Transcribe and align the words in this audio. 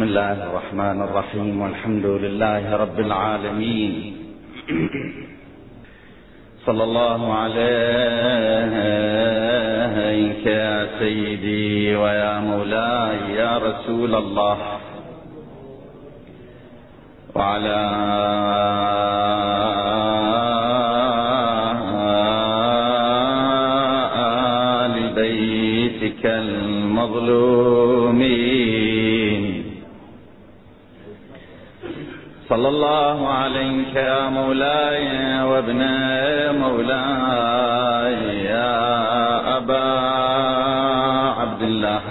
بسم 0.00 0.08
الله 0.08 0.32
الرحمن 0.32 1.02
الرحيم 1.02 1.60
والحمد 1.60 2.06
لله 2.06 2.76
رب 2.76 3.00
العالمين. 3.00 4.16
صلى 6.66 6.84
الله 6.84 7.34
عليك 7.34 7.60
يا 10.46 10.86
سيدي 10.98 11.96
ويا 11.96 12.40
مولاي 12.40 13.34
يا 13.36 13.58
رسول 13.58 14.14
الله. 14.14 14.58
وعلى 17.34 17.80
آل 24.80 24.94
بيتك 25.14 26.26
المظلومين 26.26 27.49
صلى 32.50 32.68
الله 32.68 33.28
عليك 33.28 33.94
يا 33.94 34.28
مولاي 34.28 35.42
وابن 35.42 35.82
مولاي 36.58 38.14
يا 38.44 39.56
أبا 39.56 39.88
عبد 41.40 41.62
الله. 41.62 42.02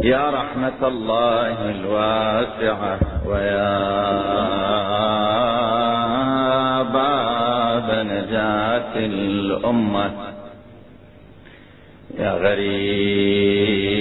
يا 0.12 0.30
رحمة 0.30 0.80
الله 0.82 1.70
الواسعة 1.70 2.98
ويا 3.26 3.78
باب 6.82 7.88
نجاة 8.06 8.94
الأمة. 8.96 10.10
يا 12.18 12.32
غريب 12.32 13.95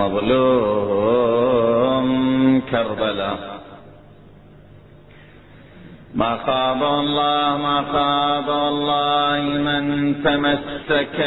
مظلوم 0.00 1.60
كربلاء 2.70 3.38
ما 6.14 6.36
خاب 6.46 6.82
الله 6.82 7.56
ما 7.66 7.84
خاب 7.92 8.48
الله 8.50 9.40
من 9.66 9.84
تمسك 10.24 11.18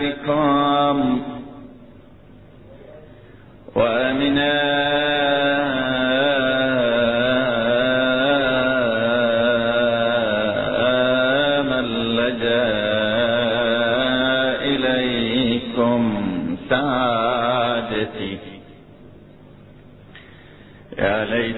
بكم. 0.00 0.96
ومن 3.76 4.38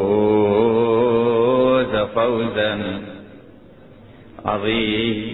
فوزا 2.14 3.00
عظيما. 4.44 5.26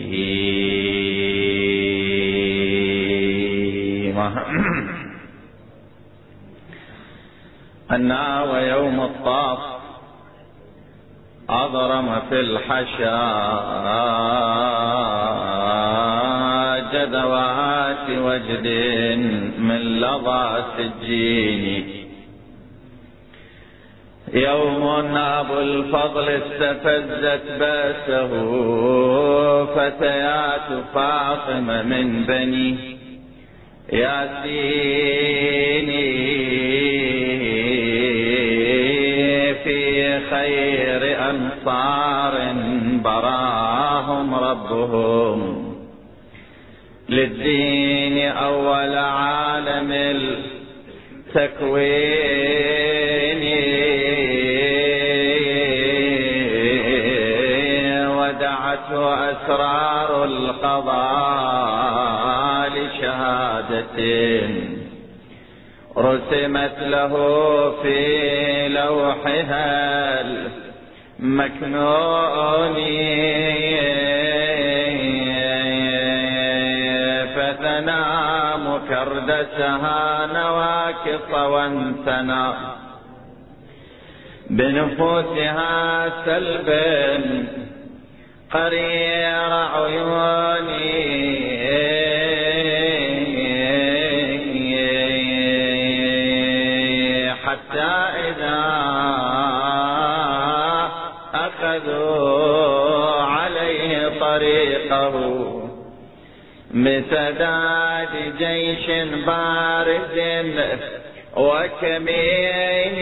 أنا 7.91 8.43
ويوم 8.43 9.01
الطاف 9.01 9.59
أضرم 11.51 12.21
في 12.29 12.41
الحشا. 12.41 13.23
وجد 18.33 18.67
من 19.59 20.01
لظى 20.01 20.65
سجين. 20.77 21.87
يوم 24.35 25.17
أبو 25.17 25.59
الفضل 25.61 26.29
استفزت 26.29 27.43
بأسه 27.59 28.33
فتيات 29.65 30.69
فاطمة 30.95 31.83
من 31.83 32.25
بني 32.25 32.77
ياسين. 33.93 35.03
في 39.65 40.21
خير 40.31 41.31
أنصار 41.31 42.55
براهم 43.05 44.35
ربهم. 44.35 45.62
للدين 47.13 48.29
أول 48.29 48.95
عالم 48.97 49.93
التكوين. 51.33 51.83
ودعته 58.09 59.31
أسرار 59.31 60.25
القضاء 60.25 61.53
لشهادة. 62.69 63.97
رسمت 65.97 66.77
له 66.81 67.13
في 67.83 68.69
لوحها 68.69 70.21
المكنون 71.21 72.77
مكردسها 78.93 80.27
نواكص 80.27 81.31
وانثنى 81.35 82.53
بنفوسها 84.51 86.09
سلبا 86.25 87.23
قرير 88.53 89.53
عيوني. 89.75 90.93
بسداد 106.73 108.09
جيش 108.39 108.87
بارز 109.27 110.17
وكمين 111.37 112.97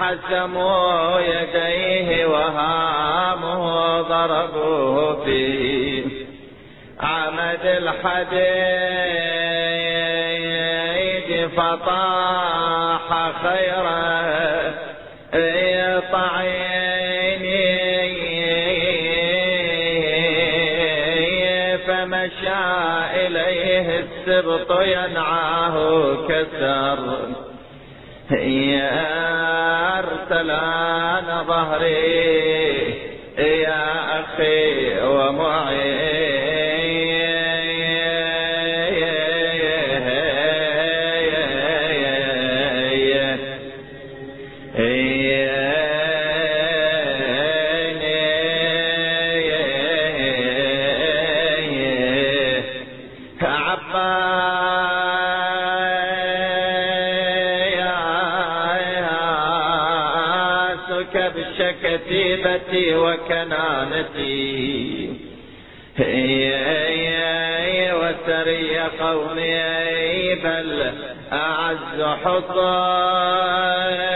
حسموا 0.00 1.20
يديه 1.20 2.26
وهامه 2.26 4.00
ضربوه 4.00 5.24
في 5.24 6.02
عمد 7.00 7.64
الحديد 7.64 8.38
فطاح 11.56 13.32
خيره 13.42 13.98
طعيني 16.12 16.67
فمشى 22.08 23.26
إليه 23.26 24.00
السبط 24.00 24.80
ينعاه 24.80 26.16
كسر. 26.28 26.98
يا 28.40 29.98
أرسلان 29.98 31.44
ظهري 31.46 32.94
يا 33.38 34.20
أخي 34.20 35.00
عباسك 35.00 36.37
وكنانتي. 62.96 64.78
وسري 68.28 68.78
قومي 68.78 70.34
بل 70.34 70.92
أعز 71.32 72.02
حصان 72.24 74.07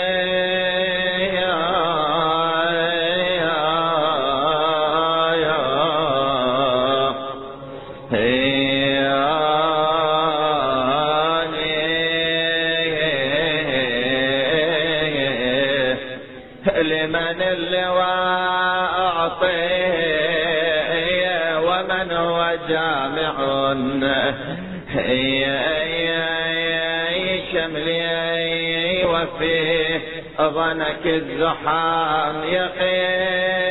ظنك 30.40 31.06
الزحام 31.06 32.44
يقين 32.44 33.62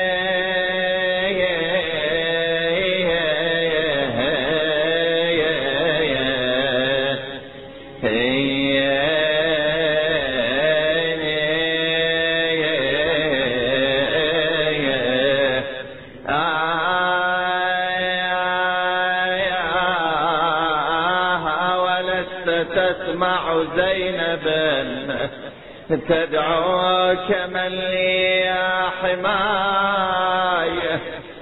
تدعوك 26.11 27.29
من 27.53 27.69
لي 27.69 28.53
حماية 29.01 30.95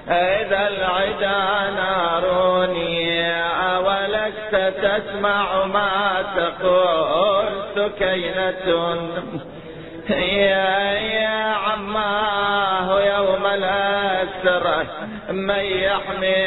إذا 0.08 0.68
العدا 0.68 1.70
ناروني 1.76 3.32
أولست 3.76 4.54
تسمع 4.82 5.64
ما 5.64 6.24
تقول 6.36 7.46
سكينة. 7.74 8.96
يا 10.10 10.98
يا 10.98 11.54
عماه 11.54 13.00
يوم 13.00 13.46
الأسرة 13.46 14.86
من 15.30 15.64
يحمي 15.64 16.46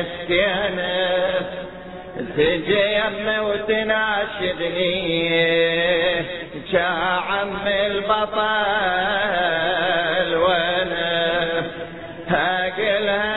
استيانس 0.00 1.46
تجي 2.36 2.82
يمي 2.94 3.38
وتناشدني 3.38 5.22
عم 7.28 7.66
البطل 7.66 8.30
وأنا 10.36 11.62
هاقلها 12.28 13.34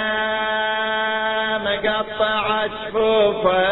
مقطع 1.57 2.67
شفوفه 2.67 3.65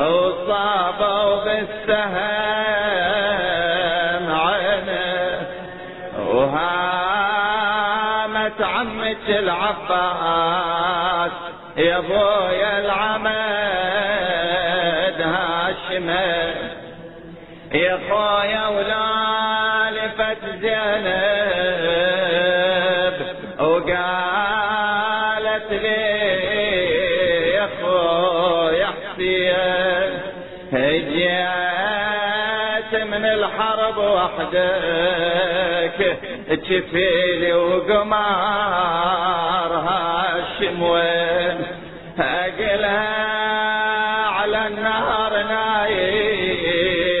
وصابوا 0.00 1.44
بالسهم 1.44 2.31
عمك 9.22 9.38
العباس. 9.38 9.72
يا 11.76 11.98
أبويا 11.98 12.78
العمد 12.80 13.32
هاشمه 15.20 16.54
يا 17.72 17.98
خويا 18.10 18.68
ولا 18.68 19.90
لفت 19.90 20.44
زينب. 20.60 21.02
وقالت 23.60 25.02
لي 25.70 26.10
يا 27.54 27.68
خويا 27.82 28.86
حسين 28.86 30.10
جيت 31.08 32.92
من 33.02 33.24
الحرب 33.24 33.98
وحدك. 33.98 34.70
جفيلي 36.54 37.52
وقمار 37.52 39.02
هاشم 39.72 40.82
وين 40.82 41.66
اقلها 42.18 43.32
على 44.26 44.66
النهر 44.66 45.42
نايم 46.52 47.12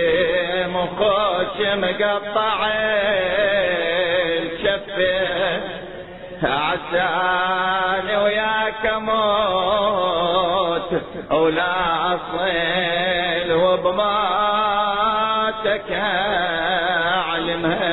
وخوش 0.76 1.56
مقطع 1.60 2.66
الشفه 4.42 5.60
عساني 6.42 8.16
وياك 8.16 8.84
موت 8.86 10.22
ولا 11.30 11.74
اصيل 12.14 13.52
وبماتك 14.32 15.02
اعلمها 17.12 17.91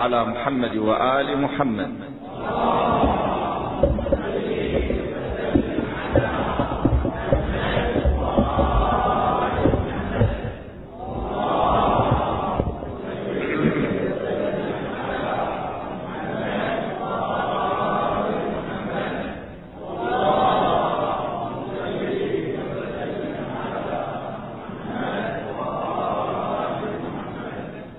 على 0.00 0.24
محمد 0.24 0.76
وآل 0.76 1.38
محمد 1.42 1.92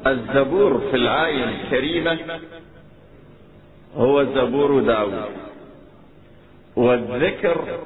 الزبور 0.08 0.80
في 0.92 0.96
الآية 0.98 1.44
الكريمة 1.44 2.20
هو 3.98 4.24
زبور 4.24 4.82
داود 4.82 5.14
والذكر 7.32 7.80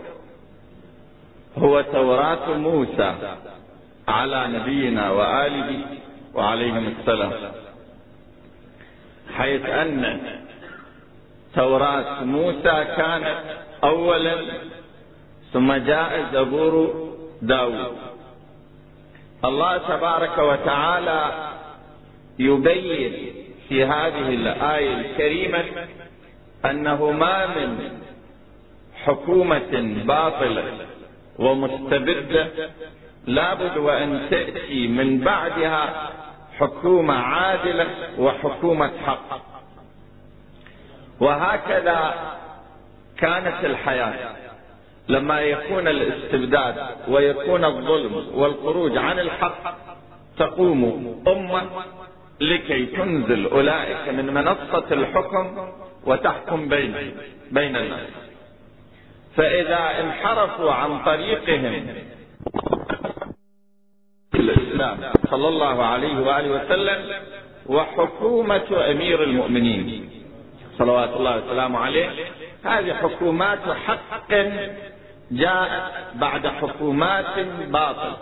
هو 1.58 1.82
توراة 1.82 2.58
موسى 2.58 3.14
على 4.08 4.48
نبينا 4.48 5.12
وآله 5.12 5.82
وعليهم 6.34 6.94
السلام. 7.00 7.32
حيث 9.38 9.66
أن 9.66 10.20
توراة 11.56 12.24
موسى 12.24 12.86
كانت 12.98 13.44
أولا 13.84 14.36
ثم 15.54 15.74
جاء 15.74 16.26
زبور 16.34 17.06
داود. 17.42 17.98
الله 19.46 19.78
تبارك 19.78 20.38
وتعالى 20.38 21.50
يبين 22.40 23.34
في 23.70 23.84
هذه 23.84 24.30
الآية 24.30 24.94
الكريمة 24.94 25.64
أنه 26.66 27.12
ما 27.12 27.46
من 27.48 28.00
حكومة 29.06 30.04
باطلة 30.06 30.64
ومستبدة 31.40 32.48
لابد 33.28 33.78
وأن 33.78 34.28
تأتي 34.30 34.88
من 34.88 35.20
بعدها 35.20 36.12
حكومة 36.60 37.14
عادلة 37.14 37.88
وحكومة 38.20 38.92
حق. 39.06 39.42
وهكذا 41.20 42.14
كانت 43.18 43.66
الحياة. 43.66 44.36
لما 45.10 45.42
يكون 45.42 45.88
الاستبداد 45.88 46.76
ويكون 47.08 47.66
الظلم 47.66 48.14
والخروج 48.34 48.98
عن 48.98 49.20
الحق 49.20 49.78
تقوم 50.38 51.24
أمة 51.28 51.62
لكي 52.42 52.86
تنزل 52.86 53.46
أولئك 53.48 54.10
من 54.10 54.34
منصة 54.34 54.86
الحكم 54.92 55.70
وتحكم 56.06 56.68
بين 56.70 57.18
بين 57.52 57.76
الناس. 57.76 58.25
فإذا 59.36 60.00
انحرفوا 60.00 60.72
عن 60.72 61.04
طريقهم. 61.04 61.88
الإسلام. 64.36 64.98
صلى 65.32 65.48
الله 65.48 65.86
عليه 65.86 66.20
وآله 66.20 66.66
وسلم 66.66 67.14
وحكومة 67.66 68.92
أمير 68.92 69.24
المؤمنين. 69.24 70.10
صلوات 70.78 71.10
الله 71.10 71.38
وسلامه 71.38 71.80
عليه. 71.80 72.10
هذه 72.64 72.94
حكومات 72.94 73.70
حق 73.88 74.34
جاءت 75.32 75.92
بعد 76.16 76.48
حكومات 76.48 77.40
باطل. 77.68 78.14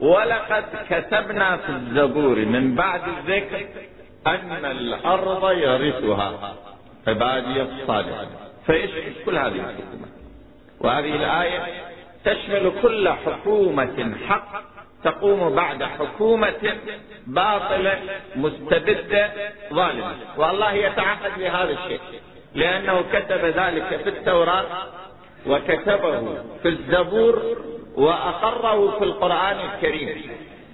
ولقد 0.00 0.64
كتبنا 0.90 1.56
في 1.56 1.68
الزبور. 1.68 2.36
من 2.36 2.74
بعد 2.74 3.00
الذكر 3.08 3.66
أن 4.26 4.64
الأرض 4.64 5.50
يرثها. 5.50 6.54
عبادي 7.08 7.62
الصالحين. 7.62 8.45
فإيش 8.66 8.90
كل 9.26 9.38
هذه 9.38 9.54
الحكومات 9.54 10.08
وهذه 10.80 11.16
الآية 11.16 11.60
تشمل 12.24 12.72
كل 12.82 13.08
حكومة 13.08 14.16
حق 14.28 14.62
تقوم 15.04 15.54
بعد 15.54 15.82
حكومة 15.82 16.76
باطلة 17.26 17.98
مستبدة 18.36 19.30
ظالمة. 19.72 20.14
والله 20.36 20.72
يتعهد 20.72 21.38
بهذا 21.38 21.70
الشيء 21.70 22.00
لأنه 22.54 23.02
كتب 23.12 23.44
ذلك 23.44 24.00
في 24.02 24.08
التوراة 24.08 24.64
وكتبه 25.46 26.38
في 26.62 26.68
الزبور 26.68 27.56
وأقره 27.94 28.98
في 28.98 29.04
القرآن 29.04 29.56
الكريم. 29.60 30.30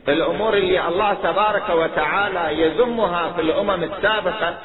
الأمور 0.08 0.54
اللي 0.54 0.88
الله 0.88 1.14
تبارك 1.14 1.70
وتعالى 1.70 2.62
يذمها 2.62 3.32
في 3.32 3.40
الأمم 3.40 3.82
السابقة 3.82 4.58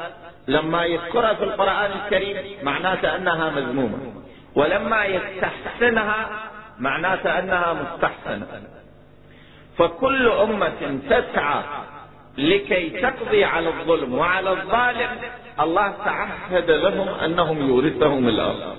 لما 0.47 0.85
يذكرها 0.85 1.33
في 1.33 1.43
القرآن 1.43 1.91
الكريم 1.91 2.37
معناته 2.63 3.15
أنها 3.15 3.49
مذمومة. 3.49 3.97
ولما 4.55 5.05
يستحسنها 5.05 6.29
معناته 6.79 7.39
أنها 7.39 7.73
مستحسنة. 7.73 8.47
فكل 9.77 10.27
أمة 10.27 10.99
تسعى 11.09 11.63
لكي 12.37 12.89
تقضي 12.89 13.43
على 13.43 13.69
الظلم 13.69 14.13
وعلى 14.13 14.51
الظالم. 14.51 15.09
الله 15.59 15.93
تعهد 16.05 16.71
لهم 16.71 17.07
أنهم 17.07 17.67
يورثهم 17.67 18.27
الأرض. 18.27 18.77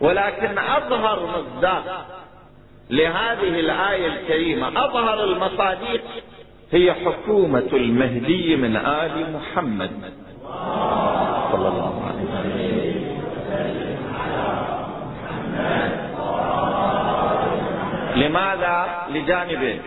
ولكن 0.00 0.58
أظهر 0.58 1.26
مصداق 1.26 2.06
لهذه 2.90 3.60
الآية 3.60 4.06
الكريمة 4.06 4.68
أظهر 4.68 5.24
المصادق 5.24 6.00
هي 6.72 6.94
حكومة 6.94 7.68
المهدي 7.72 8.56
من 8.56 8.76
آل 8.76 9.32
محمد. 9.32 9.90
صلى 11.52 11.68
الله 11.68 11.94
عليه 12.06 12.24
وسلم. 12.24 12.66
لماذا؟ 18.16 19.06
لجانبين 19.10 19.80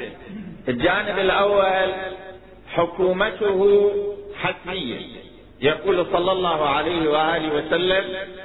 الجانب 0.67 1.19
الأول 1.19 1.93
حكومته 2.73 3.91
حتمية. 4.41 5.19
يقول 5.61 6.05
صلى 6.13 6.31
الله 6.31 6.69
عليه 6.69 7.09
وآله 7.09 7.55
وسلم 7.55 8.03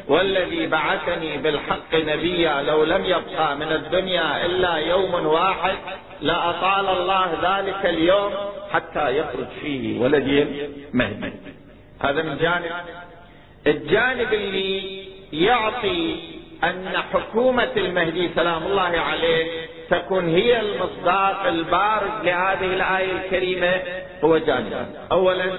والذي 0.08 0.66
بعثني 0.66 1.38
بالحق 1.38 1.94
نبيا 1.94 2.62
لو 2.62 2.84
لم 2.84 3.04
يبقى 3.04 3.56
من 3.56 3.72
الدنيا 3.72 4.46
إلا 4.46 4.74
يوم 4.74 5.26
واحد 5.26 5.76
لأطال 6.20 6.88
الله 6.88 7.28
ذلك 7.42 7.86
اليوم 7.86 8.32
حتى 8.72 9.18
يخرج 9.18 9.46
فيه 9.60 10.00
ولدي 10.00 10.46
مهدي. 10.92 11.32
هذا 12.00 12.22
من 12.22 12.36
جانب. 12.38 12.70
الجانب 13.66 14.32
اللي 14.32 15.04
يعطي 15.32 16.16
أن 16.64 16.88
حكومة 17.12 17.72
المهدي 17.76 18.30
سلام 18.34 18.62
الله 18.62 18.82
عليه 18.82 19.66
تكون 19.90 20.28
هي 20.28 20.60
المصداق 20.60 21.46
البارز 21.46 22.24
لهذه 22.24 22.64
الآية 22.64 23.12
الكريمة 23.12 23.82
هو 24.24 24.38
جانب. 24.38 24.86
أولا 25.12 25.52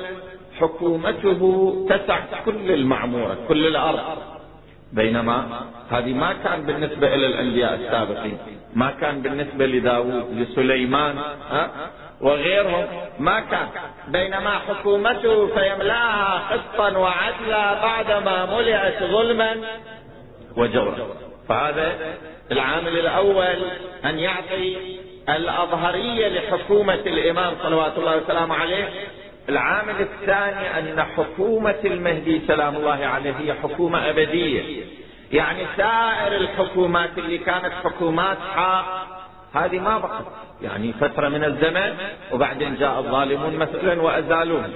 حكومته 0.59 1.41
تسع 1.89 2.19
كل 2.45 2.71
المعمورة 2.71 3.37
كل 3.47 3.67
الأرض. 3.67 4.17
بينما 4.93 5.65
هذه 5.91 6.13
ما 6.13 6.33
كان 6.43 6.61
بالنسبة 6.65 7.15
إلى 7.15 7.27
الأنبياء 7.27 7.73
السابقين 7.75 8.37
ما 8.75 8.91
كان 8.91 9.21
بالنسبة 9.21 9.65
لداود 9.65 10.37
لسليمان 10.37 11.17
ها؟ 11.49 11.71
وغيرهم 12.21 12.87
ما 13.19 13.39
كان 13.39 13.67
بينما 14.07 14.59
حكومته 14.59 15.47
فيملأها 15.47 16.41
قسطا 16.51 16.97
وعدلا 16.97 17.81
بعدما 17.81 18.57
ملئت 18.57 19.03
ظلما 19.03 19.55
وجورا 20.57 20.95
فهذا 21.49 22.15
العامل 22.51 22.99
الأول 22.99 23.55
أن 24.05 24.19
يعطي 24.19 24.77
الأظهرية 25.29 26.27
لحكومة 26.27 26.93
الإمام 26.93 27.53
صلوات 27.63 27.97
الله 27.97 28.17
وسلامه 28.17 28.55
عليه. 28.55 28.89
العامل 29.49 30.01
الثاني 30.01 30.79
أن 30.79 31.03
حكومة 31.17 31.75
المهدي 31.85 32.41
سلام 32.47 32.75
الله 32.75 33.05
عليه 33.05 33.33
هي 33.39 33.53
حكومة 33.53 34.09
أبدية. 34.09 34.83
يعني 35.31 35.65
سائر 35.77 36.35
الحكومات 36.35 37.17
اللي 37.17 37.37
كانت 37.37 37.73
حكومات 37.83 38.37
حق 38.55 39.14
هذه 39.55 39.79
ما 39.79 39.97
بقت 39.97 40.25
يعني 40.61 40.93
فترة 40.93 41.29
من 41.29 41.43
الزمن 41.43 41.97
وبعدين 42.31 42.75
جاء 42.75 42.99
الظالمون 42.99 43.55
مثلا 43.55 44.01
وأزالوه 44.01 44.69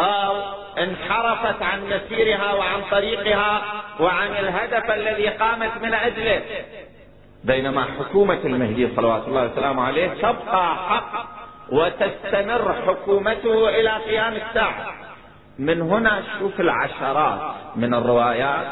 أو 0.00 0.42
انحرفت 0.78 1.62
عن 1.62 1.80
مسيرها 1.86 2.52
وعن 2.52 2.80
طريقها 2.90 3.62
وعن 4.00 4.30
الهدف 4.30 4.90
الذي 4.90 5.28
قامت 5.28 5.70
من 5.82 5.94
أجله. 5.94 6.42
بينما 7.44 7.84
حكومة 7.98 8.38
المهدي 8.44 8.88
صلوات 8.96 9.28
الله 9.28 9.44
وسلامه 9.44 9.82
عليه 9.82 10.08
تبقى 10.08 10.74
حق 10.76 11.26
وتستمر 11.72 12.74
حكومته 12.86 13.68
إلى 13.68 13.90
قيام 13.90 14.32
الساعة. 14.32 14.92
من 15.58 15.82
هنا 15.82 16.22
شوف 16.38 16.60
العشرات 16.60 17.54
من 17.76 17.94
الروايات 17.94 18.66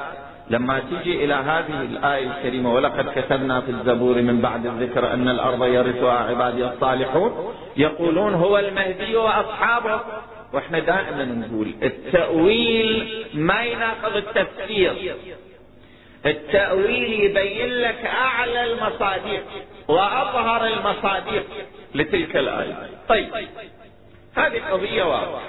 لما 0.51 0.79
تجي 0.79 1.25
إلى 1.25 1.35
هذه 1.35 1.83
الآية 1.83 2.27
الكريمة 2.27 2.75
ولقد 2.75 3.13
كتبنا 3.19 3.61
في 3.61 3.71
الزبور 3.71 4.23
من 4.23 4.41
بعد 4.41 4.67
الذكر 4.67 5.13
أن 5.13 5.29
الأرض 5.29 5.65
يرثها 5.65 6.13
عبادي 6.13 6.65
الصالحون. 6.65 7.55
يقولون 7.77 8.35
هو 8.35 8.59
المهدي 8.59 9.17
وأصحابه. 9.17 10.01
وإحنا 10.53 10.79
دائما 10.79 11.25
نقول 11.25 11.75
التأويل 11.83 13.25
ما 13.35 13.63
يناقض 13.63 14.17
التفسير. 14.17 15.17
التأويل 16.27 17.25
يبين 17.25 17.69
لك 17.69 18.05
أعلى 18.05 18.73
المصادق 18.73 19.43
وأظهر 19.89 20.67
المصادق 20.67 21.45
لتلك 21.95 22.37
الآية. 22.37 22.89
طيب 23.09 23.29
هذه 24.37 24.61
قضية 24.71 25.03
واضحة. 25.03 25.43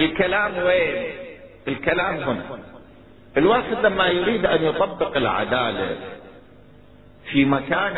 الكلام 0.00 0.58
وين؟ 0.58 1.04
الكلام 1.68 2.14
هنا. 2.16 2.72
الواحد 3.36 3.86
لما 3.86 4.06
يريد 4.08 4.46
أن 4.46 4.64
يطبق 4.64 5.16
العدالة 5.16 5.96
في 7.32 7.44
مكان 7.44 7.96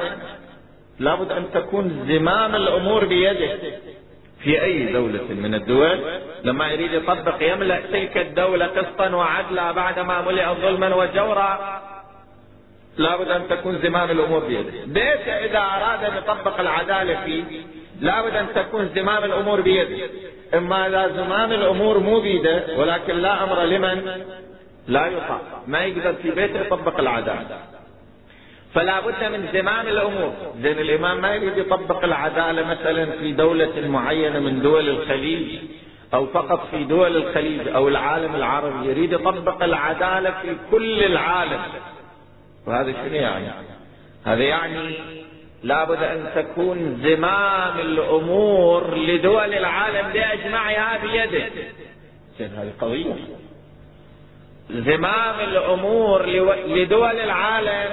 لابد 0.98 1.32
أن 1.32 1.44
تكون 1.54 2.06
زمام 2.08 2.54
الأمور 2.54 3.04
بيده. 3.04 3.58
في 4.42 4.62
أي 4.62 4.92
دولة 4.92 5.24
من 5.30 5.54
الدول 5.54 6.00
لما 6.44 6.68
يريد 6.68 6.92
يطبق 6.92 7.36
يملأ 7.40 7.80
تلك 7.80 8.16
الدولة 8.16 8.66
قسطا 8.66 9.08
وعدلا 9.08 9.72
بعدما 9.72 10.20
ملئ 10.22 10.46
ظلما 10.62 10.94
وجورا. 10.94 11.82
لابد 12.98 13.28
أن 13.28 13.48
تكون 13.48 13.78
زمام 13.78 14.10
الأمور 14.10 14.44
بيده. 14.44 14.70
بيته 14.86 15.32
إذا 15.32 15.58
أراد 15.58 16.04
أن 16.04 16.16
يطبق 16.16 16.60
العدالة 16.60 17.24
فيه 17.24 17.44
لابد 18.00 18.36
أن 18.36 18.46
تكون 18.54 18.90
زمام 18.94 19.24
الأمور 19.24 19.60
بيده. 19.60 20.06
إما 20.54 20.86
إذا 20.86 21.08
زمام 21.08 21.52
الأمور 21.52 21.98
مو 21.98 22.20
بيده 22.20 22.64
ولكن 22.76 23.14
لا 23.14 23.44
أمر 23.44 23.64
لمن؟ 23.64 24.24
لا 24.88 25.06
يطاع 25.06 25.40
ما 25.66 25.84
يقدر 25.84 26.14
في 26.14 26.30
بيته 26.30 26.60
يطبق 26.60 27.00
العدالة 27.00 27.58
فلا 28.74 29.00
بد 29.00 29.24
من 29.24 29.48
زمام 29.52 29.86
الأمور. 29.86 30.32
زين 30.62 30.78
الإمام 30.78 31.20
ما 31.20 31.34
يريد 31.34 31.58
يطبق 31.58 32.04
العدالة 32.04 32.66
مثلا 32.66 33.10
في 33.10 33.32
دولة 33.32 33.88
معينة 33.88 34.38
من 34.38 34.62
دول 34.62 34.88
الخليج 34.88 35.60
أو 36.14 36.26
فقط 36.26 36.68
في 36.70 36.84
دول 36.84 37.16
الخليج 37.16 37.68
أو 37.68 37.88
العالم 37.88 38.34
العربي. 38.34 38.88
يريد 38.88 39.12
يطبق 39.12 39.62
العدالة 39.62 40.30
في 40.30 40.56
كل 40.70 41.04
العالم. 41.04 41.60
وهذا 42.66 42.92
شنو 42.92 43.14
يعني؟ 43.14 43.46
هذا 44.24 44.42
يعني 44.42 44.94
لابد 45.62 46.02
أن 46.02 46.30
تكون 46.34 47.00
زمام 47.04 47.78
الأمور 47.80 48.94
لدول 48.94 49.54
العالم 49.54 50.12
بأجمعها 50.12 50.98
بيده. 50.98 51.48
هذه 52.40 52.72
قضية. 52.80 53.14
زمام 54.70 55.40
الأمور 55.40 56.26
لدول 56.66 57.18
العالم 57.20 57.90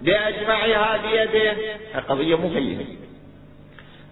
بأجمعها 0.00 0.96
بيده 0.96 1.56
قضية 2.08 2.36
مهمة 2.36 2.84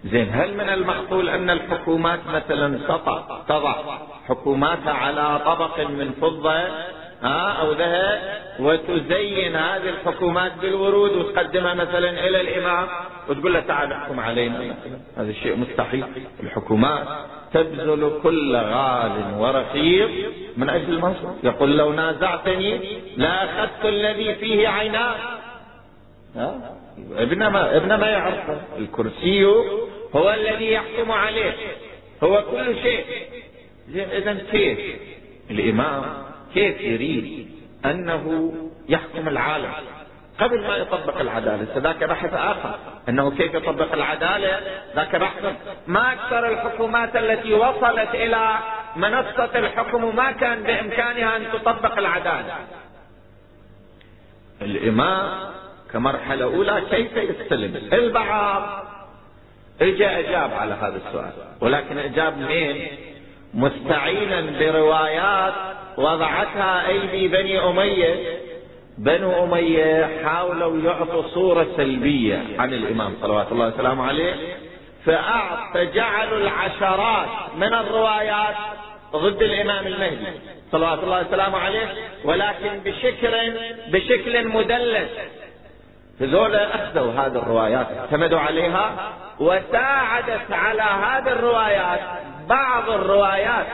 زين 0.05 0.29
هل 0.33 0.53
من 0.53 0.69
المعقول 0.69 1.29
أن 1.29 1.49
الحكومات 1.49 2.19
مثلا 2.27 2.77
تضع 3.47 3.75
حكوماتها 4.27 4.93
على 4.93 5.39
طبق 5.45 5.79
من 5.79 6.11
فضة؟ 6.21 6.67
ها 7.25 7.51
أو 7.61 7.71
ذهب 7.71 8.19
وتزين 8.59 9.55
هذه 9.55 9.89
الحكومات 9.89 10.51
بالورود 10.61 11.11
وتقدمها 11.11 11.73
مثلا 11.73 12.27
إلى 12.27 12.41
الإمام 12.41 12.87
وتقول 13.29 13.53
له 13.53 13.59
تعال 13.59 13.93
احكم 13.93 14.19
علينا. 14.19 14.75
هذا 15.17 15.29
الشيء 15.29 15.55
مستحيل. 15.55 16.05
الحكومات 16.43 17.07
تبذل 17.53 18.19
كل 18.23 18.55
غال 18.55 19.33
ورقيق 19.37 20.09
من 20.57 20.69
أجل 20.69 20.93
المنصب. 20.93 21.29
يقول 21.43 21.77
لو 21.77 21.93
نازعتني 21.93 22.99
لأخذت 23.17 23.85
الذي 23.85 24.35
فيه 24.35 24.67
عيناه 24.67 25.15
ابن 27.17 27.47
ما 27.47 27.77
ابن 27.77 27.93
ما 27.93 28.07
يعرفه 28.07 28.61
الكرسي 28.77 29.45
هو 30.15 30.33
الذي 30.33 30.71
يحكم 30.71 31.11
عليه. 31.11 31.53
هو 32.23 32.43
كل 32.51 32.75
شيء. 32.81 33.05
اذا 33.95 34.33
كيف؟ 34.51 34.79
الإمام 35.51 36.03
كيف 36.55 36.81
يريد 36.81 37.49
أنه 37.85 38.53
يحكم 38.89 39.27
العالم؟ 39.27 39.71
قبل 40.39 40.61
ما 40.67 40.75
يطبق 40.75 41.19
العدالة 41.19 41.67
ذاك 41.77 42.03
بحث 42.03 42.33
آخر 42.33 42.79
أنه 43.09 43.31
كيف 43.31 43.53
يطبق 43.53 43.93
العدالة؟ 43.93 44.59
ذاك 44.95 45.15
بحث. 45.15 45.43
ما 45.87 46.13
أكثر 46.13 46.47
الحكومات 46.47 47.15
التي 47.15 47.53
وصلت 47.53 48.09
إلى 48.13 48.57
منصة 48.95 49.49
الحكم 49.55 50.03
وما 50.03 50.31
كان 50.31 50.63
بإمكانها 50.63 51.37
أن 51.37 51.43
تطبق 51.53 51.97
العدالة. 51.97 52.53
الإمام 54.61 55.51
كمرحلة 55.93 56.45
أولى 56.45 56.81
كيف 56.91 57.17
يستلم؟ 57.17 57.89
البعض 57.93 58.85
اجى 59.81 60.07
إجاب 60.07 60.53
على 60.53 60.73
هذا 60.73 61.01
السؤال. 61.07 61.31
ولكن 61.61 61.97
إجاب 61.97 62.37
منين 62.37 62.87
مستعينا 63.53 64.59
بروايات 64.59 65.53
وضعتها 65.97 66.87
أيدي 66.87 67.27
بني 67.27 67.59
أمية. 67.59 68.39
بنو 68.97 69.43
أمية 69.43 70.23
حاولوا 70.25 70.77
يعطوا 70.77 71.23
صورة 71.33 71.67
سلبية 71.77 72.41
عن 72.59 72.73
الإمام 72.73 73.13
صلوات 73.21 73.51
الله 73.51 73.67
وسلامه 73.67 74.07
عليه. 74.07 74.33
فجعلوا 75.73 76.37
العشرات 76.37 77.27
من 77.57 77.73
الروايات 77.73 78.55
ضد 79.15 79.41
الإمام 79.41 79.87
المهدي 79.87 80.27
صلوات 80.71 81.03
الله 81.03 81.21
وسلامه 81.21 81.57
عليه. 81.57 81.93
ولكن 82.25 82.79
بشكل 82.85 83.53
بشكل 83.87 84.47
مدلس. 84.47 85.09
هذول 86.21 86.55
أخذوا 86.55 87.11
هذه 87.11 87.37
الروايات 87.37 87.87
اعتمدوا 87.99 88.39
عليها 88.39 89.13
وساعدت 89.39 90.51
على 90.51 90.81
هذه 90.81 91.31
الروايات 91.31 91.99
بعض 92.49 92.89
الروايات 92.89 93.65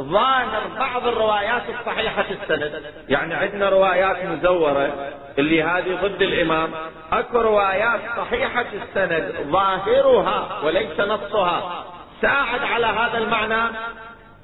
ظاهر 0.00 0.62
بعض 0.78 1.06
الروايات 1.06 1.62
الصحيحة 1.80 2.24
السند. 2.30 2.82
يعني 3.08 3.34
عندنا 3.34 3.68
روايات 3.68 4.24
مزورة 4.24 5.12
اللي 5.38 5.62
هذه 5.62 5.98
ضد 6.02 6.22
الإمام. 6.22 6.70
أكو 7.12 7.40
روايات 7.40 8.00
صحيحة 8.16 8.64
السند 8.72 9.34
ظاهرها 9.50 10.60
وليس 10.64 11.00
نصها. 11.00 11.84
ساعد 12.22 12.60
على 12.60 12.86
هذا 12.86 13.18
المعنى؟ 13.18 13.76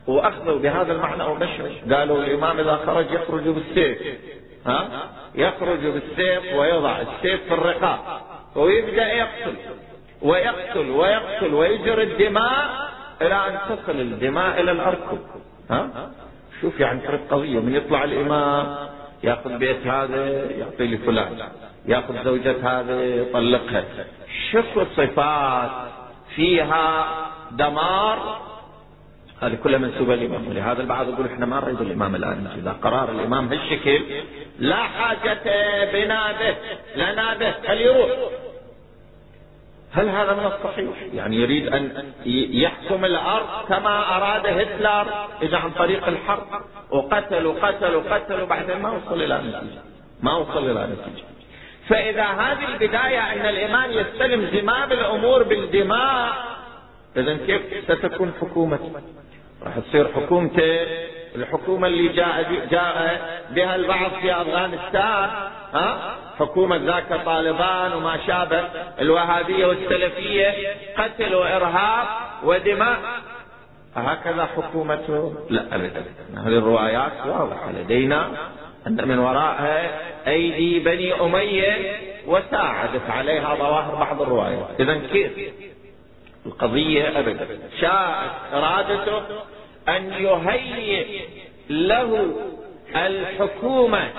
وأخذوا 0.07 0.59
بهذا 0.59 0.93
المعنى 0.93 1.23
ومشوا. 1.23 1.97
قالوا 1.97 2.19
الإمام 2.19 2.59
إذا 2.59 2.81
خرج 2.87 3.11
يخرج 3.11 3.49
بالسيف. 3.49 3.99
ها؟ 4.67 4.89
يخرج 5.35 5.87
بالسيف 5.87 6.55
ويضع 6.55 6.97
السيف 7.01 7.41
في 7.49 7.55
الرقاب. 7.55 7.99
ويبدأ 8.57 9.13
يقتل. 9.13 9.55
ويقتل 10.23 10.91
ويقتل 10.91 11.55
ويجري 11.55 12.03
الدماء. 12.03 12.93
إلى 13.27 13.35
أن 13.35 13.59
تصل 13.69 14.01
الدماء 14.01 14.61
إلى 14.61 14.73
الاركب 14.73 15.19
ها؟ 15.71 16.11
شوف 16.61 16.81
يعني 16.81 17.01
فرق 17.01 17.21
قضيه 17.31 17.61
من 17.61 17.75
يطلع 17.75 18.05
الإمام 18.05 18.77
يأخذ 19.23 19.59
بيت 19.59 19.87
هذا 19.87 20.51
يعطي 20.51 20.87
لفلان. 20.87 21.39
يأخذ 21.87 22.25
زوجة 22.25 22.57
هذا 22.63 23.05
يطلقها. 23.05 23.85
شوف 24.53 24.79
الصفات. 24.79 25.71
فيها 26.37 27.07
دمار. 27.51 28.41
هذه 29.43 29.55
كلها 29.55 29.79
منسوبة 29.79 30.15
للإمام. 30.15 30.49
ولهذا 30.49 30.83
البعض 30.83 31.09
يقول 31.09 31.27
إحنا 31.27 31.47
ما 31.47 31.61
نريد 31.61 31.81
الإمام 31.81 32.15
الآن. 32.15 32.47
إذا 32.59 32.73
قرار 32.73 33.11
الإمام 33.11 33.49
هالشكل 33.49 34.01
لا 34.59 34.83
حاجة 34.83 35.45
بنا 35.93 36.33
به 36.33 36.57
لنا 36.97 37.35
به 37.35 37.55
خليه 37.67 37.87
يروح. 37.87 38.11
هل 39.93 40.09
هذا 40.09 40.33
من 40.33 40.47
الصحيح؟ 40.47 40.97
يعني 41.15 41.37
يريد 41.37 41.75
أن 41.75 42.13
يحكم 42.27 43.05
الأرض 43.05 43.47
كما 43.69 44.17
أراد 44.17 44.47
هتلر 44.47 45.07
إذا 45.43 45.57
عن 45.59 45.71
طريق 45.71 46.09
الحرب. 46.09 46.47
وقتل 46.91 47.47
وقتل 47.47 47.95
وقتل 47.95 48.43
وبعدين 48.43 48.79
ما 48.79 48.91
وصل 48.91 49.23
إلى 49.23 49.39
نتيجة 49.39 49.81
ما 50.23 50.37
وصل 50.37 50.71
إلى 50.71 50.87
نتيجة 50.93 51.25
فإذا 51.89 52.25
هذه 52.25 52.65
البداية 52.69 53.33
أن 53.33 53.47
الإمام 53.47 53.91
يستلم؟ 53.91 54.61
زمام 54.61 54.93
الأمور 54.93 55.43
بالدماء. 55.43 56.33
إذا 57.17 57.37
كيف 57.37 57.63
ستكون 57.85 58.33
حكومته 58.41 58.93
راح 59.63 59.79
تصير 59.79 60.09
حكومته 60.09 60.87
الحكومة 61.37 61.87
اللي 61.87 62.09
جاء, 62.09 62.67
جاء 62.71 63.21
بها 63.51 63.75
البعض 63.77 64.11
في 64.11 64.33
أفغانستان. 64.41 65.31
ها؟ 65.75 66.17
حكومة 66.39 66.77
ذاك 66.77 67.25
طالبان 67.25 67.93
وما 67.93 68.19
شابه 68.27 68.69
الوهابية 69.01 69.67
والسلفية 69.67 70.55
قتل 70.99 71.35
وإرهاب 71.35 72.07
ودماء. 72.45 72.99
هكذا 73.97 74.49
حكومته 74.57 75.35
لا 75.51 75.75
أبدا. 75.75 76.05
هذه 76.37 76.59
الروايات 76.59 77.13
واضحة 77.27 77.73
لدينا 77.73 78.31
أن 78.87 79.09
من 79.09 79.19
وراءها 79.19 80.01
أيدي 80.27 80.79
بني 80.79 81.21
أمية 81.21 81.97
وساعدت 82.27 83.11
عليها 83.11 83.55
ظواهر 83.55 83.95
بعض 83.95 84.23
الروايات. 84.23 84.81
إذا 84.81 84.95
كيف؟ 84.95 85.33
القضية 86.47 87.19
أبدا. 87.19 87.49
شاءت 87.81 88.31
إرادته 88.55 89.23
أن 89.89 90.13
يهيئ 90.13 91.21
له 91.71 92.37
الحكومة 92.97 94.11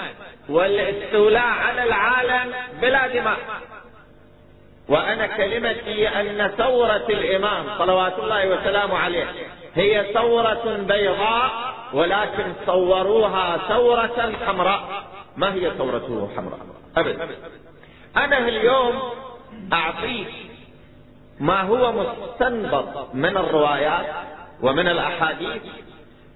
والاستولاء 0.50 1.44
على 1.44 1.84
العالم 1.84 2.54
بلا 2.82 3.08
دماء 3.08 3.38
وأنا 4.90 5.28
كلمتي 5.28 6.08
أن 6.08 6.52
ثورة 6.58 7.06
الإمام 7.10 7.66
صلوات 7.78 8.20
الله 8.20 8.48
وسلامه 8.50 8.98
عليه 8.98 9.26
هي 9.76 10.14
ثورة 10.14 10.78
بيضاء 10.88 11.52
ولكن 11.94 12.54
صوروها 12.66 13.58
ثورة 13.58 14.34
حمراء. 14.46 15.04
ما 15.38 15.54
هي 15.54 15.72
ثورته 15.72 16.30
حمراء؟ 16.36 16.60
أبدا. 16.98 17.30
أنا 18.18 18.38
اليوم 18.38 19.02
أعطيك 19.74 20.28
ما 21.40 21.62
هو 21.62 21.92
مستنبط 21.92 23.14
من 23.14 23.38
الروايات 23.38 24.06
ومن 24.62 24.88
الأحاديث 24.88 25.62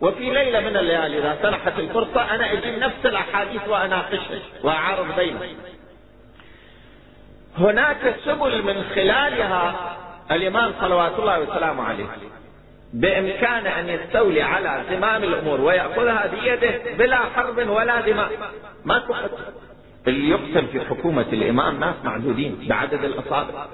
وفي 0.02 0.30
ليلة 0.30 0.60
من 0.60 0.78
الليالي 0.78 1.20
إذا 1.20 1.38
سنحت 1.42 1.80
الفرصة 1.80 2.36
أنا 2.36 2.54
أجيب 2.54 2.80
نفس 2.80 3.06
الأحاديث 3.06 3.68
وأناقشها 3.68 4.40
وأعارض 4.64 5.16
بينها 5.16 5.48
هناك 7.58 8.16
سبل 8.26 8.64
من 8.64 8.84
خلالها 8.96 9.98
الإمام 10.32 10.74
صلوات 10.82 11.20
الله 11.20 11.40
وسلامه 11.40 11.84
عليه. 11.84 12.06
بإمكانه 12.94 13.80
أن 13.80 13.90
يستولي 13.90 14.42
على 14.42 14.84
زمام 14.90 15.24
الأمور 15.24 15.62
ويأخذها 15.62 16.28
بيده 16.28 16.96
بلا 16.98 17.18
حرب 17.18 17.70
ولا 17.70 18.02
دماء. 18.02 18.32
ما 18.86 19.00
تقتل 19.00 19.44
اللي 20.08 20.30
يقتل 20.30 20.68
في 20.68 20.80
حكومة 20.80 21.26
الإمام 21.34 21.80
ناس 21.80 21.96
معدودين 22.04 22.66
بعدد 22.70 23.04
الأصابع. 23.04 23.66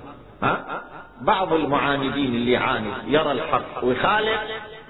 ها؟ 0.44 0.82
بعض 1.22 1.54
المعاندين 1.54 2.36
اللي 2.36 2.52
يعاند 2.52 2.94
يرى 3.08 3.32
الحق 3.32 3.84
ويخالف. 3.84 4.40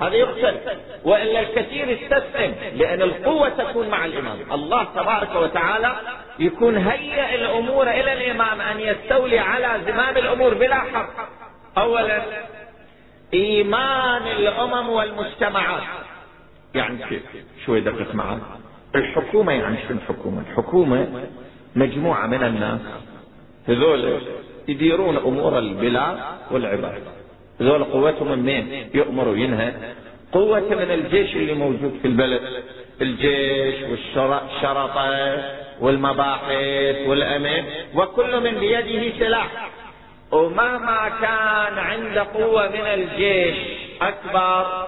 هذا 0.07 0.15
يقتل 0.15 0.57
وإلا 1.03 1.39
الكثير 1.39 1.89
يستسلم 1.89 2.55
لأن 2.75 3.01
القوة 3.01 3.49
تكون 3.49 3.89
مع 3.89 4.05
الإمام. 4.05 4.37
الله 4.51 4.83
تبارك 4.83 5.35
وتعالى 5.35 5.95
يكون 6.39 6.77
هيئ 6.77 7.35
الأمور 7.35 7.89
إلى 7.89 8.13
الإمام 8.13 8.61
أن 8.61 8.79
يستولي 8.79 9.39
على 9.39 9.81
زمام 9.85 10.17
الأمور 10.17 10.53
بلا 10.53 10.75
حق. 10.75 11.09
اولا 11.77 12.21
إيمان 13.33 14.21
الأمم 14.21 14.89
والمجتمعات. 14.89 15.83
يعني 16.75 17.05
كيف 17.09 17.23
شوي 17.65 17.81
دقق 17.81 18.15
معي 18.15 18.37
الحكومة 18.95 19.53
يعني 19.53 19.77
شنو 19.87 19.97
الحكومة؟ 19.97 20.41
الحكومة 20.41 21.27
مجموعة 21.75 22.27
من 22.27 22.43
الناس. 22.43 22.79
هذول 23.67 24.21
يديرون 24.67 25.17
أمور 25.17 25.57
البلاد 25.57 26.17
والعباد. 26.51 27.03
هذول 27.61 27.83
قوتهم 27.83 28.39
منين؟ 28.39 28.89
يؤمر 28.93 29.27
وينهى 29.27 29.73
قوة 30.31 30.59
من 30.59 30.91
الجيش 30.91 31.35
اللي 31.35 31.53
موجود 31.53 31.99
في 32.01 32.07
البلد. 32.07 32.63
الجيش 33.01 33.75
والشرطة 33.83 35.43
والمباحث 35.79 37.07
والأمن 37.07 37.63
وكل 37.95 38.43
من 38.43 38.59
بيده 38.59 39.19
سلاح. 39.19 39.69
ومهما 40.31 41.09
كان 41.21 41.77
عند 41.77 42.17
قوة 42.17 42.69
من 42.69 42.85
الجيش 42.85 43.55
أكبر 44.01 44.87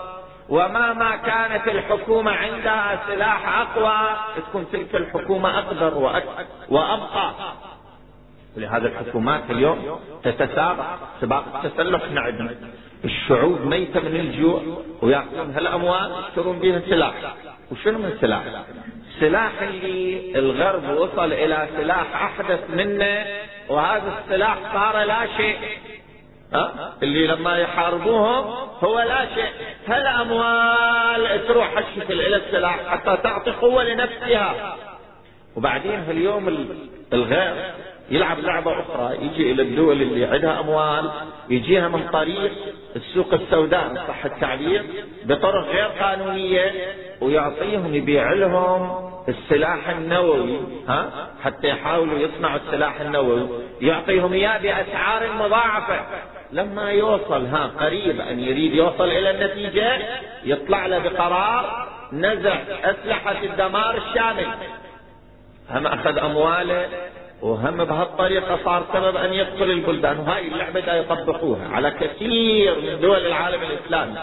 ومهما 0.49 1.15
كانت 1.15 1.67
الحكومة 1.67 2.32
عندها 2.32 2.99
سلاح 3.08 3.60
أقوى 3.60 4.17
تكون 4.38 4.65
تلك 4.71 4.95
الحكومة 4.95 5.60
أقدر 5.60 5.97
وأبقى. 6.69 7.34
ولهذا 8.58 8.88
الحكومات 8.88 9.44
اليوم 9.50 10.00
تتسابق 10.24 10.86
سباق 11.22 11.46
التسلح 11.63 12.02
عندنا 12.15 12.56
الشعوب 13.06 13.62
ميتة 13.62 14.00
من 14.00 14.20
الجوع 14.20 14.62
ويأخذون 15.02 15.52
هالأموال 15.56 16.12
يشترون 16.28 16.60
بها 16.60 16.80
سلاح. 16.89 17.13
وشنو 17.72 18.00
من 18.00 18.18
سلاح؟ 18.22 18.44
سلاح 19.20 19.62
اللي 19.62 20.39
الغرب 20.39 20.98
وصل 20.98 21.34
إلى 21.34 21.68
سلاح 21.78 22.24
أحدث 22.24 22.60
منه 22.70 23.26
وهذا 23.70 24.20
السلاح 24.20 24.58
صار 24.74 25.04
لا 25.04 25.28
شيء. 25.38 25.58
ها؟ 26.54 26.94
اللي 27.04 27.28
لما 27.28 27.58
يحاربوهم 27.58 28.70
هو 28.84 29.00
لا 29.00 29.26
شيء. 29.36 29.50
هالأموال 29.88 31.48
تروح 31.48 31.78
هالشكل 31.78 32.22
إلى 32.22 32.36
السلاح 32.36 32.80
حتى 32.88 33.18
تعطي 33.24 33.52
قوة 33.52 33.84
لنفسها. 33.84 34.76
وبعدين 35.56 36.06
في 36.06 36.12
اليوم 36.12 36.68
الغير 37.13 37.56
يلعب 38.10 38.39
لعبة 38.39 38.72
أخرى 38.72 39.15
يجي 39.26 39.52
إلى 39.52 39.62
الدول 39.62 40.02
اللي 40.02 40.26
عندها 40.26 40.60
أموال 40.60 41.10
يجيها 41.50 41.88
من 41.88 42.08
طريق 42.13 42.52
السوق 42.96 43.34
السوداء 43.34 44.06
صح 44.08 44.26
التعبير 44.26 44.86
بطرق 45.26 45.68
غير 45.68 45.86
قانونية 45.86 46.74
ويعطيهم 47.22 47.96
يبيع 47.96 48.34
لهم 48.34 49.06
السلاح 49.28 49.89
النووي 49.89 50.60
ها؟ 50.88 51.30
حتى 51.44 51.68
يحاولوا 51.68 52.20
يصنعوا 52.20 52.60
السلاح 52.68 53.02
النووي. 53.02 53.48
يعطيهم 53.82 54.34
إياه 54.34 54.58
بأسعار 54.58 55.32
مضاعفة. 55.39 56.00
لما 56.52 56.91
يوصل 56.91 57.46
ها 57.46 57.72
قريب 57.80 58.22
أن 58.22 58.39
يريد 58.39 58.74
يوصل 58.74 59.04
إلى 59.04 59.32
النتيجة 59.32 60.00
يطلع 60.44 60.86
له 60.86 60.98
بقرار 61.00 61.88
نزع 62.13 62.56
أسلحة 62.84 63.44
الدمار 63.44 63.98
الشامل. 63.98 64.48
هم 65.70 65.88
أخذ 65.88 66.18
أمواله 66.18 66.88
وهم 67.41 67.84
بهالطريقة 67.84 68.60
صار 68.65 68.84
سبب 68.93 69.15
أن 69.15 69.34
يقتل 69.34 69.71
البلدان 69.71 70.19
وهاي 70.19 70.48
اللعبة 70.48 70.80
دا 70.80 70.93
يطبقوها 70.95 71.67
على 71.67 71.91
كثير 71.91 72.76
من 72.82 73.02
دول 73.02 73.17
العالم 73.17 73.62
الإسلامي. 73.62 74.15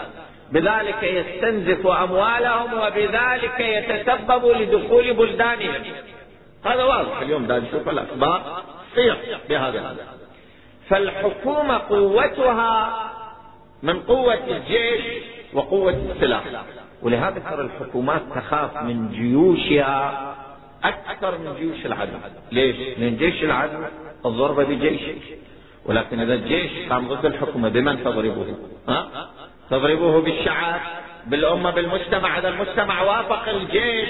بذلك 0.51 1.03
يستنزف 1.03 1.87
أموالهم 1.87 2.73
وبذلك 2.73 3.59
يتسبب 3.59 4.45
لدخول 4.45 5.13
بلدانهم. 5.13 5.83
هذا 6.65 6.83
واضح 6.83 7.19
اليوم 7.21 7.45
دا 7.45 7.59
نشوف 7.59 7.89
الأخبار. 7.89 8.63
تصيح 8.91 9.17
بهذا 9.49 9.95
فالحكومة 10.89 11.77
قوتها 11.77 12.93
من 13.83 13.99
قوة 13.99 14.39
الجيش 14.47 15.23
وقوة 15.53 15.91
السلاح. 16.11 16.43
ولهذا 17.01 17.39
ترى 17.39 17.61
الحكومات 17.61 18.21
تخاف 18.35 18.77
من 18.77 19.09
جيوشها 19.11 20.35
أكثر 20.83 21.37
من 21.37 21.55
جيوش 21.55 21.85
العدو. 21.85 22.11
ليش؟ 22.51 22.75
لأن 22.97 23.17
جيش 23.17 23.43
العدو 23.43 23.77
الضربة 24.25 24.63
بجيش 24.63 25.01
ولكن 25.85 26.19
إذا 26.19 26.33
الجيش 26.33 26.89
قام 26.89 27.07
ضد 27.07 27.25
الحكومة 27.25 27.69
بمن 27.69 28.03
تضربه؟ 28.03 28.55
ها؟ 28.87 29.29
تضربه 29.69 30.21
بالشعب 30.21 30.81
بالأمة 31.27 31.71
بالمجتمع. 31.71 32.39
إذا 32.39 32.49
المجتمع 32.49 33.01
وافق 33.01 33.49
الجيش 33.49 34.09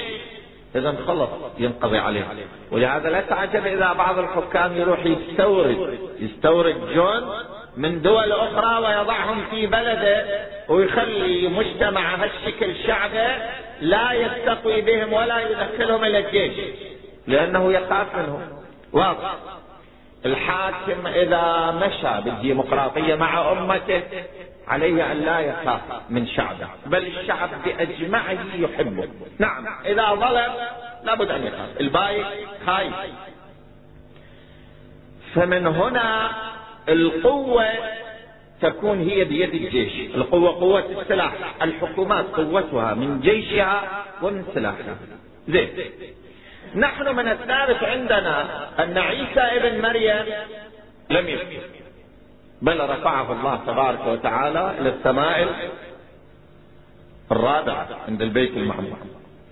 إذا 0.76 0.96
خلص 1.08 1.30
ينقضي 1.60 1.98
عليه. 1.98 2.26
ولهذا 2.72 3.10
لا 3.10 3.22
تعجب 3.22 3.66
إذا 3.66 3.94
بعض 3.94 4.20
الحكام 4.20 4.78
يروح 4.78 5.06
يستورد 5.06 6.00
يستورد 6.20 6.76
جون 6.96 7.34
من 7.78 8.02
دول 8.02 8.32
أخرى 8.32 8.78
ويضعهم 8.78 9.46
في 9.52 9.68
بلده 9.68 10.26
ويخلي 10.70 11.48
مجتمع 11.48 12.16
هالشكل 12.16 12.76
شعبه 12.88 13.28
لا 13.82 14.14
يستقوي 14.14 14.82
بهم 14.82 15.14
ولا 15.14 15.40
يدخلهم 15.40 16.04
إلى 16.04 16.20
الجيش. 16.20 16.54
لأنه 17.28 17.74
يخاف 17.74 18.16
منهم. 18.16 18.42
واضح. 18.94 19.36
الحاكم 20.26 21.08
إذا 21.08 21.72
مشى 21.72 22.22
بالديمقراطية 22.22 23.16
مع 23.16 23.52
أمته 23.52 24.04
عليه 24.68 25.12
أن 25.12 25.18
لا 25.18 25.40
يخاف 25.40 25.82
من 26.10 26.28
شعبه 26.28 26.68
بل 26.86 27.08
الشعب 27.08 27.50
بأجمعه 27.66 28.38
يحبه. 28.56 29.08
نعم. 29.40 29.68
إذا 29.86 30.10
ظلم 30.10 30.54
لابد 31.04 31.32
أن 31.32 31.44
يخاف. 31.44 31.70
البايع 31.80 32.26
خايف. 32.66 32.94
فمن 35.36 35.68
هنا 35.68 36.32
القوة 36.90 37.66
تكون 38.62 39.00
هي 39.10 39.24
بيد 39.24 39.54
الجيش. 39.54 40.16
القوة 40.16 40.50
قوة 40.60 41.02
السلاح. 41.02 41.34
الحكومات 41.62 42.26
قوتها 42.26 42.94
من 42.94 43.20
جيشها 43.20 44.06
ومن 44.22 44.46
سلاحها. 44.54 44.98
زين. 45.48 45.70
نحن 46.76 47.16
من 47.16 47.28
الثالث 47.28 47.84
عندنا 47.84 48.46
أن 48.84 48.98
عيسى 48.98 49.40
ابن 49.40 49.82
مريم 49.82 50.26
لم 51.10 51.28
يمت 51.30 51.42
بل 52.62 52.80
رفعه 52.90 53.32
الله 53.32 53.56
تبارك 53.68 54.08
وتعالى 54.08 54.72
إلى 54.80 54.90
السماء 54.90 55.70
الرابعة 57.32 57.88
عند 58.08 58.22
البيت 58.22 58.58
المعمور 58.58 58.98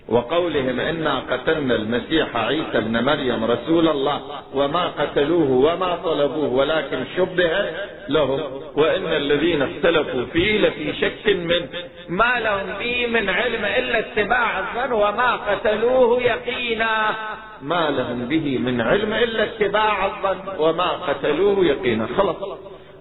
وقولهم 0.08 0.80
إنا 0.80 1.22
قتلنا 1.30 1.74
المسيح 1.74 2.36
عيسى 2.36 2.78
ابن 2.78 3.04
مريم 3.04 3.44
رسول 3.44 3.88
الله 3.88 4.20
وما 4.54 4.86
قتلوه 4.86 5.50
وما 5.50 5.96
طلبوه 6.04 6.52
ولكن 6.52 7.04
شبه 7.16 7.70
لهم. 8.08 8.40
وإن 8.74 9.06
الذين 9.06 9.62
اختلفوا 9.62 10.24
فيه 10.32 10.58
لفي 10.58 10.92
شك 11.00 11.26
منه. 11.26 11.68
ما 12.08 12.40
لهم 12.40 12.78
به 12.78 13.06
من 13.06 13.28
علم 13.28 13.64
إلا 13.64 13.98
اتباع 13.98 14.58
الظن 14.58 14.92
وما 14.92 15.36
قتلوه 15.36 16.22
يقينا. 16.22 17.14
ما 17.62 17.90
لهم 17.90 18.28
به 18.28 18.58
من 18.58 18.80
علم 18.80 19.12
إلا 19.12 19.42
اتباع 19.42 20.06
الظن 20.06 20.38
وما 20.58 20.90
قتلوه 20.90 21.64
يقينا. 21.64 22.06
خلص 22.16 22.36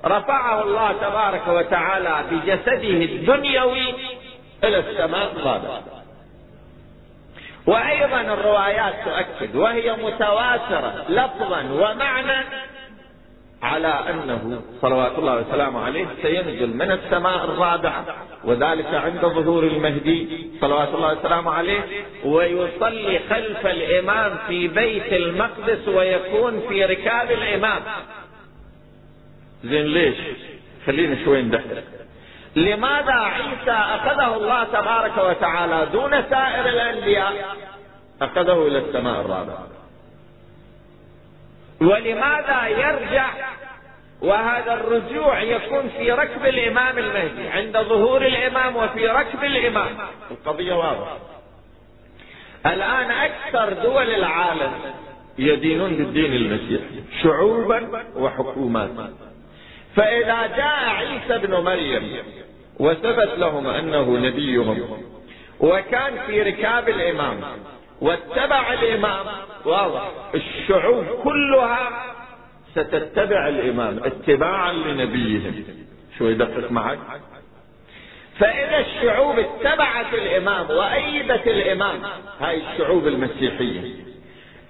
رفعه 0.05 0.63
الله 0.63 0.91
تبارك 1.01 1.47
وتعالى 1.47 2.23
بجسده 2.31 3.03
الدنيوي 3.03 3.93
إلى 4.63 4.79
السماء. 4.79 5.31
الرابعه 5.35 6.00
وأيضا 7.67 8.21
الروايات 8.21 8.93
تؤكد 9.05 9.55
وهي 9.55 9.91
متواترة 9.91 11.05
لفظا 11.09 11.61
ومعنى 11.71 12.45
على 13.61 13.87
أنه 13.87 14.61
صلوات 14.81 15.19
الله 15.19 15.35
وسلامه 15.37 15.85
عليه 15.85 16.05
سينزل 16.21 16.77
من 16.77 16.91
السماء 16.91 17.45
الرابعة 17.45 18.05
وذلك 18.43 18.85
عند 18.85 19.21
ظهور 19.21 19.63
المهدي 19.63 20.47
صلوات 20.61 20.87
الله 20.87 21.19
وسلامه 21.19 21.51
عليه 21.51 21.81
ويصلي 22.25 23.19
خلف 23.29 23.65
الإمام 23.67 24.37
في 24.47 24.67
بيت 24.67 25.13
المقدس 25.13 25.87
ويكون 25.87 26.61
في 26.69 26.85
ركاب 26.85 27.31
الإمام. 27.31 27.81
زين 29.63 29.85
ليش؟ 29.85 30.17
خلينا 30.85 31.23
شوي 31.25 31.41
ندقق 31.41 31.83
لماذا 32.55 33.13
عيسى 33.13 33.71
أخذه 33.71 34.35
الله 34.35 34.63
تبارك 34.63 35.17
وتعالى 35.17 35.87
دون 35.91 36.11
سائر 36.29 36.69
الأنبياء؟ 36.69 37.55
أخذه 38.21 38.67
إلى 38.67 38.77
السماء 38.77 39.21
الرابعه 39.21 39.67
ولماذا 41.81 42.67
يرجع 42.67 43.29
وهذا 44.21 44.73
الرجوع 44.73 45.41
يكون 45.41 45.89
في 45.97 46.11
ركب 46.11 46.45
الإمام 46.45 46.97
المهدي 46.97 47.47
عند 47.47 47.77
ظهور 47.77 48.25
الإمام 48.25 48.75
وفي 48.75 49.07
ركب 49.07 49.43
الإمام؟ 49.43 49.97
القضية 50.31 50.73
واضحة. 50.73 51.17
الآن 52.65 53.11
أكثر 53.11 53.73
دول 53.73 54.09
العالم 54.09 54.71
يدينون 55.37 55.95
بالدين 55.95 56.33
المسيحي 56.33 57.03
شعوبا 57.23 58.03
وحكومات 58.15 58.89
فإذا 59.95 60.47
جاء 60.47 60.89
عيسى 60.89 61.35
ابن 61.35 61.53
مريم 61.53 62.17
وثبت 62.79 63.29
لهم 63.37 63.67
أنه 63.67 64.17
نبيهم 64.17 65.03
وكان 65.59 66.13
في 66.27 66.41
ركاب 66.41 66.89
الإمام 66.89 67.41
واتبع 68.01 68.73
الإمام 68.73 69.25
واضح 69.65 70.11
الشعوب 70.35 71.05
كلها 71.23 71.89
ستتبع 72.71 73.47
الإمام 73.47 74.03
اتباعا 74.03 74.73
لنبيهم. 74.73 75.63
شو 76.17 76.27
يدقق 76.27 76.71
معك؟ 76.71 76.99
فإذا 78.39 78.79
الشعوب 78.79 79.39
اتبعت 79.39 80.13
الإمام 80.13 80.69
وأيدت 80.69 81.47
الإمام 81.47 81.99
هاي 82.39 82.61
الشعوب 82.73 83.07
المسيحية 83.07 83.81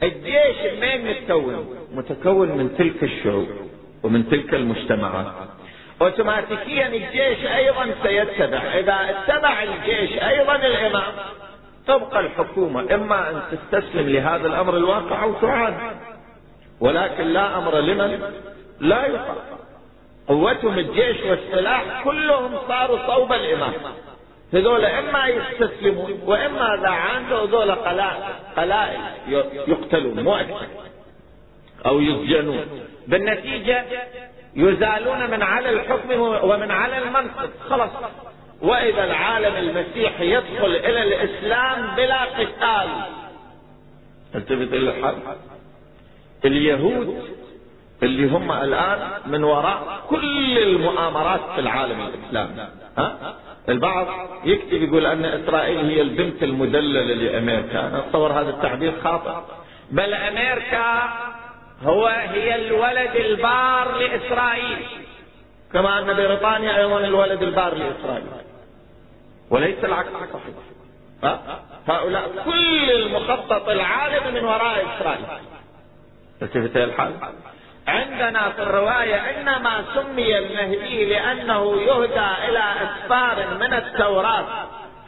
الجيش 0.04 0.74
منين 0.82 1.08
متكون 1.08 1.76
متكون 1.92 2.48
من 2.48 2.76
تلك 2.78 3.04
الشعوب. 3.04 3.48
ومن 4.04 4.30
تلك 4.30 4.54
المجتمعات. 4.54 5.26
اوتوماتيكيا 6.02 6.88
الجيش 6.88 7.46
أيضا 7.46 7.96
سيتبع. 8.04 8.58
إذا 8.58 8.96
اتبع 9.10 9.64
الجيش 9.64 10.24
أيضا 10.24 10.56
الإمام 10.56 11.14
تبقى 11.88 12.20
الحكومة. 12.20 12.96
إما 12.96 13.30
أن 13.30 13.42
تستسلم 13.52 14.10
لهذا 14.10 14.48
الأمر 14.48 14.78
الواقع 14.78 15.24
أو 15.24 15.34
تعاد. 15.34 15.74
ولكن 16.80 17.24
لا 17.28 17.58
أمر 17.58 17.80
لمن؟ 17.80 18.22
لا 18.80 19.06
يقع 19.06 19.34
قوتهم 20.28 20.80
الجيش 20.80 21.18
والسلاح 21.24 22.04
كلهم 22.04 22.52
صاروا 22.68 23.08
صوب 23.08 23.34
الإمام. 23.34 23.74
هذول 24.54 24.86
إما 24.86 25.28
يستسلمون 25.28 26.22
وإما 26.26 26.74
إذا 26.74 26.90
عاندوا 26.90 27.40
هذول 27.48 27.72
قلائل 28.56 29.00
يقتلون 29.68 30.24
مو 30.24 30.36
أو 31.86 32.02
يسجنون. 32.02 32.66
بالنتيجة 33.08 33.86
يزالون 34.56 35.30
من 35.32 35.42
على 35.42 35.70
الحكم 35.70 36.20
ومن 36.20 36.72
على 36.72 36.98
المنصب 36.98 37.50
خلاص. 37.70 37.90
وإذا 38.62 39.04
العالم 39.04 39.56
المسيحي 39.56 40.36
يدخل 40.36 40.76
إلى 40.76 41.04
الإسلام 41.04 41.96
بلا 41.96 42.24
قتال. 42.24 42.90
التفت 44.36 44.74
إلى 44.74 44.90
الحال 44.90 45.16
اليهود 46.46 47.24
اللي 48.04 48.30
هم 48.30 48.52
الآن 48.52 49.00
من 49.26 49.44
وراء 49.44 50.02
كل 50.10 50.58
المؤامرات 50.58 51.42
في 51.56 51.62
العالم 51.62 52.02
الإسلامي. 52.02 52.68
ها؟ 52.98 53.36
البعض 53.70 54.08
يكتب 54.46 54.84
يقول 54.84 55.06
أن 55.06 55.26
إسرائيل 55.26 55.86
هي 55.86 56.02
البنت 56.02 56.44
المدللة 56.44 57.02
لأمريكا. 57.02 57.88
أنا 57.88 58.00
أتصور 58.00 58.32
هذا 58.32 58.50
التعبير 58.50 58.94
خاطئ. 59.04 59.32
بل 59.92 60.14
أمريكا 60.14 61.10
هو 61.84 62.08
هي 62.08 62.56
الولد 62.56 63.16
البار 63.16 63.98
لإسرائيل. 63.98 64.86
كما 65.74 66.00
أن 66.00 66.14
بريطانيا 66.14 66.78
أيضا 66.78 67.00
الولد 67.00 67.44
البار 67.44 67.74
لإسرائيل. 67.74 68.28
وليس 69.50 69.84
العكس 69.84 70.10
صحيح. 70.10 70.56
هؤلاء 71.88 72.32
كل 72.46 72.92
المخطط 72.92 73.70
العالمي 73.70 74.32
من 74.40 74.46
وراء 74.46 74.86
إسرائيل. 74.98 75.26
التفت 76.42 76.78
الحال؟ 76.78 77.14
عندنا 77.88 78.50
في 78.50 78.64
الرواية 78.64 79.16
إنما 79.16 79.84
سمي 79.96 80.38
المهدي 80.38 81.06
لأنه 81.06 81.82
يهدى 81.82 82.50
إلى 82.50 82.64
أسفار 82.84 83.58
من 83.60 83.74
التوراة 83.74 84.46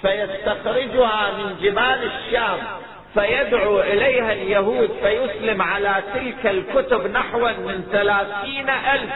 فيستخرجها 0.01 1.31
من 1.31 1.55
جبال 1.61 2.11
الشام. 2.11 2.57
فيدعو 3.13 3.79
إليها 3.79 4.33
اليهود 4.33 4.89
فيسلم 5.03 5.61
على 5.61 6.03
تلك 6.13 6.47
الكتب 6.47 7.07
نحو 7.07 7.39
من 7.39 7.83
ثلاثين 7.91 8.69
ألف. 8.69 9.11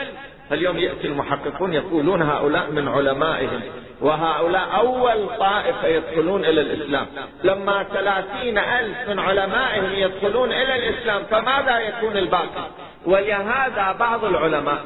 اليوم 0.52 0.78
يأتي 0.78 1.08
المحققون 1.08 1.74
يقولون 1.74 2.22
هؤلاء 2.22 2.72
من 2.72 2.88
علمائهم 2.88 3.62
وهؤلاء 4.02 4.76
أول 4.76 5.38
طائفة 5.40 5.88
يدخلون 5.88 6.46
إلى 6.46 6.62
الإسلام. 6.62 7.08
لما 7.44 7.84
ثلاثين 7.84 8.58
ألف 8.58 9.10
من 9.10 9.20
علمائهم 9.20 9.94
يدخلون 9.94 10.52
إلى 10.52 10.76
الإسلام 10.76 11.24
فماذا 11.24 11.80
يكون 11.80 12.18
الباقي؟ 12.18 12.68
ولهذا 13.06 13.96
بعض 14.00 14.26
العلماء 14.26 14.84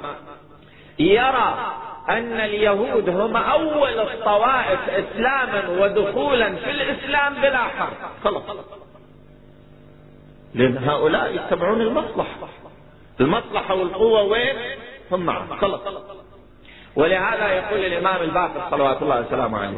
يرى 0.99 1.75
أن 2.09 2.39
اليهود 2.39 3.09
هم 3.09 3.35
أول 3.35 3.99
الطوائف 3.99 4.79
إسلاما 4.89 5.83
ودخولا 5.83 6.55
في 6.55 6.71
الإسلام 6.71 7.33
بلا 7.33 7.57
حرب 7.57 7.93
خلاص. 8.23 8.43
لأن 10.53 10.77
هؤلاء 10.77 11.35
يتبعون 11.35 11.81
المصلحة. 11.81 12.49
المصلحة 13.19 13.75
والقوة 13.75 14.21
وين؟ 14.21 14.55
هم 15.11 15.25
معه. 15.25 15.55
خلص 15.55 15.81
ولهذا 16.95 17.47
يقول 17.47 17.79
الإمام 17.85 18.21
الباقر 18.21 18.71
صلوات 18.71 19.01
الله 19.01 19.21
وسلامه 19.21 19.59
عليه 19.59 19.77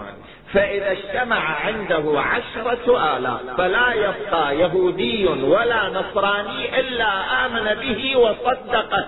فإذا 0.53 0.91
اجتمع 0.91 1.35
عنده 1.65 2.21
عشرة 2.21 3.17
آلاف 3.17 3.57
فلا 3.57 3.93
يبقى 3.93 4.57
يهودي 4.59 5.27
ولا 5.27 5.89
نصراني 5.89 6.79
إلا 6.79 7.05
آمن 7.45 7.73
به 7.79 8.17
وصدقه 8.17 9.07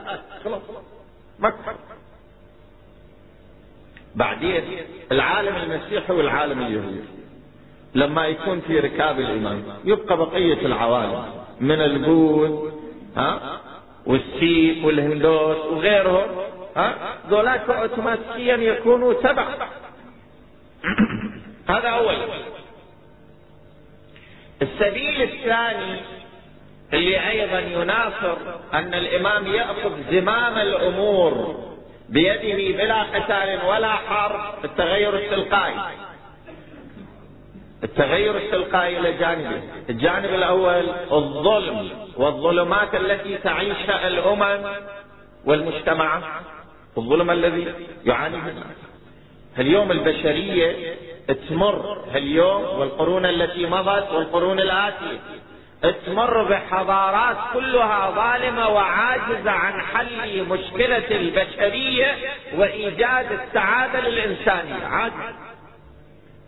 بعدين 4.16 4.64
العالم 5.12 5.56
المسيحي 5.56 6.14
والعالم 6.14 6.62
اليهودي 6.62 7.02
لما 7.96 8.26
يكون 8.28 8.62
في 8.62 8.80
ركاب 8.80 9.20
الإمام 9.20 9.64
يبقى 9.86 10.18
بقية 10.18 10.66
العوالم. 10.66 11.45
من 11.60 11.82
البوذ 11.82 12.72
ها؟ 13.18 13.60
والسيب 14.06 14.86
والهندوس 14.86 15.58
وغيرهم 15.58 16.28
ها؟ 16.76 16.96
ذولاك 17.30 17.70
اوتوماتيكيا 17.70 18.56
يكونوا 18.56 19.14
تبع 19.14 19.46
هذا 21.70 21.90
أول. 21.90 22.16
السبيل 24.62 25.22
الثاني 25.22 26.00
اللي 26.94 27.30
أيضا 27.30 27.60
يناصر 27.60 28.38
أن 28.74 28.94
الإمام 28.94 29.48
يأخذ 29.48 30.12
زمام 30.12 30.58
الأمور 30.58 31.56
بيده 32.10 32.78
بلا 32.84 33.04
قتال 33.04 33.66
ولا 33.66 33.92
حرب 33.92 34.66
التغير 34.66 35.16
التلقائي. 35.16 35.76
التغير 37.84 38.38
التلقائي 38.38 39.00
إلى 39.00 39.14
جانبين 39.14 39.62
الجانب 39.90 40.26
الأول 40.26 40.84
الظلم 41.12 41.90
والظلمات 42.18 42.96
التي 42.96 43.38
تعيشها 43.38 44.08
الأمم 44.08 44.64
والمجتمعات 45.46 46.24
الظلم 46.98 47.32
الذي 47.32 47.74
يعانيه 48.06 48.40
الناس 48.40 48.78
اليوم 49.60 49.92
البشرية 49.92 50.96
تمر 51.50 52.04
اليوم 52.16 52.64
والقرون 52.80 53.26
التي 53.26 53.66
مضت 53.66 54.12
والقرون 54.12 54.60
الآتية 54.60 55.20
تمر 56.06 56.44
بحضارات 56.44 57.38
كلها 57.54 58.12
ظالمة 58.12 58.70
وعاجزة 58.70 59.52
عن 59.52 59.82
حل 59.82 60.44
مشكلة 60.44 61.12
البشرية 61.12 62.16
وإيجاد 62.58 63.32
السعادة 63.32 64.00
للإنسانية. 64.00 64.86
عاجز. 64.86 65.36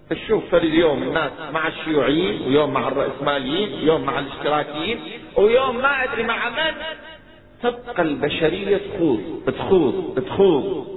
تشوف 0.09 0.55
اليوم 0.55 1.03
الناس 1.03 1.31
مع 1.53 1.67
الشيوعيين 1.67 2.47
ويوم 2.47 2.73
مع 2.73 2.87
الرأسماليين 2.87 3.87
يوم 3.87 4.01
مع 4.01 4.19
الاشتراكيين 4.19 4.99
ويوم 5.35 5.77
ما 5.77 6.03
أدري 6.03 6.23
مع 6.23 6.49
من. 6.49 6.73
تبقى 7.63 8.01
البشرية 8.01 8.77
تخوض 8.77 9.19
تخوض 9.47 10.23
تخوض 10.27 10.87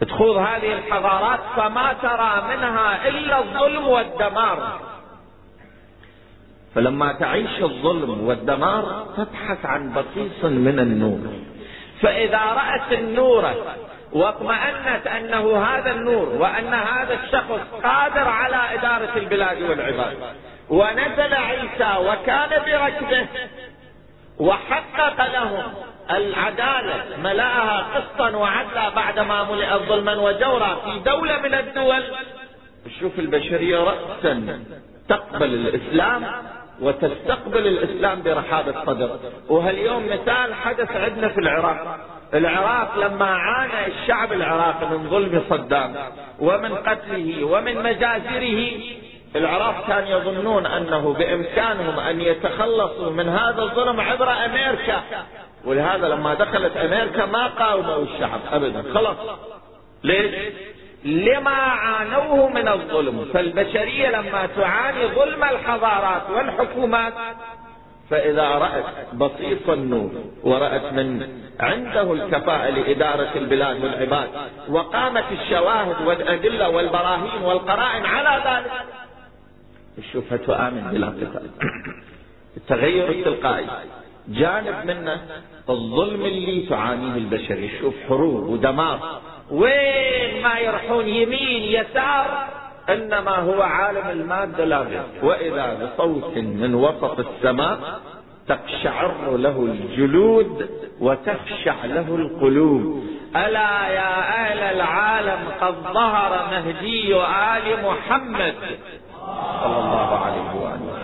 تخوض 0.00 0.36
هذه 0.36 0.72
الحضارات 0.72 1.40
فما 1.56 1.92
ترى 1.92 2.56
منها 2.56 3.08
إلا 3.08 3.38
الظلم 3.38 3.88
والدمار. 3.88 4.80
فلما 6.74 7.12
تعيش 7.12 7.62
الظلم 7.62 8.26
والدمار 8.28 9.06
تبحث 9.16 9.66
عن 9.66 9.92
بصيص 9.92 10.44
من 10.44 10.78
النور. 10.78 11.20
فإذا 12.00 12.38
رأت 12.38 12.92
النور 12.92 13.52
واطمأنت 14.12 15.06
أنه 15.06 15.64
هذا 15.64 15.90
النور 15.90 16.28
وأن 16.28 16.74
هذا 16.74 17.14
الشخص 17.24 17.82
قادر 17.84 18.28
على 18.28 18.78
إدارة 18.78 19.16
البلاد 19.16 19.62
والعباد. 19.62 20.16
ونزل 20.68 21.34
عيسى 21.34 21.94
وكان 21.98 22.48
بركبه 22.48 23.26
وحقق 24.38 25.32
لهم 25.32 25.62
العدالة 26.10 27.16
ملأها 27.22 27.86
قسطا 27.94 28.30
وعدلا 28.36 28.88
بعدما 28.88 29.44
ملئت 29.52 29.88
ظلما 29.88 30.14
وجورا 30.14 30.74
في 30.74 30.98
دولة 30.98 31.38
من 31.38 31.54
الدول. 31.54 32.02
شوف 33.00 33.18
البشرية 33.18 33.78
رأسا 33.78 34.60
تقبل 35.08 35.54
الإسلام 35.54 36.24
وتستقبل 36.80 37.66
الإسلام 37.66 38.22
برحابة 38.22 38.84
صدر 38.86 39.18
وهاليوم 39.48 40.06
مثال 40.06 40.54
حدث 40.54 40.96
عندنا 40.96 41.28
في 41.28 41.38
العراق. 41.40 41.98
العراق 42.34 42.98
لما 42.98 43.26
عانى 43.26 43.86
الشعب 43.86 44.32
العراقي 44.32 44.86
من 44.86 45.10
ظلم 45.10 45.42
صدام 45.50 45.94
ومن 46.40 46.74
قتله 46.74 47.44
ومن 47.44 47.82
مجازره 47.82 48.70
العراق 49.36 49.86
كان 49.88 50.06
يظنون 50.06 50.66
أنه 50.66 51.12
بإمكانهم 51.12 51.98
أن 51.98 52.20
يتخلصوا 52.20 53.10
من 53.10 53.28
هذا 53.28 53.62
الظلم 53.62 54.00
عبر 54.00 54.30
أمريكا 54.30 55.02
ولهذا 55.64 56.08
لما 56.08 56.34
دخلت 56.34 56.76
أمريكا 56.76 57.26
ما 57.26 57.46
قاوموا 57.46 58.02
الشعب 58.02 58.40
ابدا 58.52 58.84
خلاص 58.94 59.16
ليش؟ 60.04 60.34
لما 61.04 61.50
عانوه 61.50 62.48
من 62.48 62.68
الظلم 62.68 63.28
فالبشرية 63.34 64.08
لما 64.08 64.48
تعاني 64.56 65.06
ظلم 65.06 65.44
الحضارات 65.44 66.30
والحكومات 66.30 67.12
فإذا 68.10 68.48
رأت 68.48 68.84
بسيط 69.14 69.70
النور 69.70 70.10
ورأت 70.42 70.92
من 70.92 71.28
عنده 71.60 72.12
الكفاءة 72.12 72.70
لإدارة 72.70 73.30
البلاد 73.36 73.84
والعباد 73.84 74.28
وقامت 74.68 75.24
الشواهد 75.32 76.06
والأدلة 76.06 76.68
والبراهين 76.68 77.42
والقرائن 77.42 78.06
على 78.06 78.42
ذلك 78.44 78.72
تشوفها 79.96 80.38
تؤمن 80.38 80.90
بلا 80.92 81.06
قتال. 81.06 81.50
التغير 82.56 83.10
التلقائي 83.10 83.66
جانب 84.28 84.86
منه 84.86 85.20
الظلم 85.68 86.24
اللي 86.24 86.66
تعانيه 86.66 87.14
البشرية 87.14 87.80
شوف 87.80 87.94
حروب 88.08 88.48
ودمار. 88.48 89.20
وين 89.50 90.42
ما 90.42 90.58
يروحون 90.58 91.06
يمين 91.06 91.62
يسار 91.62 92.48
إنما 92.88 93.36
هو 93.36 93.62
عالم 93.62 94.10
المادة 94.10 94.64
لا 94.64 94.78
غير 94.78 95.02
وإذا 95.22 95.74
بصوت 95.74 96.36
من 96.36 96.74
وسط 96.74 97.18
السماء 97.18 97.78
تقشعر 98.48 99.36
له 99.36 99.68
الجلود 99.72 100.70
وتخشع 101.00 101.84
له 101.84 102.14
القلوب. 102.14 103.04
ألا 103.36 103.88
يا 103.88 104.18
أهل 104.18 104.58
العالم 104.58 105.38
قد 105.60 105.74
ظهر 105.94 106.46
مهدي 106.50 107.16
آل 107.16 107.84
محمد 107.84 108.54
صلى 109.62 109.78
الله 109.78 110.18
عليه 110.24 110.54
وآله 110.62 110.98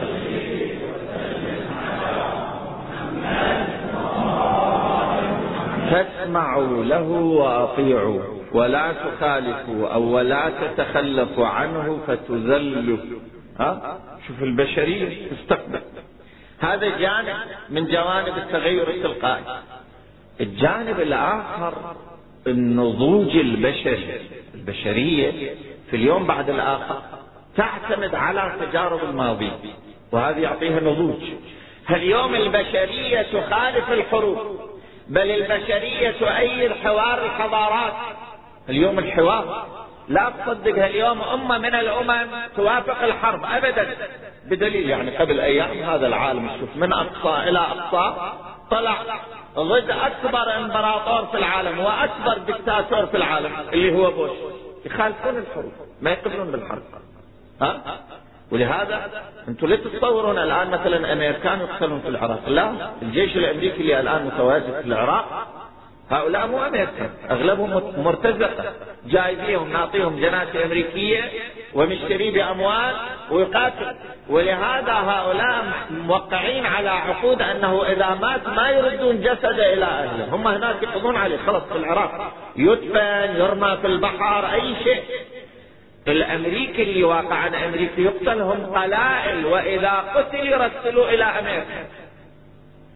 فاسمعوا 5.90 6.84
له 6.84 7.10
واطيعوا 7.10 8.33
ولا 8.54 8.92
تخالفوا 8.92 9.88
أو 9.88 10.02
ولا 10.02 10.50
تتخلفوا 10.50 11.46
عنه 11.46 12.00
فتذلوا. 12.06 12.98
ها؟ 13.60 13.98
شوف 14.26 14.42
البشرية 14.42 15.28
تستقبل. 15.30 15.80
هذا 16.60 16.98
جانب 16.98 17.36
من 17.70 17.84
جوانب 17.86 18.36
التغير 18.36 18.90
التلقائي. 18.90 19.44
الجانب 20.40 21.00
الآخر 21.00 21.96
النضوج 22.46 23.36
البشري. 23.36 24.20
البشرية 24.54 25.54
في 25.90 25.96
اليوم 25.96 26.26
بعد 26.26 26.50
الآخر 26.50 27.02
تعتمد 27.56 28.14
على 28.14 28.52
تجارب 28.60 29.04
الماضي 29.04 29.50
وهذه 30.12 30.38
يعطيها 30.38 30.80
نضوج. 30.80 31.22
اليوم 31.90 32.34
البشرية 32.34 33.22
تخالف 33.22 33.90
الحروب 33.90 34.38
بل 35.08 35.30
البشرية 35.30 36.10
تؤيد 36.10 36.72
حوار 36.72 37.24
الحضارات. 37.24 37.92
اليوم 38.68 38.98
الحوار. 38.98 39.66
لا 40.08 40.32
تصدق 40.46 40.84
اليوم 40.84 41.22
أمة 41.22 41.58
من 41.58 41.74
الأمم 41.74 42.30
توافق 42.56 43.02
الحرب 43.02 43.44
أبدا. 43.44 43.96
بدليل 44.46 44.90
يعني 44.90 45.16
قبل 45.16 45.40
أيام 45.40 45.90
هذا 45.90 46.06
العالم 46.06 46.50
شوف 46.60 46.76
من 46.76 46.92
أقصى 46.92 47.48
إلى 47.48 47.58
أقصى 47.58 48.32
طلع 48.70 48.96
ضد 49.56 49.90
أكبر 49.90 50.56
إمبراطور 50.56 51.26
في 51.26 51.38
العالم 51.38 51.78
وأكبر 51.78 52.38
دكتاتور 52.38 53.06
في 53.06 53.16
العالم 53.16 53.52
اللي 53.72 53.96
هو 53.96 54.10
بوش. 54.10 54.30
يخالفون 54.84 55.36
الحروب 55.36 55.72
ما 56.00 56.10
يقبلون 56.10 56.50
بالحرب. 56.50 56.82
ها؟ 57.62 57.80
ولهذا 58.52 59.10
أنتم 59.48 59.66
لا 59.66 59.76
تتصورون 59.76 60.38
الآن 60.38 60.70
مثلا 60.70 61.12
أمريكان 61.12 61.60
يقتلون 61.60 62.00
في 62.00 62.08
العراق. 62.08 62.48
لا 62.48 62.90
الجيش 63.02 63.36
الأمريكي 63.36 63.80
اللي 63.80 64.00
الآن 64.00 64.26
متواجد 64.26 64.80
في 64.80 64.86
العراق 64.86 65.46
هؤلاء 66.10 66.46
مو 66.46 66.66
أمريكا. 66.66 67.10
أغلبهم 67.30 68.02
مرتزقة. 68.04 68.72
جايبيهم 69.06 69.72
نعطيهم 69.72 70.20
جنات 70.20 70.56
أمريكية 70.56 71.30
ومشتري 71.74 72.30
بأموال 72.30 72.94
ويقاتل. 73.30 73.96
ولهذا 74.28 74.92
هؤلاء 74.92 75.64
موقعين 75.90 76.66
على 76.66 76.88
عقود 76.88 77.42
أنه 77.42 77.82
إذا 77.84 78.14
مات 78.14 78.48
ما 78.48 78.70
يردون 78.70 79.20
جسده 79.20 79.72
إلى 79.72 79.84
أهله. 79.84 80.34
هم 80.34 80.46
هناك 80.46 80.82
يقضون 80.82 81.16
عليه. 81.16 81.36
خلص 81.46 81.64
في 81.64 81.76
العراق. 81.76 82.32
يدفن 82.56 83.36
يرمى 83.36 83.78
في 83.80 83.86
البحر 83.86 84.52
أي 84.52 84.74
شيء. 84.84 85.02
الأمريكي 86.08 86.82
اللي 86.82 87.04
واقع 87.04 87.34
عن 87.34 87.54
أمريكا 87.54 88.00
يقتل 88.00 88.40
هم 88.40 88.66
قلائل. 88.66 89.46
وإذا 89.46 90.04
قتل 90.14 90.46
يرسلوا 90.46 91.08
إلى 91.08 91.24
أمريكا. 91.24 91.86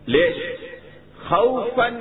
ليش؟ 0.07 0.37
خوفا 1.29 2.01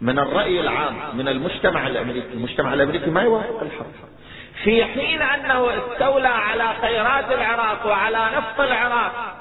من 0.00 0.18
الرأي 0.18 0.60
العام 0.60 1.16
من 1.16 1.28
المجتمع 1.28 1.86
الأمريكي. 1.86 2.32
المجتمع 2.32 2.74
الأمريكي 2.74 3.10
ما 3.10 3.22
يوافق 3.22 3.60
الحرب. 3.62 3.92
في 4.64 4.84
حين 4.84 5.22
أنه 5.22 5.68
استولى 5.70 6.28
على 6.28 6.64
خيرات 6.80 7.32
العراق 7.32 7.86
وعلى 7.86 8.30
نفط 8.36 8.60
العراق 8.60 9.36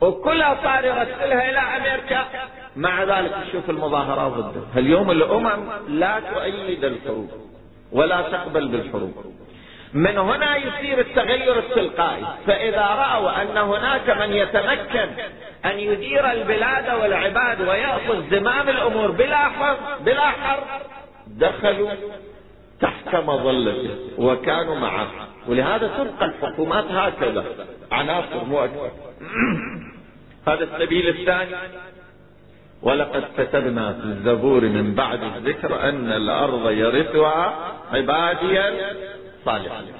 وكلها 0.00 0.56
صار 0.62 0.84
يرسلها 0.84 1.50
إلى 1.50 1.58
أمريكا 1.58 2.24
مع 2.76 3.02
ذلك 3.04 3.32
تشوف 3.48 3.70
المظاهرات 3.70 4.32
ضده. 4.32 4.62
اليوم 4.76 5.10
الأمم 5.10 5.70
لا 5.88 6.20
تؤيد 6.20 6.84
الحروب 6.84 7.30
ولا 7.92 8.22
تقبل 8.22 8.68
بالحروب. 8.68 9.34
من 9.94 10.18
هنا 10.18 10.56
يصير 10.56 10.98
التغير 10.98 11.58
التلقائي. 11.58 12.26
فإذا 12.46 12.86
رأوا 12.86 13.42
أن 13.42 13.56
هناك 13.56 14.10
من 14.10 14.32
يتمكن 14.32 15.08
أن 15.64 15.78
يدير 15.78 16.32
البلاد 16.32 17.00
والعباد 17.00 17.60
ويأخذ 17.60 18.30
زمام 18.30 18.68
الأمور 18.68 19.10
بلا 19.10 19.36
حرب 19.36 20.04
بلا 20.04 20.30
حرب 20.30 20.64
دخلوا 21.26 21.90
تحت 22.80 23.14
مظلته 23.14 23.90
وكانوا 24.18 24.78
معه. 24.78 25.08
ولهذا 25.48 25.88
تبقى 25.88 26.24
الحكومات 26.24 26.84
هكذا. 26.84 27.44
عناصر 27.92 28.44
مو 28.44 28.64
أكثر 28.64 28.90
هذا 30.48 30.64
السبيل 30.64 31.08
الثاني. 31.08 31.56
ولقد 32.82 33.24
كتبنا 33.38 33.92
في 33.92 34.04
الزبور 34.04 34.60
من 34.60 34.94
بعد 34.94 35.22
الذكر 35.22 35.88
أن 35.88 36.12
الأرض 36.12 36.70
يرثها 36.70 37.72
عبادي 37.92 38.60
الصالحين 39.38 39.94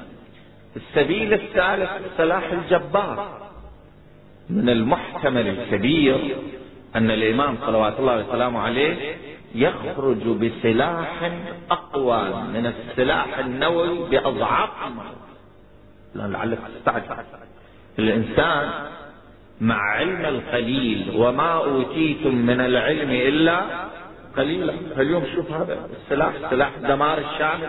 السبيل 0.77 1.35
الثالث 1.35 1.91
سلاح 2.17 2.53
الجبار. 2.53 3.44
من 4.51 4.69
المحتمل 4.69 5.49
الكبير 5.49 6.37
أن 6.97 7.11
الإمام 7.11 7.57
صلوات 7.67 8.01
الله 8.01 8.29
وسلامه 8.29 8.61
عليه 8.61 9.17
يخرج 9.55 10.23
بسلاح 10.23 11.33
أقوى 11.71 12.23
من 12.55 12.67
السلاح 12.67 13.39
النووي 13.39 14.09
بأضعاف 14.11 14.71
لعلك 16.15 16.59
تستعجب 16.79 17.25
الإنسان 17.99 18.71
مع 19.61 19.77
علم 19.97 20.25
القليل 20.25 21.13
وما 21.17 21.53
أوتيتم 21.53 22.35
من 22.35 22.61
العلم 22.61 23.11
إلا 23.11 23.61
قليلا. 24.37 24.75
اليوم 24.97 25.25
شوف 25.35 25.53
هذا 25.53 25.89
السلاح 26.03 26.33
سلاح 26.51 26.71
دمار 26.83 27.19
الشامل. 27.19 27.69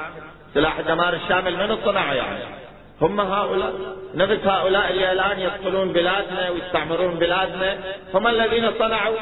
سلاح 0.54 0.80
الدمار 0.80 1.14
الشامل 1.14 1.56
من 1.58 1.78
صنعه 1.86 2.14
يعني 2.14 2.65
هم 3.02 3.20
هؤلاء 3.20 3.74
نفس 4.16 4.48
هؤلاء 4.48 4.92
اللي 4.92 5.12
الآن 5.12 5.40
يدخلون 5.40 5.94
بلادنا 5.94 6.50
ويستعمرون 6.50 7.16
بلادنا 7.16 7.78
هم 8.14 8.28
الذين 8.28 8.72
صنعوا 8.80 9.16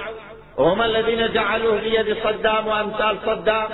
وهم 0.57 0.81
الذين 0.81 1.33
جعلوه 1.33 1.81
بيد 1.81 2.17
صدام 2.23 2.67
وأمثال 2.67 3.17
صدام. 3.25 3.69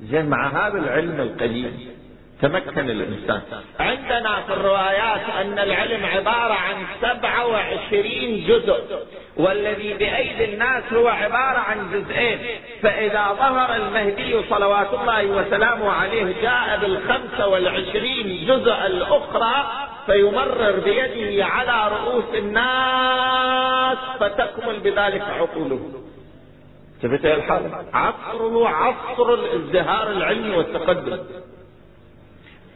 زين 0.00 0.26
مع 0.26 0.48
هذا 0.48 0.78
العلم 0.78 1.20
القليل 1.20 1.97
تمكن 2.42 2.90
الإنسان. 2.90 3.40
عندنا 3.80 4.40
في 4.46 4.52
الروايات 4.52 5.30
أن 5.40 5.58
العلم 5.58 6.06
عبارة 6.06 6.54
عن 6.54 6.74
سبعة 7.02 7.46
وعشرين 7.46 8.46
جزء 8.48 9.06
والذي 9.36 9.94
بأيدي 9.94 10.54
الناس 10.54 10.92
هو 10.92 11.08
عبارة 11.08 11.58
عن 11.58 11.90
جزئين. 11.92 12.38
فإذا 12.82 13.26
ظهر 13.38 13.76
المهدي 13.76 14.42
صلوات 14.50 14.94
الله 14.94 15.26
وسلامه 15.26 15.90
عليه 15.90 16.34
جاء 16.42 16.78
بالخمسة 16.80 17.48
والعشرين 17.48 18.46
جزء 18.46 18.86
الأخرى 18.86 19.70
فيمرر 20.06 20.80
بيده 20.80 21.44
على 21.44 21.96
رؤوس 21.96 22.34
الناس 22.34 23.98
فتكمل 24.20 24.80
بذلك 24.80 25.22
عقوله. 25.22 25.80
ثبت 27.02 27.26
الحال؟ 27.26 27.70
عصره 27.92 28.68
عصر 28.68 29.34
الازدهار 29.34 30.10
العلمي 30.10 30.56
والتقدم. 30.56 31.18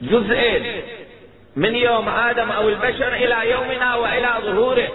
جزئين. 0.03 0.82
من 1.57 1.74
يوم 1.74 2.09
آدم 2.09 2.50
أو 2.50 2.68
البشر 2.68 3.14
إلى 3.14 3.50
يومنا 3.50 3.94
وإلى 3.94 4.34
ظهوره. 4.42 4.88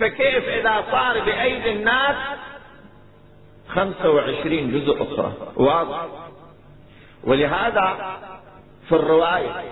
فكيف 0.00 0.48
إذا 0.48 0.84
صار 0.90 1.20
بأيدي 1.20 1.72
الناس؟ 1.72 2.16
خمسة 3.68 4.10
وعشرين 4.10 4.72
جزء 4.72 5.02
أخرى. 5.02 5.32
واضح. 5.56 6.06
ولهذا 7.24 8.18
في 8.88 8.94
الرواية 8.94 9.64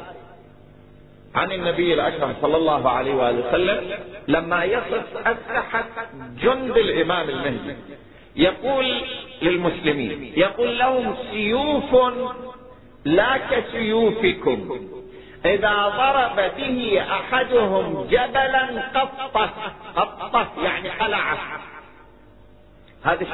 عن 1.35 1.53
النبي 1.53 1.95
الأكرم 1.95 2.35
صلى 2.43 2.57
الله 2.57 2.91
عليه 2.91 3.15
وآله 3.15 3.49
وسلم 3.49 3.99
لما 4.29 4.65
يصف 4.65 5.17
أسلحة 5.17 5.85
جند 6.43 6.77
الإمام 6.77 7.29
المهدي 7.29 7.77
يقول 8.37 9.03
للمسلمين 9.43 10.33
يقول 10.37 10.79
لهم 10.79 11.17
سيوف 11.31 12.15
لا 13.05 13.37
كسيوفكم. 13.37 14.81
إذا 15.47 15.89
ضرب 15.89 16.57
به 16.57 17.03
أحدهم 17.11 18.07
جبلا 18.11 18.91
قطه 18.95 19.51
قطه 19.97 20.49
يعني 20.63 20.91
خلع 20.91 21.35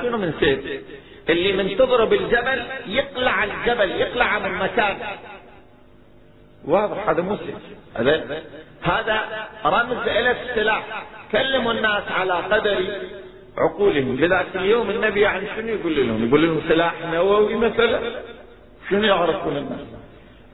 شنو 0.03 0.19
من 0.19 0.33
سيف 0.41 0.83
اللي 1.29 1.53
من 1.53 1.77
تضرب 1.77 2.13
الجبل 2.13 2.67
يقلع 2.87 3.45
الجبل 3.45 3.91
يقلع 3.91 4.39
من 4.39 4.59
مكان. 4.59 4.97
واضح 6.65 7.09
هذا 7.09 7.23
مو 7.23 7.37
سيف 7.37 7.57
هذا 7.95 8.43
هذا 8.83 9.49
رمز 9.65 10.09
إلى 10.09 10.31
السلاح. 10.31 11.05
كلموا 11.33 11.73
الناس 11.73 12.03
على 12.11 12.33
قدر 12.33 12.85
عقولهم. 13.59 14.17
لذلك 14.17 14.57
اليوم 14.57 14.91
النبي 14.91 15.27
عن 15.27 15.47
شنو 15.57 15.69
يقول 15.69 16.07
لهم؟ 16.07 16.29
يقول 16.29 16.43
لهم 16.47 16.61
سلاح 16.69 16.95
نووي 17.13 17.55
مثلا. 17.55 18.01
شنو 18.91 19.03
يعرفون 19.03 19.57
الناس؟ 19.57 19.81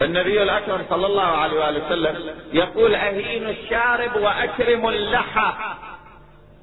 النبي 0.02 0.42
الأكرم 0.42 0.84
صلى 0.90 1.06
الله 1.06 1.22
عليه 1.22 1.60
وآله 1.60 1.86
وسلم 1.86 2.16
يقول 2.52 2.94
أهين 2.94 3.48
الشارب 3.48 4.16
وأكرم 4.16 4.88
اللحى. 4.88 5.52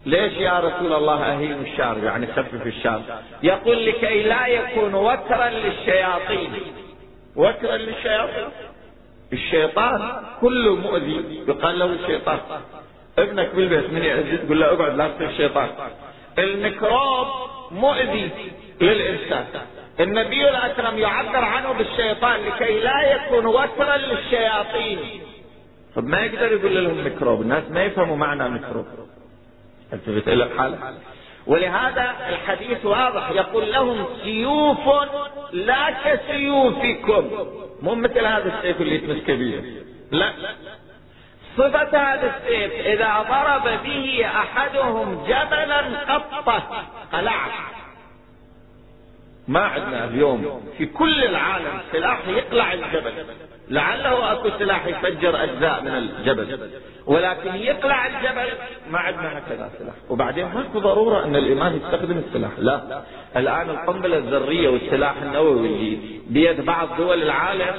ليش 0.06 0.34
يا 0.34 0.60
رسول 0.60 0.94
الله 0.94 1.34
أهين 1.34 1.66
الشارب؟ 1.66 2.04
يعني 2.04 2.28
خفف 2.28 2.68
الشارب 2.68 3.04
يقول 3.44 3.86
لكي 3.86 4.24
لا 4.24 4.48
يكون 4.48 4.94
وترا 4.94 5.50
للشياطين. 5.50 6.54
وكرا 7.36 7.78
للشياطين؟ 7.78 8.50
الشيطان 9.34 10.24
كله 10.42 10.76
مؤذي. 10.76 11.44
يقال 11.48 11.80
له 11.80 11.86
الشيطان. 11.86 12.40
ابنك 13.18 13.56
بالبيت 13.56 13.90
من 13.90 14.04
يأذي 14.04 14.38
تقول 14.38 14.60
له 14.60 14.74
اقعد 14.74 14.98
لا 14.98 15.08
تصير 15.08 15.68
الميكروب 16.40 17.28
مؤذي 17.72 18.30
للإنسان. 18.82 19.46
النبي 20.00 20.50
الأكرم 20.50 20.98
يعبر 20.98 21.44
عنه 21.44 21.72
بالشيطان 21.72 22.40
لكي 22.42 22.80
لا 22.80 23.02
يكون 23.16 23.46
وكرا 23.46 23.98
للشياطين. 23.98 25.00
طب 25.96 26.04
ما 26.08 26.20
يقدر 26.20 26.52
يقول 26.52 26.84
لهم 26.84 27.04
ميكروب؟ 27.04 27.42
الناس 27.42 27.64
ما 27.72 27.84
يفهموا 27.84 28.18
معنى 28.18 28.50
ميكروب. 28.50 28.86
التفت 29.94 30.28
إلى 30.28 30.44
الحالة 30.44 30.78
ولهذا 31.48 32.16
الحديث 32.30 32.86
واضح. 32.86 33.32
يقول 33.32 33.72
لهم 33.72 34.06
سيوف 34.24 34.80
لا 35.52 35.92
كسيوفكم. 36.06 37.30
مو 37.82 37.96
مثل 37.96 38.26
هذا 38.26 38.58
السيف 38.58 38.82
اللي 38.82 38.96
يتمسك 38.96 39.32
به 39.32 39.64
لا. 40.12 40.34
صفة 41.58 41.98
هذا 41.98 42.36
السيف 42.38 42.74
إذا 42.74 43.26
ضرب 43.30 43.84
به 43.84 44.26
أحدهم 44.26 45.24
جبلا 45.24 46.14
قطه 46.14 46.84
قلعه. 47.14 47.52
ما 49.48 49.60
عندنا 49.60 50.06
اليوم 50.06 50.62
في 50.78 50.86
كل 50.86 51.24
العالم 51.24 51.80
سلاح 51.92 52.28
يقلع 52.28 52.74
الجبل. 52.74 53.12
لعله 53.70 54.32
أكو 54.32 54.50
سلاح 54.60 54.86
يفجر 54.86 55.44
أجزاء 55.44 55.82
من 55.82 55.92
الجبل. 55.92 56.70
ولكن 57.06 57.56
يقلع 57.56 58.08
الجبل 58.08 58.54
ما 58.92 59.00
عندنا 59.00 59.38
هكذا 59.38 59.70
سلاح. 59.80 59.94
وبعدين 60.10 60.46
ماكو 60.46 60.80
ضرورة 60.80 61.26
أن 61.26 61.36
الإمام 61.36 61.76
يستخدم 61.76 62.18
السلاح. 62.28 62.52
لا. 62.58 63.02
الآن 63.38 63.70
القنبلة 63.70 64.18
الذرية 64.18 64.70
والسلاح 64.70 65.22
النووي 65.22 65.68
اللي 65.68 65.98
بيد 66.28 66.66
بعض 66.66 66.88
دول 66.98 67.24
العالم 67.24 67.76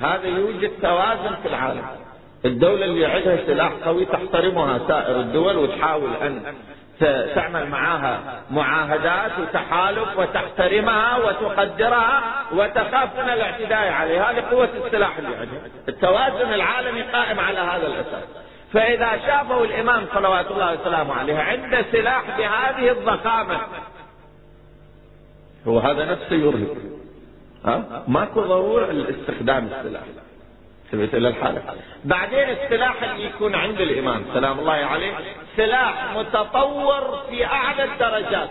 هذا 0.00 0.28
يوجد 0.28 0.70
توازن 0.82 1.34
في 1.42 1.48
العالم. 1.48 1.84
الدولة 2.44 2.84
اللي 2.84 3.06
عندها 3.06 3.46
سلاح 3.46 3.72
قوي 3.84 4.04
تحترمها 4.04 4.80
سائر 4.88 5.20
الدول 5.20 5.56
وتحاول 5.56 6.10
أن 6.22 6.54
تعمل 7.34 7.66
معها 7.68 8.42
معاهدات 8.50 9.38
وتحالف 9.38 10.18
وتحترمها 10.18 11.16
وتقدرها 11.16 12.22
وتخاف 12.52 13.16
من 13.16 13.28
الاعتداء 13.30 13.92
عليها 13.92 14.32
لقوة 14.32 14.68
السلاح 14.86 15.18
اللي 15.18 15.36
عندها. 15.36 15.60
التوازن 15.88 16.54
العالمي 16.54 17.02
قائم 17.02 17.40
على 17.40 17.58
هذا 17.58 17.86
الأساس. 17.86 18.24
فإذا 18.72 19.10
شافوا 19.26 19.64
الإمام 19.64 20.06
صلوات 20.14 20.50
الله 20.50 20.80
وسلامه 20.80 21.14
عليه 21.14 21.38
عنده 21.38 21.84
سلاح 21.92 22.38
بهذه 22.38 22.90
الضخامة 22.90 23.60
هو 25.66 25.78
هذا 25.78 26.04
نفسه 26.04 26.36
يرهب 26.36 26.76
ها؟ 27.64 28.04
ماكو 28.08 28.40
ضرورة 28.40 28.86
لاستخدام 28.86 29.66
السلاح. 29.66 30.02
انتبهت 30.94 31.14
إلى 31.14 31.28
الحالة. 31.28 31.62
بعدين 32.04 32.48
السلاح 32.48 33.02
اللي 33.02 33.24
يكون 33.24 33.54
عند 33.54 33.80
الإمام 33.80 34.24
سلام 34.34 34.58
الله 34.58 34.72
عليه 34.72 35.12
سلاح 35.56 36.16
متطور 36.16 37.22
في 37.30 37.44
أعلى 37.44 37.84
الدرجات. 37.84 38.48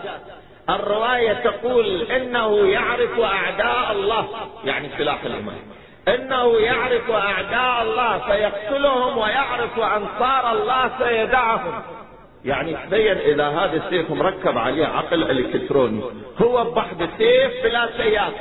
الرواية 0.70 1.32
تقول 1.32 2.02
إنه 2.02 2.66
يعرف 2.66 3.20
أعداء 3.20 3.92
الله 3.92 4.28
يعني 4.64 4.88
سلاح 4.98 5.24
الإمام. 5.24 5.56
إنه 6.08 6.58
يعرف 6.58 7.10
أعداء 7.10 7.82
الله 7.82 8.18
فيقتلهم 8.18 9.18
ويعرف 9.18 9.78
أنصار 9.78 10.52
الله 10.52 10.88
فيدعهم 10.88 11.82
يعني 12.44 12.76
تبين 12.86 13.16
إذا 13.18 13.48
هذا 13.48 13.76
السيف 13.76 14.10
مركب 14.10 14.58
عليه 14.58 14.86
عقل 14.86 15.30
إلكتروني 15.30 16.00
هو 16.42 16.64
بحث 16.70 16.96
سيف 17.18 17.52
بلا 17.64 17.88
سياف 17.96 18.32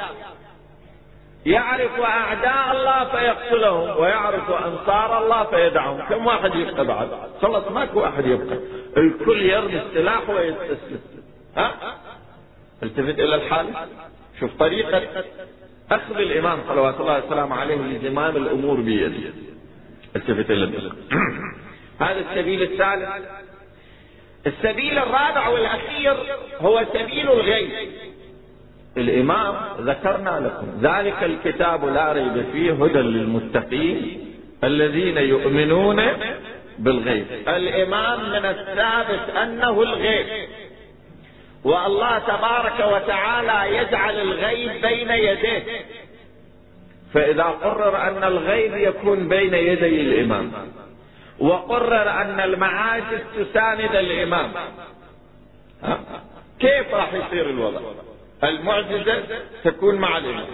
يعرف 1.45 1.99
أعداء 1.99 2.71
الله 2.71 3.05
فيقتلهم 3.05 4.01
ويعرف 4.01 4.51
أنصار 4.51 5.23
الله 5.23 5.43
فيدعهم. 5.43 6.01
كم 6.09 6.25
واحد 6.25 6.55
يبقى 6.55 6.85
بعد؟ 6.85 7.09
خلص 7.41 7.67
ماكو 7.71 7.99
واحد 7.99 8.25
يبقى. 8.25 8.57
الكل 8.97 9.41
يرمي 9.41 9.81
السلاح 9.81 10.29
ويستسلم. 10.29 10.99
ها؟ 11.57 11.71
التفت 12.83 13.19
إلى 13.19 13.35
الحال؟ 13.35 13.67
شوف 14.39 14.51
طريقة 14.59 15.23
أخذ 15.91 16.17
الإمام 16.17 16.59
صلوات 16.67 16.99
الله 16.99 17.25
وسلامه 17.25 17.55
عليه 17.55 17.75
لزمام 17.75 18.37
الأمور 18.37 18.81
بيده. 18.81 19.33
التفت 20.15 20.51
إلى 20.51 20.65
هذا 21.99 22.19
السبيل 22.19 22.61
الثالث. 22.61 23.09
السبيل 24.47 24.97
الرابع 24.97 25.47
والأخير 25.47 26.17
هو 26.61 26.85
سبيل 26.93 27.31
الغيب. 27.31 27.89
الإمام 28.97 29.55
ذكرنا 29.79 30.39
لكم. 30.39 30.67
ذلك 30.81 31.23
الكتاب 31.23 31.85
لا 31.85 32.11
ريب 32.11 32.45
فيه 32.51 32.71
هدى 32.71 32.99
للمتقين 32.99 34.19
الذين 34.63 35.17
يؤمنون 35.17 36.01
بالغيب. 36.79 37.25
الإمام 37.47 38.29
من 38.29 38.45
الثابت 38.45 39.29
أنه 39.29 39.81
الغيب. 39.81 40.25
والله 41.63 42.19
تبارك 42.19 42.79
وتعالى 42.93 43.77
يجعل 43.77 44.21
الغيب 44.21 44.81
بين 44.81 45.09
يديه. 45.09 45.63
فإذا 47.13 47.43
قرر 47.43 47.97
أن 47.97 48.23
الغيب 48.23 48.73
يكون 48.73 49.27
بين 49.27 49.53
يدي 49.53 50.01
الإمام 50.01 50.51
وقرر 51.39 52.09
أن 52.09 52.39
المعاجز 52.39 53.19
تساند 53.37 53.95
الإمام 53.95 54.51
كيف 56.59 56.93
راح 56.93 57.13
يصير 57.13 57.49
الوضع؟ 57.49 57.79
المعجزة 58.43 59.23
تكون 59.63 59.95
مع 59.95 60.17
الإمام 60.17 60.47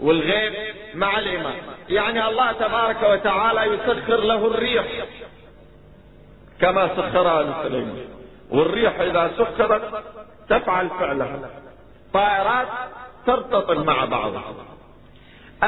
والغيب 0.00 0.52
مع 0.94 1.18
الإمام. 1.18 1.54
يعني 1.88 2.28
الله 2.28 2.52
تبارك 2.52 3.02
وتعالى 3.02 3.60
يسخر 3.74 4.16
له 4.16 4.46
الريح 4.46 4.84
كما 6.60 6.88
سخرها 6.96 7.42
لسليمان 7.42 8.04
والريح 8.50 9.00
إذا 9.00 9.30
سخرت 9.38 10.04
تفعل 10.48 10.88
فعلها. 10.88 11.50
طائرات 12.12 12.68
ترتطم 13.26 13.86
مع 13.86 14.04
بعضها. 14.04 14.54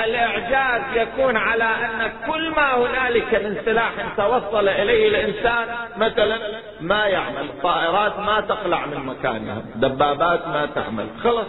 الإعجاز 0.05 0.83
يكون 0.97 1.37
على 1.37 1.65
أن 1.65 2.13
كل 2.27 2.51
ما 2.51 2.75
هنالك 2.75 3.35
من 3.35 3.63
سلاح 3.65 3.93
توصل 4.17 4.69
إليه 4.69 5.09
الإنسان 5.09 5.69
مثلا 5.97 6.39
ما 6.81 7.07
يعمل 7.07 7.49
طائرات 7.63 8.19
ما 8.19 8.41
تقلع 8.41 8.87
من 8.87 8.99
مكانها 8.99 9.63
دبابات 9.75 10.49
ما 10.49 10.67
تعمل 10.75 11.07
خلص 11.25 11.47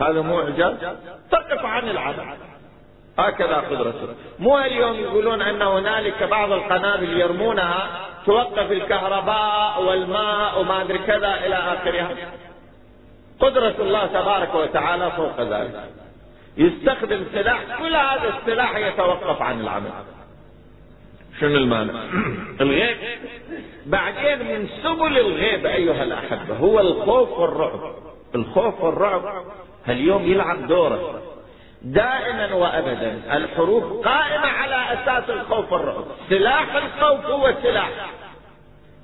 هذا 0.00 0.20
مو 0.20 0.40
إعجاز؟ 0.40 0.74
تقف 1.30 1.64
عن 1.64 1.88
العمل. 1.88 2.36
هكذا 3.18 3.56
قدرته. 3.56 4.08
مو 4.38 4.58
اليوم 4.58 4.94
يقولون 4.94 5.42
أن 5.42 5.62
هنالك 5.62 6.22
بعض 6.22 6.52
القنابل 6.52 7.20
يرمونها 7.20 7.88
توقف 8.26 8.72
الكهرباء 8.72 9.82
والماء 9.82 10.60
وما 10.60 10.82
أدري 10.82 10.98
كذا 10.98 11.34
إلى 11.34 11.54
آخرها. 11.54 12.08
قدرة 13.40 13.74
الله 13.78 14.06
تبارك 14.06 14.54
وتعالى 14.54 15.10
فوق 15.10 15.40
ذلك. 15.40 15.90
يستخدم 16.58 17.24
سلاح 17.32 17.60
كل 17.78 17.96
هذا 17.96 18.38
السلاح 18.38 18.76
يتوقف 18.76 19.42
عن 19.42 19.60
العمل. 19.60 19.90
شنو 21.40 21.56
المانع؟ 21.56 21.92
الغيب. 22.60 22.96
بعدين 23.86 24.38
من 24.38 24.68
سبل 24.82 25.18
الغيب 25.18 25.66
أيها 25.66 26.02
الأحبة 26.02 26.56
هو 26.56 26.80
الخوف 26.80 27.38
والرعب. 27.38 27.94
الخوف 28.34 28.80
والرعب 28.80 29.44
اليوم 29.88 30.22
يلعب 30.22 30.66
دوره. 30.66 31.22
دائما 31.82 32.54
وابدا 32.54 33.36
الحروب 33.36 34.04
قائمة 34.04 34.46
على 34.46 34.92
أساس 34.92 35.30
الخوف 35.30 35.72
والرعب. 35.72 36.04
سلاح 36.28 36.74
الخوف 36.74 37.26
هو 37.26 37.54
سلاح. 37.62 37.90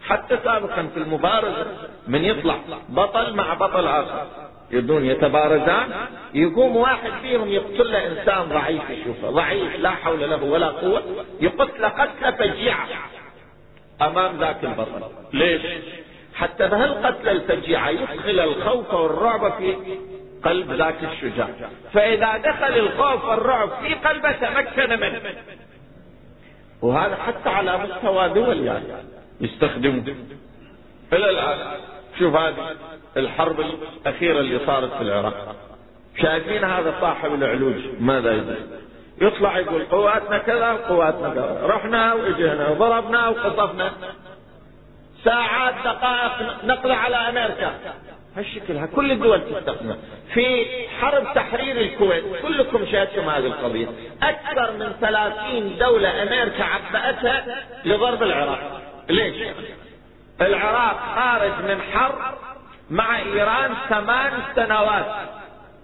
حتى 0.02 0.38
سابقا 0.44 0.88
في 0.94 0.96
المبارزة 0.96 1.66
من 2.08 2.24
يطلع 2.24 2.58
بطل 2.88 3.34
مع 3.34 3.54
بطل 3.54 3.86
آخر. 3.86 4.43
يدون 4.70 5.04
يتبارزان 5.04 5.90
يقوم 6.34 6.76
واحد 6.76 7.12
فيهم 7.22 7.48
يقتل 7.48 7.92
له 7.92 8.06
إنسان 8.06 8.48
ضعيف 8.48 8.90
يشوفه 8.90 9.30
ضعيف 9.30 9.80
لا 9.80 9.90
حول 9.90 10.30
له 10.30 10.44
ولا 10.44 10.68
قوة 10.68 11.02
يقتل 11.40 11.84
قتلة 11.84 12.30
فجيعة 12.30 12.86
أمام 14.02 14.40
ذاك 14.40 14.64
البطل. 14.64 15.02
ليش؟ 15.32 15.62
حتى 16.34 16.68
بهالقتلة 16.68 17.32
الفجيعة 17.32 17.90
يدخل 17.90 18.40
الخوف 18.40 18.94
والرعب 18.94 19.52
في 19.52 19.76
قلب 20.44 20.72
ذاك 20.72 21.04
الشجاع. 21.04 21.48
فإذا 21.92 22.36
دخل 22.36 22.78
الخوف 22.78 23.24
والرعب 23.24 23.68
في 23.82 23.94
قلبه 23.94 24.32
تمكن 24.32 25.00
منه. 25.00 25.20
وهذا 26.82 27.16
حتى 27.16 27.48
على 27.48 27.78
مستوى 27.78 28.28
دول 28.28 28.60
يعني. 28.60 28.84
يستخدمه. 29.40 30.14
إلى 31.12 31.30
الآن. 31.30 31.80
شوف 32.18 32.36
هذه 32.36 32.76
الحرب 33.16 33.60
الأخيرة 33.60 34.40
اللي 34.40 34.66
صارت 34.66 34.92
في 34.92 35.02
العراق. 35.02 35.56
شايفين 36.22 36.64
هذا 36.64 36.94
صاحب 37.00 37.34
العلوج 37.34 37.74
ماذا 38.00 38.32
يقول؟ 38.32 38.56
يطلع 39.20 39.58
يقول 39.58 39.84
قواتنا 39.84 40.38
كذا 40.38 40.72
قواتنا 40.72 41.28
كذا. 41.28 41.60
رحنا 41.62 42.14
واجهنا 42.14 42.68
وضربنا 42.68 43.28
وقصفنا 43.28 43.92
ساعات 45.24 45.74
دقائق 45.84 46.64
نقضي 46.64 46.92
على 46.92 47.16
أمريكا. 47.16 47.74
هالشكل 48.36 48.86
كل 48.86 49.10
الدول 49.10 49.40
تستخدمه. 49.40 49.96
في 50.34 50.66
حرب 51.00 51.34
تحرير 51.34 51.80
الكويت. 51.80 52.24
كلكم 52.42 52.86
شاهدتم 52.86 53.28
هذه 53.28 53.46
القضية. 53.46 53.86
أكثر 54.22 54.72
من 54.72 54.92
ثلاثين 55.00 55.78
دولة 55.78 56.22
أمريكا 56.22 56.64
عبأتها 56.64 57.64
لضرب 57.84 58.22
العراق. 58.22 58.82
ليش؟ 59.08 59.36
العراق 60.40 60.96
خارج 61.14 61.52
من 61.68 61.82
حرب 61.92 62.18
مع 62.90 63.18
إيران 63.18 63.74
ثمان 63.88 64.32
سنوات. 64.56 65.06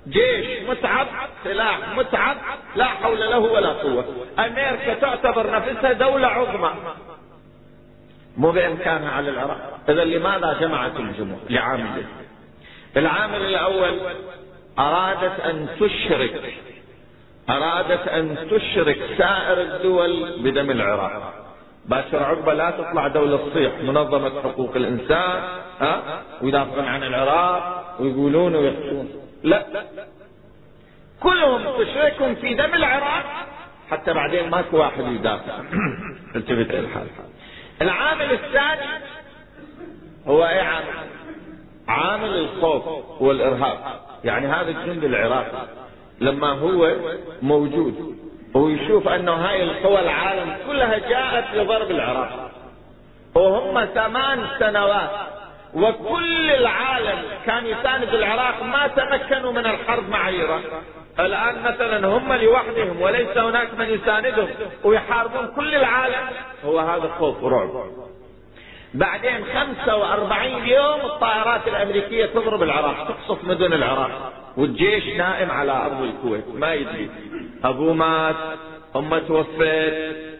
جيش 0.08 0.68
متعب 0.68 1.06
سلاح 1.44 1.78
متعب 1.96 2.36
لا 2.76 2.84
حول 2.84 3.20
له 3.20 3.38
ولا 3.38 3.68
قوة. 3.68 4.04
أمريكا 4.38 4.94
تعتبر 4.94 5.50
نفسها 5.50 5.92
دولة 5.92 6.28
عظمى. 6.28 6.70
مو 8.36 8.50
بإمكانها 8.50 9.10
على 9.10 9.30
العراق. 9.30 9.78
إذا 9.88 10.04
لماذا 10.04 10.56
جمعت 10.60 10.96
الجموع 10.96 11.38
لعاملين 11.50 12.06
العامل 12.96 13.42
الأول 13.42 14.00
أرادت 14.78 15.40
أن 15.40 15.68
تشرك 15.80 16.54
أرادت 17.50 18.08
أن 18.08 18.48
تشرك 18.50 18.98
سائر 19.18 19.60
الدول 19.60 20.42
بدم 20.42 20.70
العراق. 20.70 21.39
باشر 21.88 22.22
عقبة 22.22 22.54
لا 22.54 22.70
تطلع 22.70 23.08
دولة 23.08 23.50
تصيح 23.50 23.72
منظمة 23.82 24.42
حقوق 24.42 24.76
الإنسان 24.76 25.42
ها؟ 25.80 26.22
ويدافعون 26.42 26.84
عن 26.84 27.02
العراق 27.02 27.96
ويقولون 28.00 28.54
ويحكون. 28.54 29.08
لا. 29.42 29.66
كلهم 31.20 31.84
تشركهم 31.84 32.34
في 32.34 32.54
دم 32.54 32.74
العراق 32.74 33.24
حتى 33.90 34.12
بعدين 34.12 34.50
ماكو 34.50 34.76
واحد 34.76 35.04
يدافع. 35.06 35.52
التفت 36.36 36.74
الحال 36.74 37.06
العامل 37.82 38.32
الثاني 38.32 39.04
هو 40.26 40.46
إيه 40.46 40.60
عامل؟ 40.60 40.86
عامل 41.88 42.38
الخوف 42.38 43.22
والإرهاب. 43.22 43.78
يعني 44.24 44.46
هذا 44.46 44.68
الجند 44.68 45.04
العراقي 45.04 45.66
لما 46.20 46.52
هو 46.52 46.96
موجود 47.42 48.16
ويشوف 48.54 49.08
انه 49.08 49.32
هاي 49.32 49.62
القوى 49.62 50.00
العالم 50.00 50.56
كلها 50.66 50.98
جاءت 50.98 51.54
لضرب 51.54 51.90
العراق. 51.90 52.50
وهم 53.34 53.84
ثمان 53.84 54.46
سنوات 54.58 55.10
وكل 55.74 56.50
العالم 56.50 57.18
كان 57.46 57.66
يساند 57.66 58.14
العراق 58.14 58.62
ما 58.62 58.86
تمكنوا 58.86 59.52
من 59.52 59.66
الحرب 59.66 60.08
مع 60.08 60.28
إيران. 60.28 60.62
الآن 61.20 61.62
مثلا 61.62 62.06
هم 62.06 62.32
لوحدهم 62.32 63.02
وليس 63.02 63.38
هناك 63.38 63.74
من 63.78 63.86
يساندهم 63.86 64.48
ويحاربون 64.84 65.46
كل 65.56 65.74
العالم. 65.74 66.28
هو 66.64 66.78
هذا 66.78 67.10
خوف 67.18 67.42
ورعب 67.42 67.70
بعدين 68.94 69.44
45 69.44 70.66
يوم 70.66 71.00
الطائرات 71.00 71.68
الأمريكية 71.68 72.26
تضرب 72.26 72.62
العراق 72.62 73.08
تقصف 73.08 73.44
مدن 73.44 73.72
العراق 73.72 74.32
والجيش 74.56 75.16
نائم 75.16 75.50
على 75.50 75.72
أرض 75.72 76.02
الكويت 76.02 76.44
ما 76.54 76.74
يدري. 76.74 77.10
ابوه 77.64 77.92
مات 77.92 78.36
أمة 78.96 79.18
توفت 79.18 79.60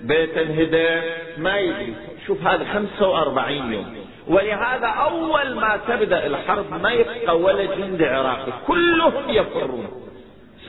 بيت 0.01 0.39
انهدم 0.39 1.03
ما 1.39 1.59
يدري. 1.59 1.95
شوف 2.27 2.47
هذا 2.47 2.65
45 2.65 3.73
يوم. 3.73 3.97
ولهذا 4.29 4.87
أول 4.87 5.55
ما 5.55 5.81
تبدأ 5.89 6.27
الحرب 6.27 6.83
ما 6.83 6.91
يبقى 6.91 7.39
ولا 7.39 7.65
جندي 7.75 8.07
عراقي 8.07 8.53
كلهم 8.67 9.29
يفرون. 9.29 9.89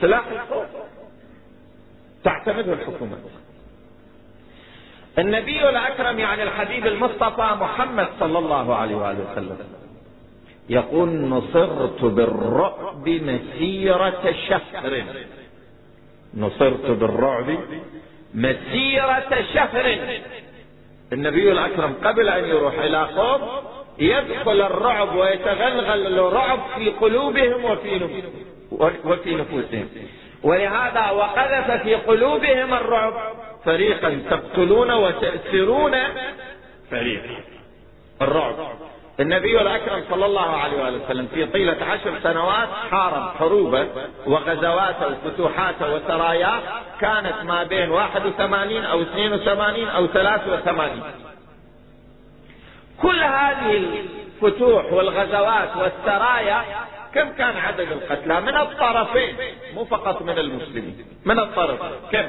سلاح 0.00 0.24
الخوف 0.26 0.66
تعتمده 2.24 2.72
الحكومات 2.72 3.18
النبي 5.18 5.68
الأكرم 5.68 6.18
يعني 6.18 6.42
الحبيب 6.42 6.86
المصطفى 6.86 7.56
محمد 7.60 8.08
صلى 8.20 8.38
الله 8.38 8.74
عليه 8.74 8.96
وآله 8.96 9.32
وسلم 9.32 9.56
يقول 10.68 11.08
نصرت 11.08 12.04
بالرعب 12.04 13.08
مسيرة 13.08 14.34
شهر. 14.48 15.04
نصرت 16.36 16.90
بالرعب 16.90 17.58
مسيرة 18.34 19.44
شهر. 19.54 19.98
النبي 21.12 21.52
الأكرم 21.52 21.94
قبل 22.04 22.28
أن 22.28 22.44
يروح 22.44 22.74
إلى 22.74 23.02
قوم 23.02 23.40
يدخل 23.98 24.60
الرعب 24.62 25.16
ويتغلغل 25.16 26.18
الرعب 26.18 26.60
في 26.76 26.90
قلوبهم 26.90 27.64
وفي 27.64 28.22
وفي 29.04 29.34
نفوسهم. 29.34 29.88
ولهذا 30.42 31.10
وقذف 31.10 31.82
في 31.82 31.94
قلوبهم 31.94 32.74
الرعب. 32.74 33.14
فريقا 33.64 34.22
تقتلون 34.30 34.90
وتأسرون 34.90 35.92
فريقا 36.90 37.36
الرعب. 38.22 38.54
النبي 39.20 39.60
الأكرم 39.60 40.04
صلى 40.10 40.26
الله 40.26 40.50
عليه 40.50 40.84
وآله 40.84 41.04
وسلم 41.04 41.26
في 41.34 41.46
طيلة 41.46 41.76
عشر 41.84 42.18
سنوات 42.22 42.68
حارب 42.90 43.36
حروبا 43.38 43.88
وغزوات 44.26 44.96
وفتوحات 45.02 45.82
وسرايا 45.82 46.60
كانت 47.00 47.34
ما 47.44 47.62
بين 47.62 47.90
81 47.90 48.84
أو 48.84 49.02
82 49.02 49.88
أو 49.88 50.06
83 50.06 51.02
كل 53.02 53.22
هذه 53.22 53.76
الفتوح 54.42 54.92
والغزوات 54.92 55.76
والسرايا 55.76 56.64
كم 57.14 57.32
كان 57.32 57.56
عدد 57.56 57.92
القتلى؟ 57.92 58.40
من 58.40 58.56
الطرفين 58.56 59.36
مو 59.74 59.84
فقط 59.84 60.22
من 60.22 60.38
المسلمين 60.38 61.04
من 61.24 61.38
الطرف 61.38 61.80
كم؟ 62.12 62.28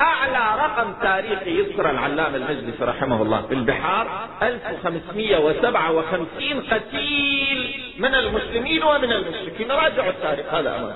أعلى 0.00 0.62
رقم 0.62 0.92
تاريخي 1.02 1.58
يذكر 1.58 1.90
العلامة 1.90 2.36
المجلس 2.36 2.82
رحمه 2.82 3.22
الله 3.22 3.42
في 3.42 3.54
البحار 3.54 4.28
1557 4.42 6.60
قتيل 6.60 7.74
من 7.98 8.14
المسلمين 8.14 8.82
ومن 8.82 9.12
المشركين. 9.12 9.72
راجعوا 9.72 10.10
التاريخ 10.10 10.54
هذا 10.54 10.76
أمر 10.76 10.94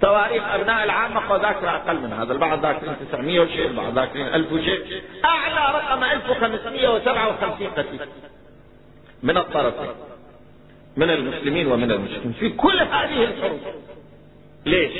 تواريخ 0.00 0.42
أبناء 0.44 0.84
العامة 0.84 1.20
خذ 1.20 1.42
ذاكر 1.42 1.68
أقل 1.68 1.96
من 1.96 2.12
هذا 2.12 2.32
البعض 2.32 2.62
ذاكرين 2.62 2.96
900 3.10 3.40
وشيء 3.40 3.66
البعض 3.66 3.98
ذاكرين 3.98 4.26
1000 4.26 4.52
وشيء. 4.52 5.02
أعلى 5.24 5.78
رقم 5.78 6.04
1557 6.04 7.68
قتيل 7.68 8.00
من 9.22 9.36
الطرفين 9.36 9.90
من 10.96 11.10
المسلمين 11.10 11.72
ومن 11.72 11.92
المشركين 11.92 12.32
في 12.32 12.48
كل 12.48 12.80
هذه 12.80 13.24
الحروب. 13.24 13.60
ليش؟ 14.66 14.92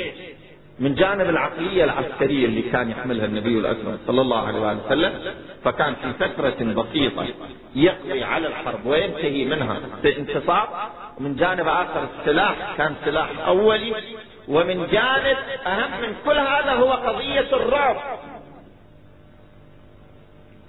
من 0.81 0.95
جانب 0.95 1.29
العقلية 1.29 1.83
العسكرية 1.83 2.45
اللي 2.45 2.61
كان 2.61 2.89
يحملها 2.89 3.25
النبي 3.25 3.59
الأكرم 3.59 3.97
صلى 4.07 4.21
الله 4.21 4.47
عليه 4.47 4.59
وآله 4.59 4.85
وسلم 4.85 5.13
فكان 5.63 5.95
في 5.95 6.13
فترة 6.13 6.83
بسيطة 6.83 7.27
يقضي 7.75 8.23
على 8.23 8.47
الحرب. 8.47 8.85
وينتهي 8.85 9.45
منها؟ 9.45 9.79
بانتصار 10.03 10.89
ومن 11.17 11.35
جانب 11.35 11.67
آخر 11.67 12.07
السلاح 12.19 12.75
كان 12.77 12.95
سلاح 13.05 13.29
أولي. 13.47 13.95
ومن 14.47 14.87
جانب 14.91 15.37
أهم 15.67 16.01
من 16.01 16.15
كل 16.25 16.37
هذا 16.37 16.73
هو 16.73 16.91
قضية 16.91 17.55
الرعب. 17.55 17.97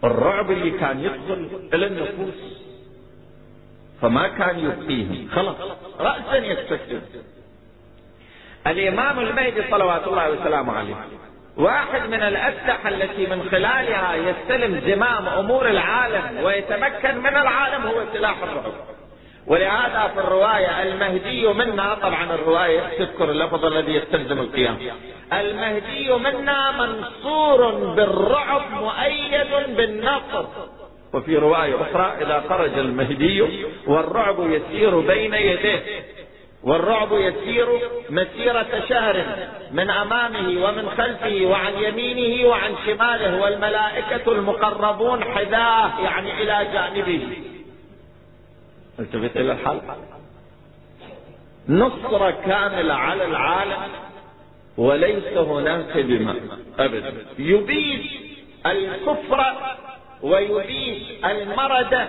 الرعب 0.05 0.51
اللي 0.51 0.71
كان 0.71 1.01
يدخل 1.01 1.49
إلى 1.75 1.87
النفوس. 1.87 2.35
فما 4.01 4.29
كان 4.29 4.59
يبقيهم. 4.59 5.29
خلاص. 5.33 5.57
رأسا 6.01 6.37
يستسلم 6.37 7.03
الإمام 8.67 9.21
المهدي 9.21 9.63
صلوات 9.71 10.07
الله 10.07 10.31
وسلامه 10.31 10.73
عليه. 10.73 10.95
واحد 11.57 12.09
من 12.09 12.23
الأسلحة 12.23 12.89
التي 12.89 13.27
من 13.27 13.49
خلالها 13.51 14.15
يستلم 14.15 14.81
زمام 14.87 15.29
أمور 15.29 15.69
العالم 15.69 16.45
ويتمكن 16.45 17.19
من 17.19 17.37
العالم 17.37 17.87
هو 17.87 18.03
سلاح 18.13 18.43
الرعب. 18.43 18.73
ولهذا 19.47 20.11
في 20.15 20.21
الرواية 20.21 20.83
المهدي 20.83 21.47
منا 21.47 21.95
طبعا 21.95 22.35
الرواية 22.35 22.81
تذكر 22.99 23.31
اللفظ 23.31 23.65
الذي 23.65 23.95
يستلزم 23.95 24.39
القيام. 24.39 24.79
المهدي 25.33 26.13
منا 26.13 26.71
منصور 26.73 27.71
بالرعب 27.95 28.63
مؤيد 28.73 29.77
بالنصر 29.77 30.47
وفي 31.15 31.37
رواية 31.37 31.75
أخرى 31.75 32.13
إذا 32.21 32.45
خرج 32.49 32.79
المهدي 32.79 33.43
والرعب 33.87 34.37
يسير 34.51 35.01
بين 35.01 35.35
يديه. 35.35 35.83
والرعب 36.63 37.13
يسير 37.13 37.67
مسيرة 38.11 38.85
شهر 38.89 39.25
من 39.73 39.91
أمامه 39.91 40.65
ومن 40.65 40.89
خلفه 40.89 41.41
وعن 41.45 41.73
يمينه 41.73 42.49
وعن 42.49 42.75
شماله 42.87 43.43
والملائكة 43.43 44.33
المقربون 44.33 45.25
حذاه 45.25 46.01
يعني 46.01 46.43
إلى 46.43 46.73
جانبه. 46.73 47.29
التفت 48.99 49.37
إلى 49.37 49.53
الحال 49.53 49.81
نصرة 51.69 52.31
كاملة 52.31 52.95
على 52.95 53.25
العالم 53.25 53.93
وليس 54.77 55.37
هناك 55.37 55.99
دماء 55.99 56.37
أبدا. 56.79 57.15
يبيد 57.39 58.07
الكفر 58.67 59.55
ويبيد 60.23 61.03
المرد 61.25 62.09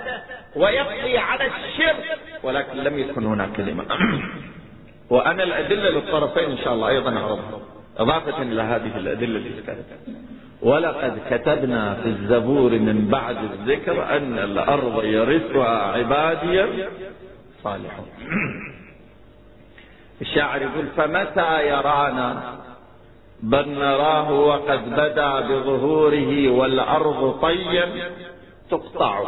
ويقضي 0.55 1.17
على 1.17 1.45
الشرك. 1.45 2.17
ولكن 2.43 2.77
لم 2.77 2.99
يكن 2.99 3.25
هناك 3.25 3.61
دماء 3.61 3.85
وأنا 5.09 5.43
الأدلة 5.43 5.89
للطرفين 5.89 6.51
إن 6.51 6.57
شاء 6.57 6.73
الله 6.73 6.87
أيضا 6.87 7.17
أعرضها. 7.17 7.59
إضافة 7.97 8.41
إلى 8.41 8.61
هذه 8.61 8.97
الأدلة 8.97 9.37
اللي 9.37 9.49
ذكرتها. 9.49 9.97
ولقد 10.61 11.19
كتبنا 11.29 11.93
في 11.93 12.09
الزبور 12.09 12.71
من 12.71 13.07
بعد 13.07 13.37
الذكر 13.37 14.17
أن 14.17 14.39
الأرض 14.39 15.03
يرثها 15.03 15.97
عبادي 15.97 16.65
صالحون. 17.63 18.07
الشاعر 20.21 20.61
يقول 20.61 20.87
فمتى 20.97 21.67
يرانا 21.67 22.57
بل 23.43 23.69
نراه 23.69 24.31
وقد 24.31 24.89
بدا 24.95 25.39
بظهوره 25.39 26.49
والأرض 26.49 27.39
طيا 27.41 28.11
تقطع. 28.71 29.19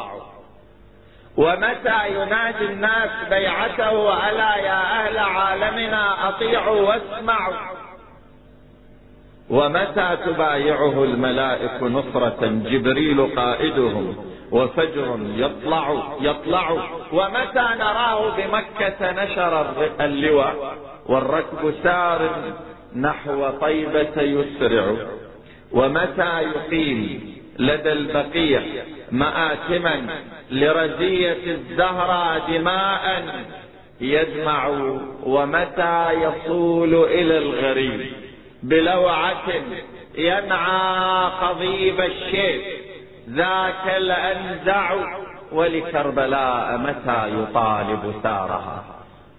ومتى 1.38 2.10
ينادي 2.10 2.66
الناس 2.66 3.10
بيعته 3.30 4.30
ألا 4.30 4.56
يا 4.56 4.82
أهل 4.82 5.18
عالمنا 5.18 6.30
أطيعوا 6.30 6.82
واسمعوا. 6.82 7.54
ومتى 9.50 10.18
تبايعه 10.26 11.04
الملائك 11.04 11.84
نصرة 11.84 12.40
جبريل 12.42 13.36
قائدهم 13.36 14.16
وفجر 14.52 15.20
يطلع 15.36 16.16
يطلع. 16.22 16.72
ومتى 17.14 17.68
نراه 17.80 18.30
بمكة 18.38 19.12
نشر 19.12 19.66
اللواء. 20.02 20.56
والركب 21.06 21.74
سار 21.84 22.30
نحو 22.96 23.50
طيبة 23.50 24.22
يسرع. 24.22 24.96
ومتى 25.72 26.42
يقيم 26.42 27.36
لدى 27.60 27.92
البقيع 27.92 28.62
مآتما 29.12 30.10
لرزية 30.52 31.44
الزهرة 31.46 32.58
دماء 32.58 33.24
يجمع؟ 34.02 34.68
ومتى 35.24 36.12
يصول 36.12 36.94
إلى 36.96 37.38
الغريب 37.38 38.12
بلوعة 38.64 39.54
ينعى 40.18 41.32
قضيب 41.42 42.02
الشيب 42.02 42.62
ذاك 43.30 43.98
الأنزع 43.98 44.96
ولكربلاء 45.52 46.78
متى 46.78 47.30
يطالب 47.40 48.14
سارها؟ 48.24 48.84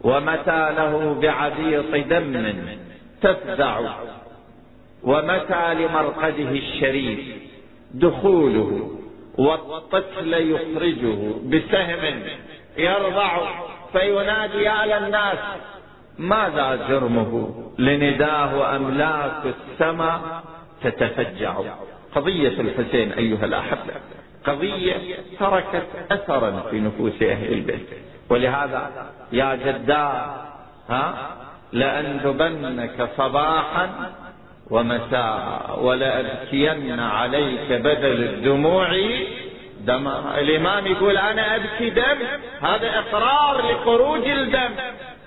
ومتى 0.00 0.72
له 0.76 1.18
بعبيط 1.22 2.07
دم؟ 2.07 2.54
تفزع 3.22 3.80
ومتى 5.02 5.74
لمرقده 5.74 6.50
الشريف 6.50 7.20
دخوله 7.94 8.90
والطفل 9.38 10.34
يخرجه 10.34 11.34
بسهم 11.44 12.22
يرضع 12.76 13.38
فينادي 13.92 14.62
يا 14.62 14.98
للناس 14.98 15.38
ماذا 16.18 16.86
جرمه؟ 16.88 17.54
لنداه 17.78 18.76
أملاك 18.76 19.42
السماء؟ 19.44 20.42
تتفجع. 20.82 21.54
قضية 22.14 22.60
الحسين 22.60 23.12
أيها 23.12 23.44
الأحبة 23.44 23.94
قضية 24.44 25.16
تركت 25.40 25.86
أثرا 26.10 26.66
في 26.70 26.80
نفوس 26.80 27.22
أهل 27.22 27.52
البيت. 27.52 27.88
ولهذا 28.30 29.10
يا 29.32 29.54
جدار 29.54 30.46
ها؟ 30.88 31.36
لأندبنك 31.72 33.08
صباحا 33.16 34.12
ومساء 34.70 35.78
ولأبكين 35.82 37.00
عليك 37.00 37.72
بدل 37.72 38.24
الدموع. 38.24 38.88
دما 39.80 40.40
الإمام 40.40 40.86
يقول 40.86 41.16
أنا 41.16 41.56
أبكي 41.56 41.90
دم 41.90 42.18
هذا 42.62 42.98
إقرار 42.98 43.72
لخروج 43.72 44.28
الدم. 44.28 44.70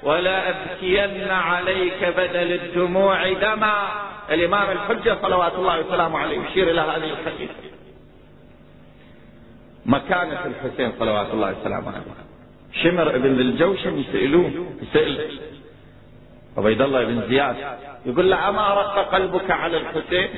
ولا 0.04 0.50
أبكين 0.50 1.32
عليك 1.32 2.14
بدل 2.18 2.54
الدموع 2.54 3.34
دما. 3.34 3.88
الإمام 4.32 4.72
الحجة 4.72 5.18
صلوات 5.22 5.54
الله 5.56 5.80
وسلامه 5.80 6.20
عليه 6.20 6.40
يشير 6.40 6.72
إلى 6.72 6.82
هذه 6.82 7.12
الحقيقة. 7.12 7.54
مكانة 9.86 10.40
الحسين 10.46 10.92
صلوات 11.00 11.28
الله 11.34 11.56
وسلامه 11.62 11.88
عليه. 11.88 12.30
شمر 12.84 13.16
ابن 13.16 13.40
الجوشن 13.40 13.98
يسألوه 14.00 14.52
يسأل 14.82 15.40
عبيد 16.60 16.82
الله 16.82 17.06
بن 17.06 17.22
زياد 17.30 17.56
يقول 18.06 18.32
له 18.32 18.50
أما 18.50 18.74
رق 18.74 19.12
قلبك 19.14 19.52
على 19.52 19.78
الحسين؟ 19.78 20.30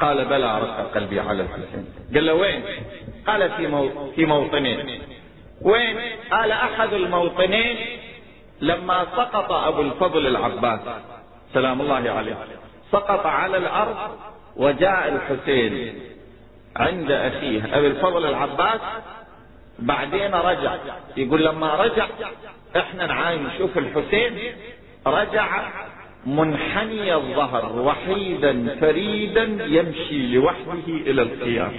قال 0.00 0.24
بلى 0.24 0.58
رق 0.58 0.90
قلبي 0.94 1.20
على 1.20 1.42
الحسين. 1.42 1.86
قال 2.14 2.26
له 2.26 2.34
وين؟ 2.34 2.62
قال 3.26 3.50
في, 3.50 3.66
مو... 3.66 4.10
في 4.16 4.24
موطنين. 4.24 5.00
وين؟ 5.62 5.96
قال 6.30 6.52
أحد 6.52 6.92
الموطنين 6.92 7.76
لما 8.60 9.06
سقط 9.16 9.52
أبو 9.52 9.82
الفضل 9.82 10.26
العباس. 10.26 10.80
سلام 11.54 11.80
الله 11.80 12.10
عليه. 12.10 12.36
سقط 12.92 13.26
على 13.26 13.56
الأرض 13.56 13.96
وجاء 14.56 15.08
الحسين 15.08 15.94
عند 16.76 17.10
أخيه 17.10 17.78
أبي 17.78 17.86
الفضل 17.86 18.26
العباس. 18.26 18.80
بعدين 19.78 20.34
رجع 20.34 20.76
يقول 21.16 21.44
لما 21.44 21.74
رجع 21.74 22.06
إحنا 22.76 23.06
نعاين 23.06 23.46
نشوف 23.46 23.78
الحسين 23.78 24.38
رجع 25.06 25.62
منحني 26.26 27.14
الظهر 27.14 27.78
وحيدا 27.78 28.76
فريدا 28.80 29.42
يمشي 29.66 30.34
لوحده 30.34 30.86
إلى 30.86 31.22
القيام. 31.22 31.72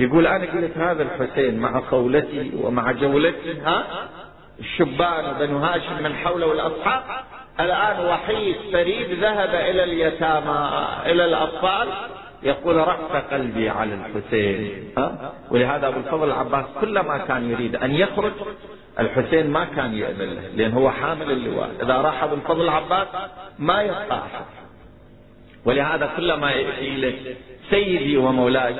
يقول 0.00 0.26
أنا 0.26 0.44
قلت 0.44 0.78
هذا 0.78 1.02
الحسين 1.02 1.58
مع 1.58 1.82
قولتي 1.90 2.50
ومع 2.62 2.92
جولتي 2.92 3.60
ها؟ 3.64 4.08
الشبان 4.60 5.36
بنو 5.40 5.58
هاشم 5.58 6.02
من 6.02 6.14
حوله 6.14 6.46
والأصحاب. 6.46 7.02
الآن 7.60 8.06
وحيد 8.06 8.56
فريد 8.72 9.10
ذهب 9.10 9.54
إلى 9.54 9.84
اليتامى 9.84 10.86
إلى 11.06 11.24
الأطفال. 11.24 11.88
يقول 12.44 12.76
رق 12.76 13.30
قلبي 13.30 13.68
على 13.68 13.94
الحسين. 13.94 14.92
ها؟ 14.98 15.32
ولهذا 15.50 15.88
أبو 15.88 15.98
الفضل 15.98 16.28
العباس 16.28 16.64
كلما 16.80 17.18
كان 17.18 17.50
يريد 17.50 17.76
أن 17.76 17.90
يخرج 17.90 18.32
الحسين 18.98 19.50
ما 19.50 19.64
كان 19.64 19.94
يأذن 19.94 20.34
له 20.34 20.48
لأن 20.56 20.72
هو 20.72 20.90
حامل 20.90 21.30
اللواء. 21.30 21.70
إذا 21.82 21.94
راح 21.94 22.22
أبو 22.22 22.34
الفضل 22.34 22.62
العباس 22.62 23.08
ما 23.58 23.82
يبقى 23.82 24.22
ولهذا 25.64 26.10
كلما 26.16 26.50
يأتي 26.50 26.96
لك 26.96 27.36
سيدي 27.70 28.16
ومولاي 28.16 28.74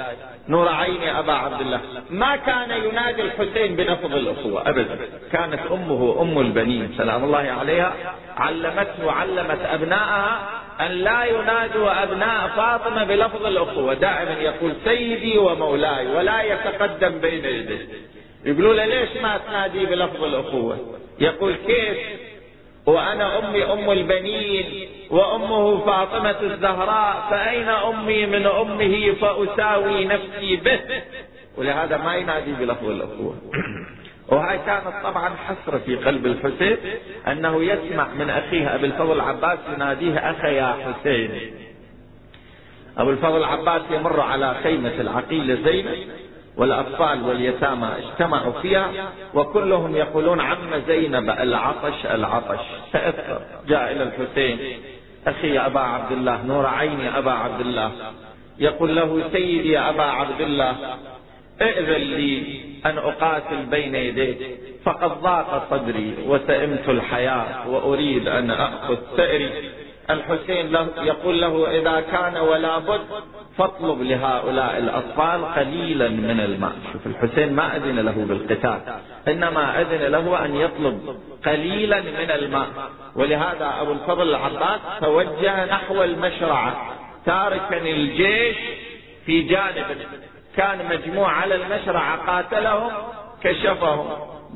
نور 0.48 0.68
عيني 0.68 1.18
أبا 1.18 1.32
عبد 1.32 1.60
الله. 1.60 1.80
ما 2.10 2.36
كان 2.36 2.70
ينادي 2.70 3.22
الحسين 3.22 3.76
بلفظ 3.76 4.14
الأخوة 4.14 4.68
أبدا. 4.68 4.98
كانت 5.32 5.60
أمه 5.72 6.22
أم 6.22 6.38
البنين 6.38 6.94
سلام 6.98 7.24
الله 7.24 7.38
عليها. 7.60 7.94
علمته 8.36 9.06
وعلمت 9.06 9.60
أبنائها 9.60 10.48
أن 10.80 10.90
لا 10.90 11.24
ينادوا 11.24 12.02
أبناء 12.02 12.48
فاطمة 12.56 13.04
بلفظ 13.04 13.46
الأخوة. 13.46 13.94
دائما 13.94 14.32
يقول 14.40 14.72
سيدي 14.84 15.38
ومولاي 15.38 16.06
ولا 16.06 16.42
يتقدم 16.42 17.18
بين 17.18 17.44
يديه. 17.44 17.88
يقولوا 18.44 18.74
له 18.74 18.84
ليش 18.84 19.10
ما 19.22 19.40
تنادي 19.48 19.86
بلفظ 19.86 20.24
الأخوة؟ 20.24 20.78
يقول 21.20 21.54
كيف؟ 21.66 21.96
وأنا 22.86 23.38
أمي 23.38 23.64
أم 23.64 23.90
البنين 23.90 24.88
وأمه 25.10 25.84
فاطمة 25.86 26.40
الزهراء 26.42 27.26
فأين 27.30 27.68
أمي؟ 27.68 28.26
من 28.26 28.46
أمه 28.46 29.12
فأساوي 29.20 30.04
نفسي 30.04 30.56
به. 30.56 30.80
ولهذا 31.56 31.96
ما 31.96 32.14
ينادي 32.16 32.52
بلفظ 32.52 32.88
الأخوة. 32.88 33.34
وهاي 34.28 34.58
كانت 34.66 34.94
طبعا 35.04 35.30
حسرة 35.30 35.78
في 35.78 35.96
قلب 35.96 36.26
الحسين 36.26 36.76
أنه 37.28 37.64
يسمع 37.64 38.08
من 38.08 38.30
أخيه 38.30 38.74
أبي 38.74 38.86
الفضل 38.86 39.12
العباس 39.12 39.58
يناديه 39.74 40.18
أخي 40.18 40.54
يا 40.54 40.76
حسين. 40.84 41.54
أبو 42.98 43.10
الفضل 43.10 43.36
العباس 43.36 43.82
يمر 43.90 44.20
على 44.20 44.54
خيمة 44.62 45.00
العقيلة 45.00 45.54
زينب 45.54 46.08
والأطفال 46.56 47.22
واليتامى 47.22 47.88
اجتمعوا 47.98 48.52
فيها 48.62 48.90
وكلهم 49.34 49.96
يقولون 49.96 50.40
عم 50.40 50.82
زينب 50.86 51.30
العطش 51.30 52.06
العطش. 52.06 52.60
تأثر. 52.92 53.40
جاء 53.68 53.92
إلى 53.92 54.02
الحسين. 54.02 54.58
أخي 55.26 55.58
أبا 55.58 55.80
عبد 55.80 56.12
الله 56.12 56.42
نور 56.46 56.66
عيني 56.66 57.18
أبا 57.18 57.32
عبد 57.32 57.60
الله. 57.60 57.92
يقول 58.58 58.96
له 58.96 59.22
سيدي 59.32 59.72
يا 59.72 59.90
أبا 59.90 60.02
عبد 60.02 60.40
الله 60.40 60.76
ائذن 61.62 62.02
لي 62.02 62.60
أن 62.86 62.98
أقاتل 62.98 63.66
بين 63.70 63.94
يديك 63.94 64.38
فقد 64.84 65.22
ضاق 65.22 65.66
صدري 65.70 66.14
وسئمت 66.26 66.88
الحياة 66.88 67.68
وأريد 67.68 68.28
أن 68.28 68.50
أخذ 68.50 68.96
ثأري 69.16 69.50
الحسين 70.10 70.72
له 70.72 70.88
يقول 71.02 71.40
له 71.40 71.70
إذا 71.70 72.00
كان 72.00 72.36
ولا 72.36 72.78
بد 72.78 73.00
فاطلب 73.58 74.02
لهؤلاء 74.02 74.78
الأطفال 74.78 75.44
قليلا 75.54 76.08
من 76.08 76.40
الماء. 76.40 76.72
شوف 76.92 77.06
الحسين 77.06 77.52
ما 77.52 77.76
أذن 77.76 77.98
له 78.00 78.24
بالقتال 78.28 78.80
إنما 79.28 79.80
أذن 79.80 80.12
له 80.12 80.44
أن 80.44 80.56
يطلب 80.56 81.16
قليلا 81.46 82.00
من 82.00 82.30
الماء. 82.30 82.66
ولهذا 83.16 83.74
أبو 83.80 83.92
الفضل 83.92 84.28
العباس 84.28 84.80
توجه 85.00 85.64
نحو 85.64 86.02
المشرعة 86.02 86.94
تاركا 87.26 87.78
الجيش 87.78 88.56
في 89.26 89.42
جانب 89.42 89.86
كان 90.56 90.78
مجموع 90.90 91.32
على 91.32 91.54
المشرعة 91.54 92.16
قاتلهم 92.26 92.92
كشفهم. 93.42 94.06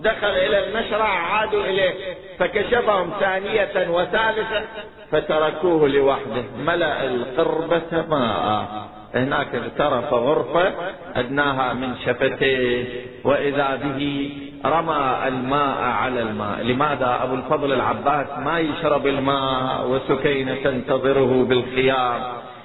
دخل 0.03 0.27
إلى 0.27 0.69
المشرع 0.69 1.09
عادوا 1.09 1.65
إليه 1.65 1.95
فكشفهم 2.39 3.11
ثانية 3.21 3.91
وثالثة 3.91 4.63
فتركوه 5.11 5.89
لوحده. 5.89 6.45
ملأ 6.59 7.05
القربة 7.05 8.05
ماء 8.09 8.69
هناك 9.15 9.55
اغترف 9.55 10.13
غرفة 10.13 10.73
أدناها 11.17 11.73
من 11.73 11.95
شفتيه 12.07 12.85
وإذا 13.25 13.81
به 13.83 14.31
رمى 14.65 15.29
الماء 15.29 15.79
على 15.81 16.23
الماء. 16.23 16.63
لماذا؟ 16.63 17.21
أبو 17.23 17.35
الفضل 17.35 17.73
العباس 17.73 18.27
ما 18.39 18.59
يشرب 18.59 19.07
الماء 19.07 19.87
وسكينة 19.89 20.55
تنتظره 20.65 21.45
بالخيام. 21.49 22.23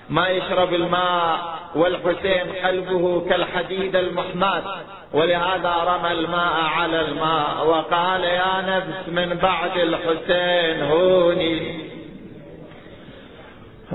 ما 0.09 0.29
يشرب 0.29 0.73
الماء 0.73 1.39
والحسين 1.75 2.51
قلبه 2.65 3.29
كالحديد 3.29 3.95
المحماة 3.95 4.63
ولهذا 5.13 5.73
رمى 5.87 6.11
الماء 6.11 6.53
على 6.77 7.01
الماء 7.01 7.67
وقال 7.67 8.23
يا 8.23 8.61
نفس 8.67 9.09
من 9.09 9.37
بعد 9.37 9.77
الحسين 9.77 10.83
هوني. 10.83 11.83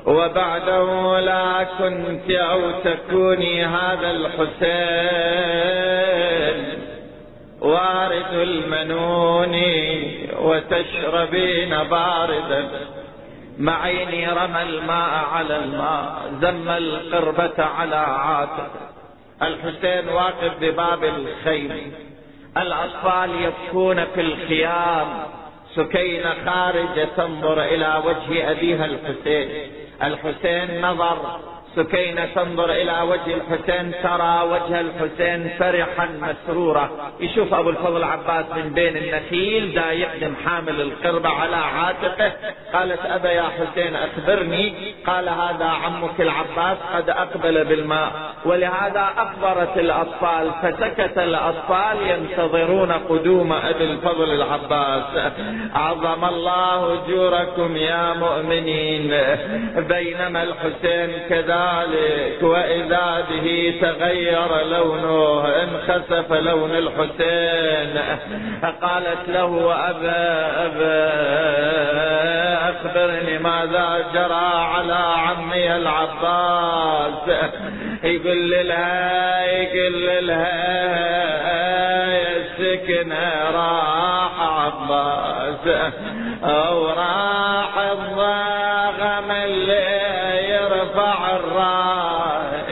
وبعده 0.07 1.21
لا 1.21 1.65
كنت 1.79 2.31
أو 2.31 2.71
تكوني 2.85 3.65
هذا 3.65 4.11
الحسين. 4.11 5.09
وارد 7.61 8.33
المنون 8.33 9.57
وتشربين 10.41 11.83
باردا. 11.83 12.71
معيني 13.59 14.29
رمى 14.29 14.63
الماء 14.63 15.25
على 15.33 15.57
الماء 15.57 16.33
زم 16.41 16.69
القربة 16.69 17.65
على 17.65 17.97
عاتق. 17.97 18.71
الحسين 19.43 20.09
واقف 20.09 20.53
بباب 20.61 21.05
الخيم. 21.05 21.93
الأطفال 22.57 23.31
يبكون 23.43 24.05
في 24.05 24.21
الخيام. 24.21 25.09
سكينة 25.75 26.35
خارجة 26.47 27.09
تنظر 27.17 27.63
إلى 27.63 28.03
وجه 28.05 28.51
أبيها 28.51 28.85
الحسين. 28.85 29.73
الحسين 30.03 30.87
نظر 30.87 31.41
سكينة 31.77 32.29
تنظر 32.35 32.71
إلى 32.71 33.01
وجه 33.03 33.35
الحسين 33.35 33.93
ترى 34.03 34.43
وجه 34.51 34.81
الحسين 34.81 35.51
فرحا 35.59 36.09
مسرورا 36.21 36.91
يشوف 37.21 37.55
أبو 37.55 37.71
الفضل 37.71 38.05
عباس 38.05 38.45
من 38.57 38.71
بين 38.75 38.97
النخيل 38.97 39.75
دا 39.75 39.93
يقدم 39.93 40.35
حامل 40.47 40.81
القربة 40.81 41.29
على 41.29 41.57
عاتقه. 41.57 42.33
قالت 42.73 43.07
أبا 43.07 43.31
يا 43.31 43.43
حسين 43.43 43.97
أخبرني. 43.97 44.75
قال 45.07 45.29
هذا 45.29 45.65
عمك 45.65 46.21
العباس 46.21 46.79
قد 46.95 47.11
أقبل 47.11 47.65
بالماء. 47.65 48.13
ولهذا 48.45 49.09
أخبرت 49.17 49.79
الأطفال 49.79 50.51
فسكت 50.63 51.19
الأطفال 51.19 51.97
ينتظرون 52.11 52.93
قدوم 52.93 53.53
أبي 53.53 53.85
الفضل 53.85 54.31
العباس. 54.31 55.33
عظم 55.75 56.25
الله 56.25 56.93
أجوركم 56.93 57.77
يا 57.77 58.13
مؤمنين. 58.13 59.11
بينما 59.89 60.43
الحسين 60.43 61.11
كذا 61.29 61.58
ذلك 61.59 62.43
وإذا 62.43 63.25
به 63.31 63.75
تغير 63.81 64.67
لونه 64.67 65.47
انخسف 65.63 66.33
لون 66.33 66.71
الحسين. 66.71 68.03
قالت 68.83 69.29
له 69.29 69.75
أبا 69.91 70.67
أبا 70.67 71.09
أخبرني 72.71 73.39
ماذا 73.39 74.05
جرى 74.15 74.51
على 74.75 75.15
عمي 75.17 75.77
العباس. 75.77 77.51
يقول 78.05 78.51
لها 78.69 79.45
يقول 79.45 80.27
لها 80.27 80.79
يا 82.13 82.45
سكن 82.59 83.13
راح 83.55 84.41
عباس. 84.41 85.93
أو 86.45 86.89
راح 86.89 87.79
الضاغم 87.79 89.31
اللي 89.31 89.98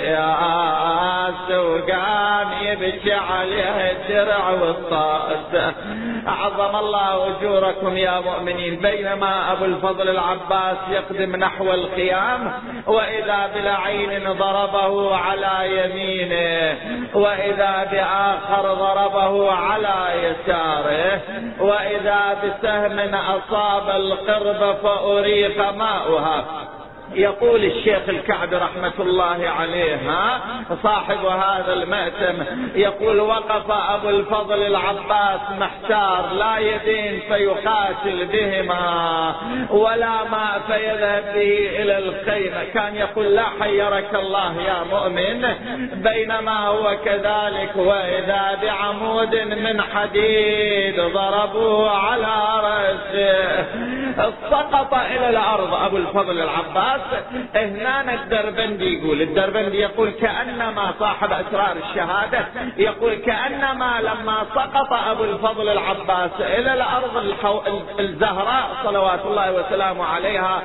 الرايات 0.07 1.51
وقام 1.51 2.49
يبكي 2.63 3.13
عليه 3.15 3.91
الدرع 3.93 4.51
والطاس. 4.51 5.75
أعظم 6.29 6.77
الله 6.77 7.27
أجوركم 7.27 7.97
يا 7.97 8.21
مؤمنين. 8.21 8.77
بينما 8.77 9.53
أبو 9.53 9.65
الفضل 9.65 10.09
العباس 10.09 10.77
يقدم 10.91 11.37
نحو 11.37 11.73
الخيام 11.75 12.53
وإذا 12.87 13.51
بلعين 13.55 14.33
ضربه 14.33 15.17
على 15.17 15.79
يمينه 15.79 16.77
وإذا 17.15 17.89
بآخر 17.93 18.75
ضربه 18.75 19.53
على 19.53 19.97
يساره 20.23 21.21
وإذا 21.61 22.37
بسهم 22.43 23.15
أصاب 23.15 23.91
القرب 23.97 24.77
فأريق 24.83 25.71
ماؤها. 25.71 26.45
يقول 27.15 27.65
الشيخ 27.65 28.09
الكعبي 28.09 28.57
رحمة 28.57 28.93
الله 28.99 29.49
عليه 29.49 29.99
صاحب 30.83 31.25
هذا 31.25 31.73
المأتم 31.73 32.45
يقول 32.75 33.21
وقف 33.21 33.71
أبو 33.71 34.09
الفضل 34.09 34.67
العباس 34.67 35.41
محتار 35.61 36.33
لا 36.33 36.59
يدين 36.59 37.21
فيقاتل 37.29 38.27
بهما 38.33 39.35
ولا 39.71 40.25
ماء 40.25 40.61
فيذهب 40.67 41.25
به 41.35 41.83
إلى 41.83 41.99
الخيمة. 41.99 42.65
كان 42.75 42.97
يقول 42.97 43.27
لا 43.27 43.45
حيرك 43.61 44.15
الله 44.15 44.63
يا 44.63 44.85
مؤمن 44.91 45.55
بينما 45.95 46.67
هو 46.67 46.97
كذلك 47.05 47.77
وإذا 47.77 48.59
بعمود 48.63 49.35
من 49.37 49.83
حديد 49.83 51.01
ضربوه 51.01 51.91
على 51.91 52.37
رأسه. 52.63 53.67
سقط 54.51 54.95
إلى 54.95 55.29
الأرض 55.29 55.75
أبو 55.75 55.97
الفضل 55.97 56.41
العباس. 56.41 57.01
هنا 57.55 58.15
الدربندي 58.15 58.99
يقول 58.99 59.23
الدربندي 59.23 59.77
يقول 59.77 60.11
كأنما 60.11 60.95
صاحب 60.99 61.33
أسرار 61.33 61.77
الشهادة 61.91 62.47
يقول 62.77 63.15
كأنما 63.15 64.01
لما 64.01 64.47
سقط 64.55 64.93
أبو 64.93 65.25
الفضل 65.25 65.69
العباس 65.69 66.31
إلى 66.41 66.75
الأرض 66.75 67.17
الحو... 67.17 67.61
الزهراء 68.01 68.69
صلوات 68.85 69.21
الله 69.25 69.53
وسلامه 69.53 70.05
عليها 70.05 70.63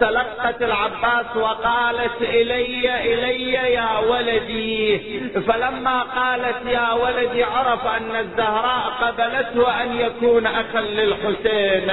تلقت 0.00 0.62
العباس 0.62 1.36
وقالت 1.36 2.20
إلي 2.20 3.14
إلي 3.14 3.52
يا 3.52 3.98
ولدي. 3.98 4.98
فلما 5.40 6.02
قالت 6.02 6.66
يا 6.66 6.92
ولدي 6.92 7.44
عرف 7.44 7.86
أن 7.86 8.16
الزهراء 8.16 8.82
قبلته 9.02 9.82
أن 9.82 9.96
يكون 9.96 10.46
أخا 10.46 10.80
للحسين. 10.80 11.92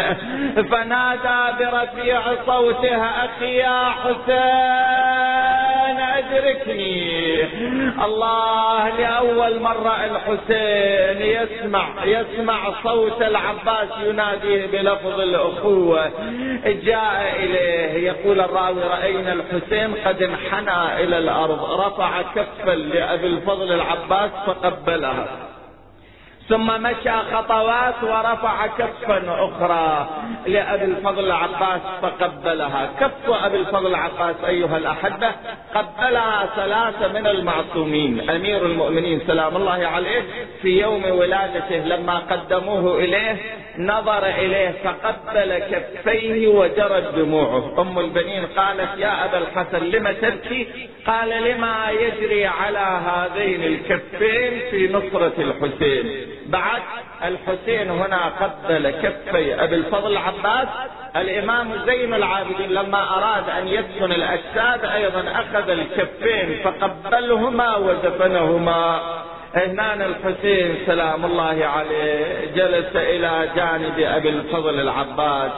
فنادى 0.72 0.99
برفيع 1.60 2.22
صوتها 2.46 3.26
أخي 3.26 3.56
يا 3.56 3.90
حسين 3.90 5.30
أدركني. 6.00 7.44
الله 8.06 8.90
لأول 8.90 9.60
مرة 9.60 9.96
الحسين 10.06 11.22
يسمع 11.22 11.86
يسمع 12.06 12.60
صوت 12.84 13.22
العباس 13.22 13.90
يناديه 14.04 14.66
بلفظ 14.68 15.20
الأخوة. 15.20 16.12
جاء 16.66 17.36
إليه 17.40 18.08
يقول 18.08 18.42
الراوي 18.42 18.84
رأينا 18.84 19.34
الحسين 19.34 19.96
قد 20.06 20.22
انحنى 20.22 21.04
إلى 21.04 21.18
الأرض 21.18 21.80
رفع 21.80 22.22
كفا 22.22 22.72
لأبي 22.72 23.28
الفضل 23.28 23.72
العباس 23.72 24.32
فقبلها. 24.48 25.28
ثم 26.50 26.82
مشى 26.82 27.12
خطوات 27.34 28.04
ورفع 28.04 28.68
كفا 28.68 29.24
أخرى 29.28 30.10
لأبي 30.48 30.86
الفضل 30.86 31.26
العباس 31.26 31.82
فقبلها. 32.02 32.90
كف 33.00 33.30
أبي 33.30 33.58
الفضل 33.58 33.88
العباس 33.88 34.36
أيها 34.48 34.78
الأحبة 34.78 35.32
قبلها 35.76 36.50
ثلاثة 36.56 37.20
من 37.20 37.28
المعصومين. 37.28 38.30
أمير 38.30 38.66
المؤمنين 38.66 39.22
سلام 39.28 39.56
الله 39.56 39.88
عليه 39.88 40.22
في 40.62 40.82
يوم 40.82 41.06
ولادته 41.06 41.78
لما 41.78 42.18
قدموه 42.18 43.00
إليه 43.00 43.38
نظر 43.78 44.26
إليه 44.26 44.74
فقبل 44.84 45.60
كفيه 45.60 46.48
وجرت 46.48 47.16
دموعه 47.16 47.82
أم 47.82 48.00
البنين 48.00 48.46
قالت 48.58 48.90
يا 48.98 49.26
أبا 49.26 49.38
الحسن 49.38 49.84
لم 49.84 50.12
تبكي؟ 50.22 50.68
قال 51.08 51.30
لما 51.30 51.90
يجري 51.90 52.46
على 52.46 53.02
هذين 53.08 53.64
الكفين 53.64 54.60
في 54.72 54.90
نصرة 54.94 55.34
الحسين. 55.38 56.39
بعد 56.52 56.82
الحسين 57.24 57.90
هنا 57.90 58.32
قبل 58.42 58.90
كفي 58.90 59.64
أبي 59.64 59.76
الفضل 59.76 60.12
العباس 60.12 60.68
الإمام 61.16 61.68
زين 61.86 62.14
العابدين 62.14 62.70
لما 62.70 63.18
أراد 63.18 63.50
أن 63.50 63.68
يدفن 63.68 64.12
الأجساد 64.12 64.86
أيضا 64.86 65.24
أخذ 65.32 65.70
الكفين 65.70 66.60
فقبلهما 66.64 67.76
ودفنهما 67.76 69.00
هنا 69.56 69.94
الحسين 69.94 70.76
سلام 70.86 71.26
الله 71.26 71.66
عليه 71.66 72.46
جلس 72.56 72.96
إلى 72.96 73.50
جانب 73.56 74.00
أبي 74.00 74.30
الفضل 74.30 74.80
العباس 74.80 75.52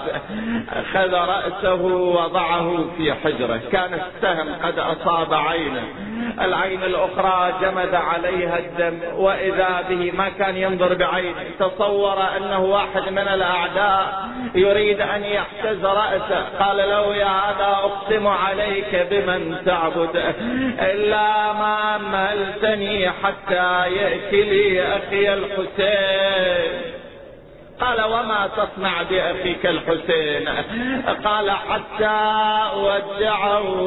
اخذ 0.73 1.13
رأسه 1.13 1.81
وضعه 1.85 2.85
في 2.97 3.13
حجره 3.13 3.61
كان 3.71 3.93
السهم 3.93 4.47
قد 4.63 4.79
أصاب 4.79 5.33
عينه. 5.33 5.83
العين 6.41 6.83
الأخرى 6.83 7.53
جمد 7.61 7.95
عليها 7.95 8.59
الدم 8.59 8.99
وإذا 9.15 9.83
به 9.89 10.11
ما 10.17 10.29
كان 10.29 10.57
ينظر 10.57 10.93
بعينه 10.93 11.43
تصور 11.59 12.17
أنه 12.37 12.59
واحد 12.59 13.09
من 13.09 13.27
الأعداء 13.27 14.29
يريد 14.55 15.01
أن 15.01 15.23
يحتز 15.23 15.85
رأسه. 15.85 16.45
قال 16.59 16.77
له 16.77 17.15
يا 17.15 17.25
هذا 17.25 17.79
أقسم 17.83 18.27
عليك 18.27 19.07
بمن 19.11 19.57
تعبد 19.65 20.23
إلا 20.79 21.53
ما 21.53 21.95
املتني 21.95 23.09
حتى 23.09 23.95
يأتي 23.95 24.43
لي 24.43 24.81
أخي 24.95 25.33
الحسين. 25.33 26.90
قال 27.81 28.01
وما 28.03 28.49
تصنع 28.57 29.01
بأخيك 29.03 29.65
الحسين 29.65 30.49
قال 31.25 31.51
حتى 31.51 32.19
ودعه 32.77 33.81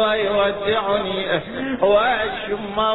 ويودعني 0.00 1.26
ويشمه 1.82 2.94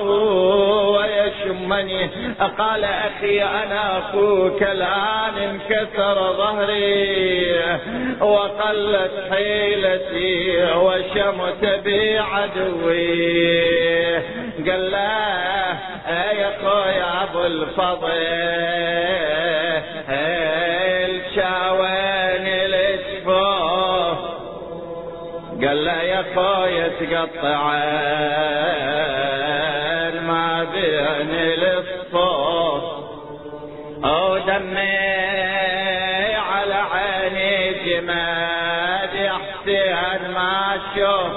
ويشمني. 0.89 2.09
قال 2.57 2.83
أخي 2.83 3.43
أنا 3.43 3.97
أخوك 3.99 4.63
الآن 4.63 5.37
انكسر 5.49 6.33
ظهري 6.37 7.51
وقلت 8.21 9.11
حيلتي 9.31 10.63
وشمت 10.75 11.81
بي 11.83 12.19
عدوي 12.19 13.41
قال 14.69 14.91
له 14.91 14.97
يا 16.11 16.49
أخويا 16.49 17.23
أبو 17.23 17.45
الفضل 17.45 18.11
الشاوين 21.09 22.45
الاسفوف 22.47 24.17
قال 25.65 25.85
له 25.85 26.01
يا 26.01 26.19
اخويا 26.21 26.87
تقطعين 28.91 30.23
ما 30.27 30.63
بين 30.73 31.31
الصفوف 31.63 32.83
أو 34.05 34.37
دمي 34.37 34.97
على 36.35 36.79
عيني 36.93 37.73
جماد 37.85 39.13
يا 39.15 39.33
حسين 39.33 40.21
ما 40.33 40.51
أشوف 40.75 41.33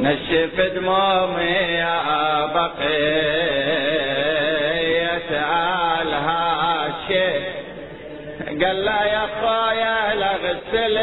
نشف 0.00 0.56
دمومي 0.74 1.56
يا 1.78 2.46
بقية 2.46 4.31
آلها 6.02 6.86
الشيء 6.86 7.42
قال 8.48 8.84
لا 8.84 9.00
يا 9.04 9.26
خويا 9.40 10.14
لا 10.14 10.32
غسل 10.44 10.96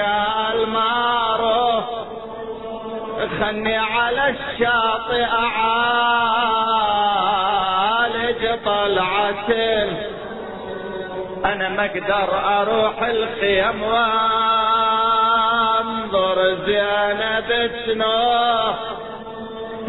قال 0.00 0.68
ما 0.68 1.36
روح 1.36 1.84
خني 3.40 3.76
على 3.76 4.28
الشاطئ 4.28 5.24
أعالج 5.24 5.78
طلعة. 8.64 9.50
أنا 11.44 11.68
ما 11.68 11.84
أقدر 11.84 12.28
أروح 12.60 13.02
الخيم 13.02 13.82
وانظر 13.82 14.47
زينب 16.66 17.70
سنوه 17.86 18.74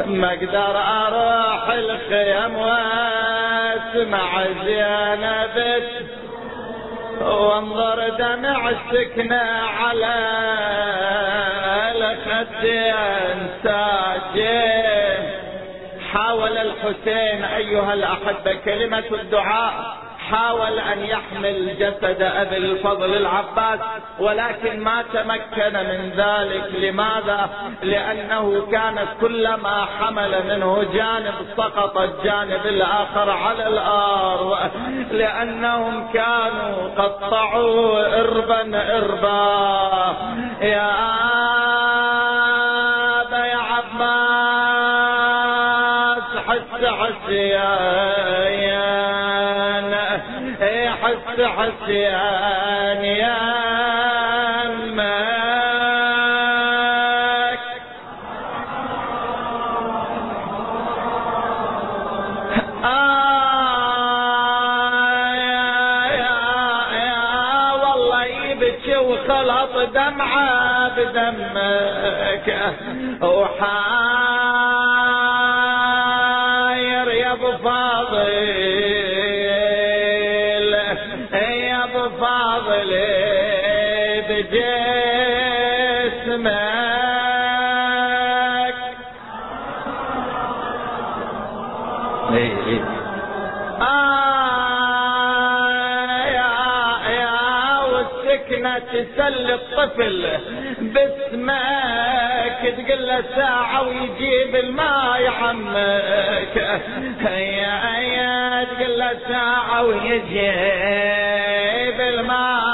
ما 0.06 0.28
أقدر 0.34 0.76
أروح 1.06 1.70
الخيم 1.70 2.58
وأسمع 2.58 4.44
زينب 4.66 5.84
وانظر 7.22 8.10
دمع 8.10 8.70
السكنة 8.70 9.44
على 9.82 10.16
الخدين 11.96 13.48
ساجين 13.64 15.30
حاول 16.14 16.58
الحسين 16.58 17.44
أيها 17.44 17.94
الأحبة 17.94 18.54
كلمة 18.66 19.04
الدعاء 19.12 19.74
حاول 20.32 20.80
أن 20.80 21.04
يحمل 21.06 21.76
جسد 21.80 22.22
أبي 22.22 22.58
الفضل 22.58 23.18
العباس. 23.18 23.80
ولكن 24.20 24.80
ما 24.80 25.02
تمكن 25.14 25.74
من 25.74 26.10
ذلك. 26.18 26.70
لماذا؟ 26.80 27.50
لأنه 27.84 28.68
كان 28.72 29.08
كلما 29.22 29.86
حمل 30.00 30.44
منه 30.48 30.84
جانب 30.94 31.34
سقط 31.58 31.98
الجانب 31.98 32.66
الآخر 32.66 33.30
على 33.30 33.68
الأرض 33.68 34.72
لأنهم 35.12 36.12
كانوا 36.14 36.90
قطعوا 36.98 38.20
اربا 38.22 38.96
اربا. 38.98 40.16
يا 40.62 40.92
ابا 43.22 43.46
يا 43.46 43.58
عباس 43.58 44.20
حس 46.48 46.86
حس 46.86 47.30
يا 47.30 48.20
حس 51.04 51.42
حسيان 51.42 53.04
يا 53.06 53.49
وحاير 75.70 77.08
يا 77.12 77.32
أبو 77.34 77.52
فاضل 77.52 78.30
يا 81.34 81.84
أبو 81.84 82.10
فاضل 82.20 82.92
بجسمك. 87.40 88.76
إيه 92.34 92.54
إيه. 92.68 92.84
آه 93.82 95.20
يا 96.26 96.52
يا 97.12 97.84
والسكنة 97.84 98.80
تسلي 98.80 99.54
الطفل. 99.54 100.40
باسمك 100.82 102.62
تقول 102.78 103.08
له 103.08 103.24
ساعة 103.36 103.82
ويجيب 103.88 104.56
الماء 104.56 105.22
يا 105.22 105.30
عمك 105.30 106.56
يا 107.26 108.00
يا 108.00 108.64
تقول 108.64 109.00
له 109.00 109.12
ساعة 109.30 109.84
ويجيب 109.84 110.20
الماء. 112.02 112.69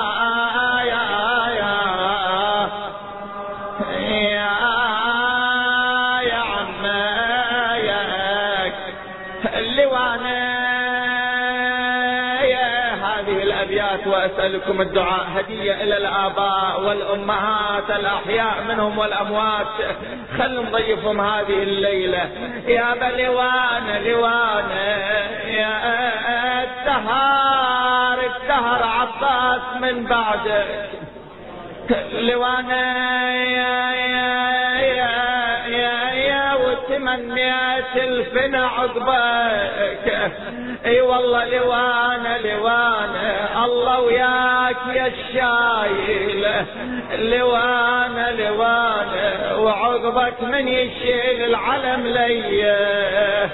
وأسألكم 14.45 14.81
الدعاء 14.81 15.27
هدية 15.35 15.73
إلى 15.83 15.97
الآباء 15.97 16.81
والأمهات 16.81 17.89
الأحياء 17.99 18.63
منهم 18.69 18.97
والأموات. 18.97 19.67
خلوا 20.37 20.63
نضيفهم 20.63 21.21
هذه 21.21 21.63
الليلة. 21.63 22.29
يا 22.67 22.93
بلوان 22.93 24.03
لوان 24.05 24.69
يا 25.47 26.63
الدهر 26.63 28.19
الدهر 28.19 28.83
عباس 28.83 29.61
من 29.81 30.05
بعدك. 30.05 30.89
لوانا 32.13 33.33
يا 33.33 33.91
يا 33.93 34.35
يا 34.81 35.65
يا 35.67 36.11
يا 36.13 36.53
وتمنيت 36.53 37.95
الفنا 37.95 38.67
عقبك 38.67 40.31
اي 40.85 41.01
والله 41.01 41.45
لوانا 41.45 42.37
لوانا 42.43 43.65
الله 43.65 43.99
وياك 43.99 44.77
يا 44.93 45.07
الشايل. 45.07 46.45
لوانا 47.31 48.31
لوانا 48.31 49.55
وعقبك 49.55 50.41
من 50.43 50.67
يشيل 50.67 51.43
العلم 51.43 52.07
لي 52.07 52.59
يا 52.59 53.49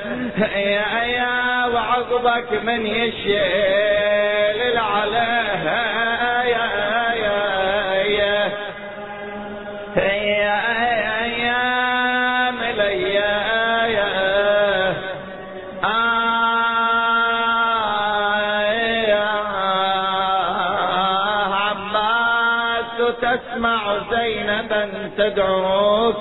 يا 1.06 1.66
وعقبك 1.74 2.64
من 2.64 2.86
يشيل 2.86 4.62
العلم. 4.72 5.68
يا 6.48 6.81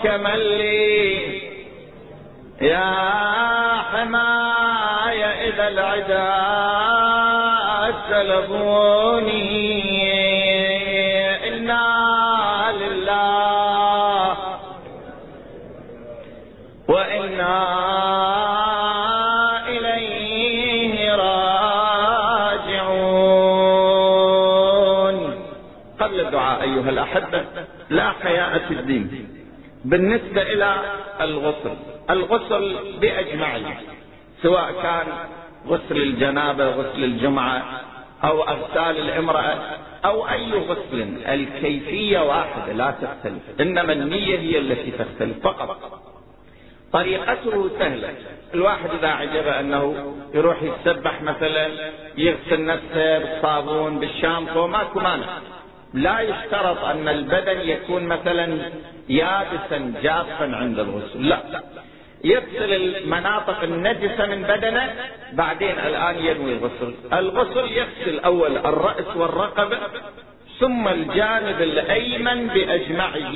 تدعوك 0.03 0.21
من 0.21 0.37
لي. 0.37 1.41
يا 2.61 2.95
حماية 3.93 5.27
إذا 5.49 5.69
العدا 5.69 6.41
سلبوني 8.09 9.51
إنا 11.49 11.87
لله 12.81 14.37
وإنا 16.89 17.81
أيها 26.61 26.91
الأحبة 26.91 27.45
لا 27.91 28.11
حياء 28.23 28.59
في 28.59 28.75
الدين. 28.75 29.40
بالنسبة 29.85 30.43
إلى 30.43 30.77
الغسل 31.21 31.77
الغسل 32.11 32.77
بأجمعه 33.01 33.81
سواء 34.43 34.73
كان 34.83 35.07
غسل 35.67 35.97
الجنابة 35.97 36.69
غسل 36.69 37.05
الجمعة 37.05 37.63
أو 38.25 38.43
أغسال 38.43 38.99
الإمرأة 38.99 39.59
أو 40.05 40.29
أي 40.29 40.53
غسل 40.53 41.19
الكيفية 41.27 42.19
واحدة 42.19 42.73
لا 42.73 42.91
تختلف 42.91 43.61
إنما 43.61 43.93
النية 43.93 44.39
هي 44.39 44.59
التي 44.59 44.91
تختلف 44.91 45.43
فقط. 45.43 46.01
طريقته 46.93 47.71
سهلة. 47.79 48.15
الواحد 48.55 48.91
إذا 48.99 49.09
عجبه 49.09 49.61
أنه 49.61 50.15
يروح 50.35 50.63
يتسبح 50.63 51.23
مثلا 51.23 51.69
يغسل 52.17 52.65
نفسه 52.65 53.19
بالصابون 53.19 53.99
بالشامبو 53.99 54.67
ماكو 54.67 55.01
مانع. 55.01 55.27
لا 55.95 56.21
يشترط 56.21 56.85
أن 56.85 57.09
البدن 57.09 57.61
يكون 57.61 58.03
مثلا 58.05 58.59
يابسا 59.09 59.95
جافا 60.03 60.57
عند 60.57 60.79
الغسل 60.79 61.29
لا. 61.29 61.63
يغسل 62.25 62.73
المناطق 62.73 63.63
النجسة 63.63 64.27
من 64.27 64.43
بدنه 64.43 64.95
بعدين 65.33 65.79
الآن 65.79 66.19
ينوي 66.19 66.53
الغسل. 66.53 66.95
الغسل 67.13 67.73
يغسل 67.73 68.21
أول 68.21 68.57
الرأس 68.57 69.17
والرقبة 69.17 69.79
ثم 70.61 70.89
الجانب 70.89 71.63
الأيمن 71.63 72.47
بأجمعه. 72.47 73.33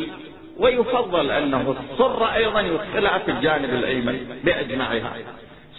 ويفضل 0.59 1.31
أنه 1.31 1.77
الصرة 1.91 2.35
أيضا 2.35 2.61
يدخلها 2.61 3.19
في 3.19 3.31
الجانب 3.31 3.75
الأيمن 3.75 4.41
بأجمعها. 4.45 5.13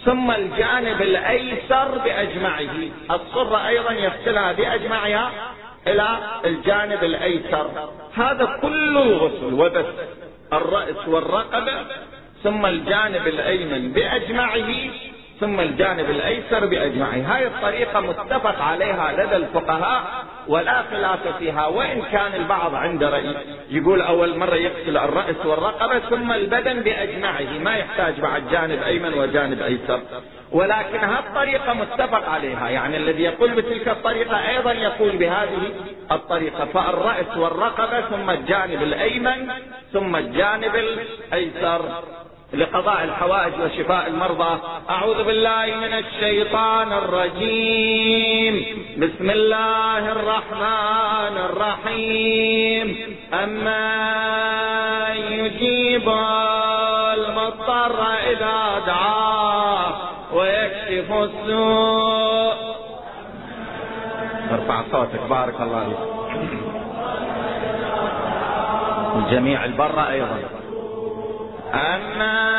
ثم 0.04 0.30
الجانب 0.30 1.02
الأيسر 1.02 1.98
بأجمعه. 2.04 2.74
الصرة 3.10 3.68
أيضا 3.68 3.92
يغسلها 3.92 4.52
بأجمعها 4.52 5.32
إلى 5.86 6.18
الجانب 6.44 7.04
الأيسر. 7.04 7.70
هذا 8.14 8.58
كل 8.62 8.98
الغسل 8.98 9.54
وبس 9.54 9.86
الرأس 10.52 11.08
والرقبة 11.08 11.72
ثم 12.44 12.66
الجانب 12.66 13.26
الأيمن 13.26 13.92
بأجمعه 13.92 14.90
ثم 15.40 15.60
الجانب 15.60 16.10
الأيسر 16.10 16.66
بأجمعه. 16.66 17.36
هاي 17.36 17.46
الطريقة 17.46 18.00
متفق 18.00 18.62
عليها 18.62 19.12
لدى 19.12 19.36
الفقهاء 19.36 20.04
ولا 20.48 20.82
خلاف 20.82 21.38
فيها. 21.38 21.66
وإن 21.66 22.02
كان 22.12 22.34
البعض 22.34 22.74
عنده 22.74 23.10
رأي 23.10 23.34
يقول 23.70 24.00
أول 24.00 24.38
مرة 24.38 24.54
يغسل 24.54 24.96
الرأس 24.96 25.46
والرقبة 25.46 25.98
ثم 25.98 26.32
البدن 26.32 26.80
بأجمعه. 26.80 27.58
ما 27.58 27.76
يحتاج 27.76 28.20
بعد 28.20 28.42
جانب 28.50 28.82
أيمن 28.82 29.14
وجانب 29.14 29.62
أيسر. 29.62 30.00
ولكن 30.52 30.98
هالطريقة 30.98 31.72
متفق 31.74 32.28
عليها. 32.28 32.68
يعني 32.68 32.96
الذي 32.96 33.22
يقول 33.22 33.50
بتلك 33.54 33.88
الطريقة 33.88 34.48
أيضا 34.48 34.72
يقول 34.72 35.16
بهذه 35.16 35.72
الطريقة 36.12 36.64
فالرأس 36.64 37.36
والرقبة 37.36 38.00
ثم 38.00 38.30
الجانب 38.30 38.82
الأيمن 38.82 39.48
ثم 39.92 40.16
الجانب 40.16 40.76
الأيسر. 40.76 42.02
لقضاء 42.52 43.04
الحوائج 43.04 43.52
وشفاء 43.64 44.06
المرضى. 44.06 44.58
أعوذ 44.90 45.24
بالله 45.24 45.66
من 45.66 45.92
الشيطان 45.92 46.92
الرجيم. 46.92 48.66
بسم 48.98 49.30
الله 49.30 50.12
الرحمن 50.12 51.36
الرحيم. 51.38 53.16
أما 53.34 54.04
يجيب 55.14 56.08
المضطر 57.18 58.02
إذا 58.02 58.78
دعاه 58.86 59.92
ويكشف 60.34 61.12
السوء. 61.12 62.54
ارفع 64.52 64.82
صوتك 64.92 65.20
بارك 65.30 65.60
الله 65.60 65.84
فيك. 65.84 65.98
الجميع 69.16 69.64
البر 69.64 70.00
أيضا. 70.10 70.38
أما 71.74 72.55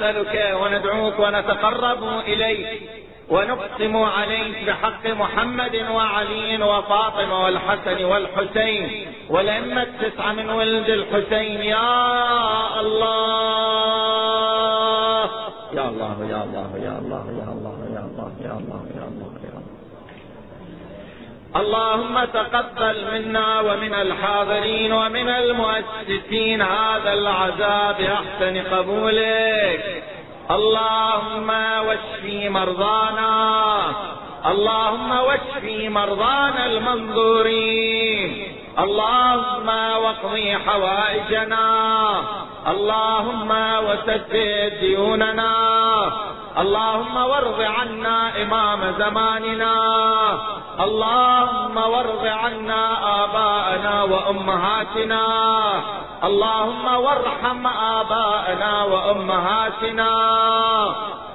أنا 0.00 0.10
نسألك 0.10 0.56
وندعوك 0.62 1.18
ونتقرب 1.18 2.20
إليك 2.26 2.90
ونقسم 3.30 3.96
عليك 3.96 4.64
بحق 4.66 5.06
محمد 5.06 5.76
وعلي 5.90 6.62
وفاطمة 6.62 7.44
والحسن 7.44 8.04
والحسين 8.04 9.12
والأئمة 9.30 9.82
التسعة 9.82 10.32
من 10.32 10.50
ولد 10.50 10.88
الحسين. 10.88 11.60
يا 11.60 12.80
الله 12.80 13.14
يا 15.72 15.88
الله 15.88 16.16
يا 16.30 16.42
الله 16.42 16.70
يا 16.84 16.98
الله 16.98 17.24
يا 17.38 17.48
الله 17.54 17.76
يا 17.94 18.02
الله 18.08 18.30
يا 18.44 18.52
الله 18.58 18.82
يا 18.96 19.06
الله. 19.08 19.30
اللهم 21.56 22.24
تقبل 22.24 22.96
منا 23.12 23.60
ومن 23.60 23.94
الحاضرين 23.94 24.92
ومن 24.92 25.28
المؤسسين 25.28 25.93
هذا 26.62 27.12
العزاء 27.12 27.96
بأحسن 27.98 28.76
قبولك. 28.76 30.04
اللهم 30.50 31.50
واشفي 31.86 32.48
مرضانا. 32.48 33.74
اللهم 34.46 35.10
واشفي 35.10 35.88
مرضانا 35.88 36.66
المنظورين. 36.66 38.56
اللهم 38.78 39.68
واقضي 40.04 40.56
حوائجنا. 40.56 41.94
اللهم 42.66 43.50
وسدد 43.84 44.72
ديوننا. 44.80 45.54
اللهم 46.58 47.16
وارض 47.16 47.60
عنا 47.60 48.42
إمام 48.42 48.94
زماننا. 48.98 49.76
اللهم 50.80 51.76
وارض 51.76 52.26
عنا 52.26 52.96
آباءنا 53.24 54.02
وأمهاتنا. 54.02 55.24
اللهم 56.24 56.94
وارحم 56.94 57.66
آباءنا 57.66 58.84
وأمهاتنا. 58.84 60.12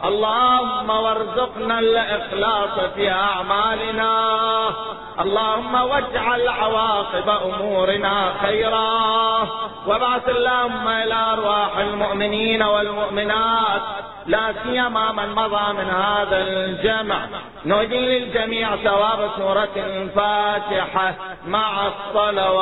اللهم 0.04 0.90
وارزقنا 0.90 1.80
الإخلاص 1.80 2.80
في 2.96 3.12
أعمالنا. 3.12 4.30
اللهم 5.20 5.76
واجعل 5.76 6.48
عواقب 6.48 7.30
أمورنا 7.30 8.34
خيرا. 8.42 9.48
وابعث 9.88 10.30
اللهم 10.30 10.88
إلى 10.88 11.34
أرواح 11.34 11.78
المؤمنين 11.78 12.64
والمؤمنات. 12.64 13.82
لا 14.30 14.54
سيما 14.64 15.12
من 15.12 15.30
مضى 15.36 15.74
من 15.74 15.90
هذا 15.90 16.38
الجمع. 16.38 17.28
نهدي 17.66 18.20
للجميع 18.20 18.76
ثواب 18.76 19.30
سورة 19.38 19.70
الفاتحة 19.76 21.14
مع 21.48 21.88
الصلوات. 21.88 22.60